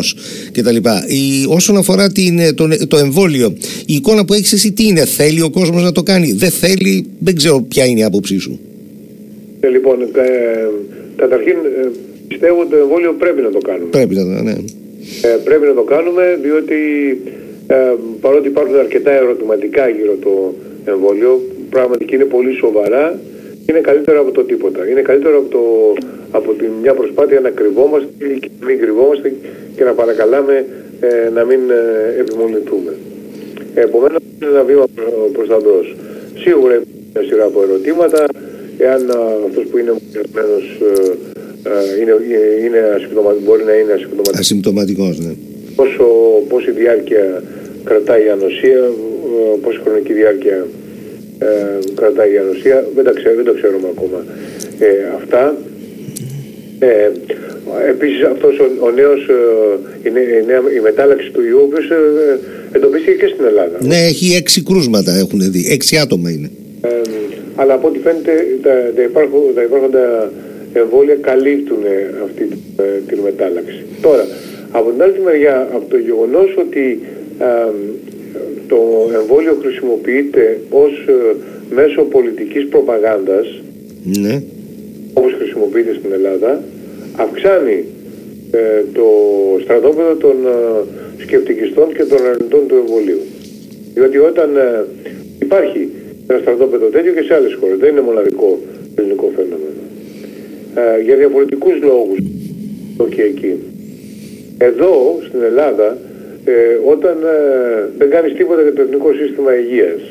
κτλ. 0.51 0.77
Όσον 1.47 1.77
αφορά 1.77 2.11
την, 2.11 2.39
ε, 2.39 2.53
το, 2.53 2.67
το 2.87 2.97
εμβόλιο, 2.97 3.53
η 3.85 3.93
εικόνα 3.93 4.25
που 4.25 4.33
έχεις 4.33 4.53
εσύ 4.53 4.71
τι 4.71 4.87
είναι, 4.87 5.05
θέλει 5.05 5.41
ο 5.41 5.49
κόσμος 5.49 5.83
να 5.83 5.91
το 5.91 6.03
κάνει, 6.03 6.31
δεν 6.31 6.49
θέλει, 6.49 7.05
δεν 7.19 7.35
ξέρω 7.35 7.61
ποια 7.61 7.85
είναι 7.85 7.99
η 7.99 8.03
άποψή 8.03 8.37
σου. 8.37 8.59
Ε, 9.59 9.67
λοιπόν, 9.67 10.01
ε, 10.01 10.07
καταρχήν 11.15 11.53
ε, 11.53 11.89
πιστεύω 12.27 12.59
ότι 12.59 12.69
το 12.69 12.77
εμβόλιο 12.77 13.13
πρέπει 13.13 13.41
να 13.41 13.49
το 13.49 13.57
κάνουμε. 13.57 13.89
Πρέπει 13.89 14.15
να 14.15 14.23
το, 14.23 14.43
ναι. 14.43 14.55
Ε, 15.21 15.27
πρέπει 15.43 15.65
να 15.65 15.73
το 15.73 15.81
κάνουμε 15.81 16.39
διότι 16.41 16.75
ε, 17.67 17.75
παρότι 18.21 18.47
υπάρχουν 18.47 18.75
αρκετά 18.75 19.11
ερωτηματικά 19.11 19.89
γύρω 19.89 20.15
το 20.23 20.55
εμβόλιο, 20.85 21.41
πραγματικά 21.69 22.15
είναι 22.15 22.23
πολύ 22.23 22.53
σοβαρά, 22.53 23.19
είναι 23.69 23.79
καλύτερο 23.79 24.19
από 24.19 24.31
το 24.31 24.43
τίποτα. 24.43 24.89
Είναι 24.89 25.01
καλύτερο 25.01 25.37
από, 25.37 25.49
το, 25.49 25.63
από 26.31 26.53
τη, 26.53 26.65
μια 26.81 26.93
προσπάθεια 26.93 27.39
να 27.39 27.49
κρυβόμαστε 27.49 28.07
και 28.39 28.49
να 28.59 28.65
μην 28.65 28.79
κρυβόμαστε 28.79 29.33
και 29.75 29.83
να 29.83 29.93
παρακαλάμε 29.93 30.65
ε, 30.99 31.29
να 31.29 31.43
μην 31.45 31.59
ε, 31.69 32.19
επιμονηθούμε. 32.19 32.93
Επομένως 33.73 34.21
είναι 34.41 34.49
ένα 34.49 34.63
βήμα 34.63 34.85
προς 35.33 35.47
τα 35.47 35.59
μπρος. 35.59 35.95
Σίγουρα 36.43 36.73
είναι 36.75 36.83
μια 37.13 37.23
σειρά 37.27 37.43
από 37.43 37.61
ερωτήματα, 37.61 38.25
εάν 38.77 39.01
αυτός 39.47 39.65
που 39.69 39.77
είναι 39.77 39.91
μολυσμένος 39.91 40.65
ε, 40.81 41.27
ε, 41.69 42.01
είναι, 42.01 42.13
είναι 42.65 42.81
μπορεί 43.45 43.63
να 43.63 43.73
είναι 43.73 43.93
ασυμπτωματικός. 43.93 44.39
Ασυμπτωματικός, 44.39 45.19
ναι. 45.19 45.33
Πόσο, 45.75 46.05
πόση 46.49 46.71
διάρκεια 46.71 47.43
κρατάει 47.83 48.25
η 48.25 48.29
ανοσία, 48.29 48.83
ε, 48.83 49.57
πόση 49.61 49.79
χρονική 49.83 50.13
διάρκεια 50.13 50.67
ε, 51.39 51.47
κρατάει 51.95 52.33
η 52.33 52.37
ανοσία, 52.37 52.87
δεν, 52.95 53.03
τα 53.03 53.11
ξέρω, 53.11 53.35
δεν 53.35 53.45
το 53.45 53.53
ξέρουμε 53.53 53.87
ακόμα 53.95 54.19
ε, 54.79 54.87
αυτά. 55.19 55.57
Ε, 56.79 57.09
επίσης 57.89 58.23
αυτός 58.23 58.59
ο, 58.59 58.65
ο 58.85 58.89
νέος, 58.91 59.27
ε, 59.27 60.09
η, 60.09 60.11
η, 60.41 60.45
νέα, 60.45 60.61
η 60.77 60.79
μετάλλαξη 60.79 61.29
του 61.31 61.41
ιού, 61.49 61.57
ο 61.61 61.63
οποίος 61.63 61.89
ε, 61.89 62.39
εντοπίστηκε 62.71 63.15
και 63.21 63.27
στην 63.33 63.45
Ελλάδα. 63.45 63.77
Ναι, 63.81 63.99
έχει 64.11 64.35
έξι 64.35 64.63
κρούσματα 64.63 65.11
έχουν 65.17 65.39
δει, 65.51 65.65
έξι 65.69 65.97
άτομα 65.97 66.29
είναι. 66.29 66.49
Ε, 66.81 66.89
αλλά 67.55 67.73
από 67.73 67.87
ό,τι 67.87 67.99
φαίνεται 67.99 68.31
τα, 68.61 68.73
τα, 68.95 69.01
υπάρχον, 69.01 69.41
τα 69.55 69.63
υπάρχοντα 69.63 70.31
εμβόλια 70.73 71.15
καλύπτουν 71.15 71.83
αυτή 72.23 72.47
την 73.07 73.17
μετάλλαξη. 73.23 73.85
Τώρα, 74.01 74.27
από 74.71 74.91
την 74.91 75.01
άλλη 75.01 75.19
μεριά, 75.23 75.69
από 75.73 75.85
το 75.89 75.97
γεγονός 75.97 76.55
ότι 76.57 76.99
το 78.67 78.79
εμβόλιο 79.13 79.57
χρησιμοποιείται 79.61 80.59
ως 80.69 80.91
ε, 81.07 81.35
μέσο 81.75 82.01
πολιτικής 82.01 82.67
προπαγάνδας 82.67 83.61
ναι. 84.03 84.43
όπως 85.13 85.33
χρησιμοποιείται 85.33 85.93
στην 85.93 86.11
Ελλάδα 86.11 86.63
αυξάνει 87.15 87.83
ε, 88.51 88.83
το 88.93 89.07
στρατόπεδο 89.63 90.15
των 90.15 90.35
ε, 90.45 91.21
σκεπτικιστών 91.23 91.93
και 91.93 92.03
των 92.03 92.25
αρνητών 92.25 92.67
του 92.67 92.75
εμβολίου. 92.75 93.21
Διότι 93.93 94.17
όταν 94.17 94.49
υπάρχει 95.41 95.89
ένα 96.27 96.39
στρατόπεδο 96.39 96.85
τέτοιο 96.85 97.13
και 97.13 97.21
σε 97.21 97.33
άλλες 97.33 97.53
χώρες, 97.59 97.77
δεν 97.77 97.89
είναι 97.89 98.01
μοναδικό 98.01 98.59
ελληνικό 98.95 99.31
φαινόμενο. 99.35 99.81
για 101.05 101.15
διαφορετικούς 101.15 101.81
λόγους 101.81 102.19
και 103.15 103.21
εκεί. 103.21 103.53
Εδώ 104.57 105.19
στην 105.27 105.41
Ελλάδα 105.41 105.97
ε, 106.47 106.79
όταν 106.93 107.15
ε, 107.23 107.89
δεν 107.97 108.09
κάνεις 108.09 108.33
τίποτα 108.33 108.61
για 108.61 108.73
το 108.73 108.81
εθνικό 108.81 109.09
σύστημα 109.13 109.51
υγείας, 109.61 110.01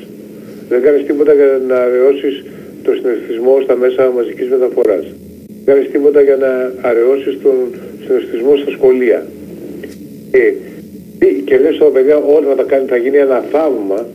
δεν 0.68 0.82
κάνεις 0.82 1.06
τίποτα 1.06 1.32
για 1.32 1.60
να 1.68 1.76
αραιώσεις 1.76 2.44
το 2.84 2.90
συναισθησμό 2.96 3.60
στα 3.64 3.76
μέσα 3.76 4.10
μαζικής 4.16 4.48
μεταφοράς, 4.48 5.04
δεν 5.64 5.74
κάνεις 5.74 5.90
τίποτα 5.90 6.20
για 6.20 6.36
να 6.36 6.50
αραιώσεις 6.88 7.34
τον 7.42 7.56
συναισθησμό 8.04 8.56
στα 8.56 8.70
σχολεία. 8.70 9.26
Ε, 10.30 10.52
και 11.44 11.58
λες 11.58 11.74
στα 11.74 11.84
παιδιά 11.84 12.16
όλα 12.16 12.54
θα, 12.56 12.62
κάνει, 12.62 12.86
θα 12.86 12.96
γίνει 12.96 13.16
ένα 13.16 13.44
θαύμα, 13.52 14.06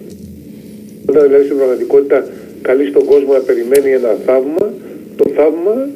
όταν 1.09 1.21
δηλαδή 1.27 1.43
στην 1.45 1.57
πραγματικότητα 1.57 2.27
καλείς 2.61 2.91
τον 2.91 3.05
κόσμο 3.05 3.33
να 3.33 3.39
περιμένει 3.39 3.89
ένα 3.99 4.11
θαύμα, 4.25 4.73
το 5.15 5.25
θαύμα 5.35 5.89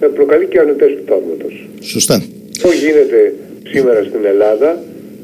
ε, 0.00 0.06
προκαλεί 0.06 0.46
και 0.46 0.58
αρνητές 0.58 0.90
του 0.96 1.02
θαύματος. 1.06 1.68
Σωστά. 1.80 2.14
Αυτό 2.56 2.68
γίνεται 2.84 3.34
σήμερα 3.72 4.02
στην 4.02 4.24
Ελλάδα 4.24 4.70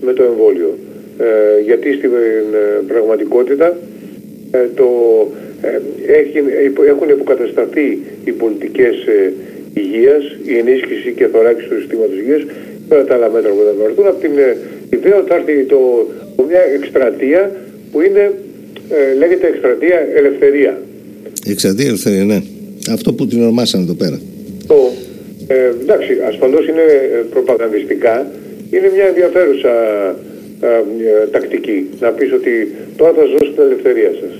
με 0.07 0.13
το 0.13 0.23
εμβόλιο. 0.23 0.79
Ε, 1.19 1.61
γιατί 1.69 1.93
στην 1.93 2.11
ε, 2.11 2.83
πραγματικότητα 2.93 3.77
ε, 4.51 4.59
το, 4.75 4.89
έχουν 6.93 7.09
υποκατασταθεί 7.09 7.99
οι 8.25 8.31
πολιτικές 8.31 8.95
υγείας, 9.75 10.25
η 10.45 10.59
ενίσχυση 10.59 11.13
και 11.17 11.27
θωράκιση 11.27 11.69
του 11.69 11.79
συστήματος 11.81 12.19
υγείας 12.19 12.43
και 12.89 12.95
όλα 12.95 13.05
τα 13.05 13.15
άλλα 13.15 13.31
μέτρα 13.31 13.51
που 13.51 13.63
θα 13.67 13.85
βρεθούν 13.85 14.07
από 14.07 14.21
την 14.21 14.33
ιδέα 14.91 15.17
ότι 15.19 15.29
θα 15.29 15.35
έρθει 15.35 15.65
το, 15.65 15.79
μια 16.49 16.63
εκστρατεία 16.77 17.51
που 17.93 18.01
είναι, 18.01 18.33
λέγεται 19.19 19.47
εκστρατεία 19.47 19.99
ελευθερία. 20.15 20.79
Εκστρατεία 21.47 21.87
ελευθερία, 21.87 22.25
ναι. 22.25 22.43
Αυτό 22.93 23.13
που 23.13 23.27
την 23.27 23.43
ονομάσανε 23.43 23.85
εδώ 23.85 23.95
πέρα. 23.95 24.21
Το, 24.67 24.93
ε, 25.47 25.73
εντάξει, 25.83 26.13
ασφαλώς 26.29 26.69
είναι 26.69 26.85
προπαγανδιστικά, 27.31 28.27
είναι 28.75 28.91
μια 28.95 29.07
ενδιαφέρουσα 29.07 29.75
ε, 30.61 31.27
τακτική. 31.31 31.89
Να 32.01 32.11
πεις 32.11 32.33
ότι 32.33 32.75
τώρα 32.97 33.13
θα 33.13 33.25
ζω 33.25 33.37
την 33.37 33.63
ελευθερία 33.69 34.13
σας. 34.21 34.35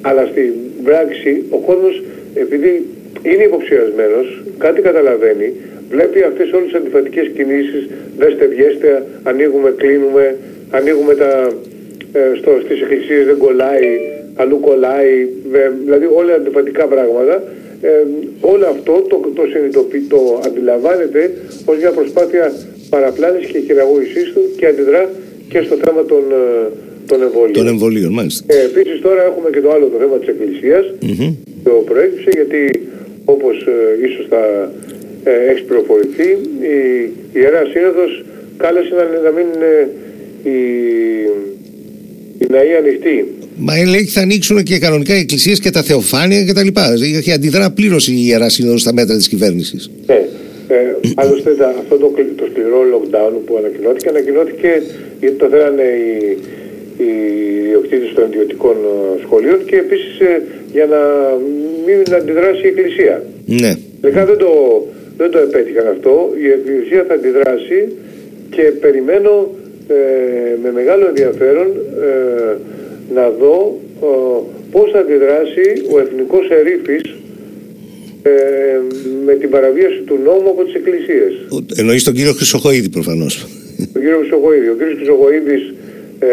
Αλλά 0.00 0.26
στην 0.30 0.52
πράξη 0.84 1.44
ο 1.50 1.58
κόσμος 1.58 2.02
επειδή 2.34 2.86
είναι 3.22 3.42
υποψιασμένος, 3.42 4.42
κάτι 4.58 4.80
καταλαβαίνει, 4.80 5.52
βλέπει 5.90 6.22
αυτές 6.22 6.52
όλες 6.52 6.66
τις 6.66 6.74
αντιφατικές 6.80 7.26
κινήσεις, 7.36 7.88
δέστε, 8.18 8.44
βιέστε, 8.46 9.06
ανοίγουμε, 9.22 9.74
κλείνουμε, 9.76 10.36
ανοίγουμε 10.70 11.14
τα, 11.14 11.52
ε, 12.12 12.20
στο, 12.38 12.50
στις 12.64 12.80
εκκλησίες 12.80 13.24
δεν 13.26 13.36
κολλάει, 13.36 13.88
αλλού 14.34 14.60
κολλάει, 14.60 15.28
δηλαδή 15.84 16.06
όλα 16.14 16.34
αντιφατικά 16.34 16.84
πράγματα. 16.86 17.42
Ε, 17.82 17.88
όλο 18.40 18.66
αυτό 18.66 18.92
το, 19.08 19.16
το, 19.34 19.42
το 20.08 20.40
αντιλαμβάνεται 20.46 21.30
ως 21.64 21.76
μια 21.78 21.90
προσπάθεια 21.90 22.52
παραπλάνηση 22.88 23.46
και 23.52 23.60
χειραγώγησής 23.66 24.26
του 24.34 24.42
και 24.58 24.66
αντιδρά 24.66 25.02
και 25.48 25.60
στο 25.66 25.76
θέμα 25.84 26.02
των, 26.12 26.22
ε, 26.30 26.44
των 27.10 27.18
εμβολίων. 27.26 27.52
Των 27.52 27.66
εμβολίων, 27.74 28.12
μάλιστα. 28.12 28.40
Ε, 28.46 28.64
Επίσης, 28.70 28.96
τώρα 29.06 29.22
έχουμε 29.30 29.48
και 29.54 29.60
το 29.60 29.70
άλλο 29.74 29.86
το 29.94 29.98
θέμα 30.02 30.16
της 30.20 30.28
Εκκλησίας. 30.28 30.84
Mm-hmm. 31.02 31.30
Το 31.66 31.72
προέκυψε 31.88 32.30
γιατί, 32.38 32.62
όπως 33.24 33.56
ε, 33.74 34.06
ίσως 34.06 34.26
θα 34.32 34.42
ε, 35.30 35.50
έχει 35.50 35.62
πληροφορηθεί, 35.68 36.28
η, 36.74 36.76
η 37.36 37.38
Ιεράς 37.42 37.68
Σύνοδος 37.72 38.12
κάλεσε 38.56 38.92
να, 38.98 39.04
να 39.26 39.30
μην 39.36 39.46
είναι 39.54 39.74
η, 40.54 40.58
η 42.42 42.46
ναή 42.50 42.72
ανοιχτή. 42.80 43.16
Μα 43.58 43.84
λέει 43.84 44.04
θα 44.04 44.20
ανοίξουν 44.20 44.62
και 44.62 44.78
κανονικά 44.78 45.16
οι 45.16 45.18
εκκλησίες 45.18 45.60
και 45.60 45.70
τα 45.70 45.82
θεοφάνεια 45.82 46.44
και 46.44 46.52
τα 46.52 46.64
λοιπά. 46.64 46.92
Έχει 47.16 47.32
αντιδρά 47.32 47.70
πλήρως 47.70 48.08
η 48.08 48.14
Ιεράς 48.16 48.52
Σύνοδος 48.52 48.80
στα 48.80 48.92
μέτρα 48.92 49.16
της 49.16 49.28
κυβέρνησης. 49.28 49.90
Ναι. 50.06 50.24
Ε, 50.68 50.96
άλλωστε 51.14 51.50
αυτό 51.78 51.96
το, 51.96 52.12
το 52.36 52.44
σκληρό 52.50 52.80
lockdown 52.92 53.32
που 53.46 53.56
ανακοινώθηκε, 53.56 54.08
ανακοινώθηκε 54.08 54.82
γιατί 55.20 55.36
το 55.36 55.48
θέλανε 55.48 55.82
οι, 55.82 56.38
οι 56.98 57.10
διοκτήτες 57.68 58.12
των 58.14 58.24
ιδιωτικών 58.32 58.76
ε, 58.76 59.22
σχολείων 59.22 59.64
και 59.64 59.76
επίσης 59.76 60.20
ε, 60.20 60.42
για 60.72 60.86
να 60.86 61.00
μην 61.86 62.14
αντιδράσει 62.14 62.60
η 62.64 62.66
Εκκλησία. 62.66 63.22
Ναι. 63.46 63.72
Τελικά 64.00 64.24
δεν 64.24 64.36
το, 64.36 64.52
δεν 65.16 65.30
το 65.30 65.38
επέτυχαν 65.38 65.86
αυτό. 65.86 66.30
Η 66.42 66.46
Εκκλησία 66.46 67.04
θα 67.08 67.14
αντιδράσει 67.14 67.92
και 68.50 68.62
περιμένω 68.62 69.54
ε, 69.88 69.94
με 70.62 70.72
μεγάλο 70.72 71.06
ενδιαφέρον 71.06 71.66
να 73.14 73.30
δω 73.30 73.80
πώς 74.70 74.90
θα 74.90 74.98
αντιδράσει 74.98 75.66
ο 75.92 75.98
εθνικός 75.98 76.48
ερήφης 76.50 77.15
ε, 78.26 78.80
με 79.26 79.34
την 79.34 79.50
παραβίαση 79.50 80.00
του 80.06 80.18
νόμου 80.24 80.48
από 80.54 80.64
τις 80.64 80.74
εκκλησίες. 80.74 81.32
Εννοείς 81.76 82.04
τον 82.04 82.14
κύριο 82.14 82.32
Χρυσοχοίδη 82.32 82.88
προφανώς. 82.88 83.46
Τον 83.92 84.02
κύριο 84.02 84.18
Χρυσοχοίδη. 84.18 84.68
Ο 84.68 84.76
κύριος 84.78 84.96
Χρυσοχοίδης, 84.96 85.62
ε, 86.18 86.28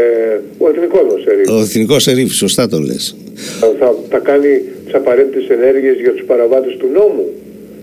ο 0.58 0.70
εθνικός 0.70 1.06
μας 1.12 1.22
ερήφης. 1.26 1.50
Ο 1.50 1.60
εθνικός 1.60 2.08
ερήφης, 2.08 2.38
σωστά 2.38 2.68
το 2.68 2.80
λες. 2.80 3.16
Θα, 3.60 3.68
θα, 3.80 3.96
θα 4.10 4.20
κάνει 4.30 4.62
τις 4.86 4.94
απαραίτητες 4.94 5.46
ενέργειες 5.58 5.96
για 6.06 6.12
τους 6.12 6.26
παραβάτες 6.32 6.74
του 6.80 6.88
νόμου. 6.94 7.26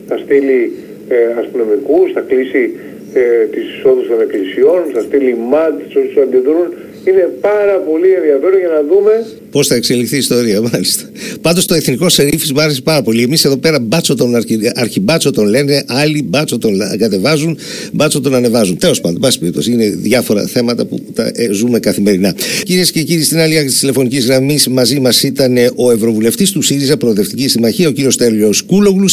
Θα 0.09 0.17
στείλει 0.25 0.61
ε, 1.09 1.17
αστυνομικούς, 1.41 2.13
θα 2.13 2.21
κλείσει 2.21 2.63
ε, 3.15 3.45
τις 3.53 3.65
εισόδους 3.75 4.07
των 4.11 4.21
εκκλησιών, 4.21 4.81
θα 4.95 5.01
στείλει 5.01 5.33
ΜΑΤ, 5.51 5.75
όσους 6.01 6.17
αντιδρούν 6.25 6.69
είναι 7.05 7.25
πάρα 7.41 7.77
πολύ 7.89 8.11
ενδιαφέρον 8.19 8.59
για 8.59 8.69
να 8.69 8.81
δούμε 8.89 9.13
πώς 9.51 9.67
θα 9.67 9.75
εξελιχθεί 9.75 10.15
η 10.15 10.19
ιστορία, 10.19 10.61
μάλιστα. 10.73 11.05
Πάντως 11.41 11.67
το 11.67 11.75
εθνικό 11.75 12.09
σερίφη 12.09 12.53
μου 12.53 12.61
άρεσε 12.61 12.81
πάρα 12.81 13.03
πολύ. 13.03 13.23
Εμείς 13.23 13.45
εδώ 13.45 13.57
πέρα 13.57 13.81
μπάτσο 13.81 14.15
τον 14.15 14.35
αρχι... 14.35 14.59
αρχιμπάτσο 14.75 15.31
τον 15.31 15.47
λένε, 15.47 15.85
άλλοι 15.87 16.23
μπάτσο 16.23 16.59
τον 16.59 16.79
κατεβάζουν, 16.99 17.59
μπάτσο 17.93 18.21
τον 18.21 18.35
ανεβάζουν. 18.35 18.79
Τέλος 18.79 19.01
πάντων, 19.01 19.21
πάση 19.21 19.39
περιπτώσει, 19.39 19.73
είναι 19.73 19.89
διάφορα 19.89 20.47
θέματα 20.47 20.85
που 20.85 21.01
τα 21.15 21.31
ε, 21.35 21.53
ζούμε 21.53 21.79
καθημερινά. 21.79 22.35
Κυρίες 22.63 22.91
και 22.91 23.03
κύριοι, 23.03 23.23
στην 23.23 23.39
άλλη 23.39 23.57
άκρη 23.57 23.69
της 23.69 23.79
τηλεφωνικής 23.79 24.27
γραμμής 24.27 24.69
μαζί 24.69 25.01
μας 25.01 25.23
ήταν 25.23 25.57
ο 25.75 25.91
Ευρωβουλευτής 25.91 26.51
του 26.51 26.63
ΣΥΡΙΖΑ 26.63 26.97
Προοδευτική 26.97 27.49
Συμμαχία, 27.49 27.89
ο 27.89 27.91
κύριος 27.91 28.17
Τέλειο 28.17 28.51
Κούλογλου. 28.67 29.09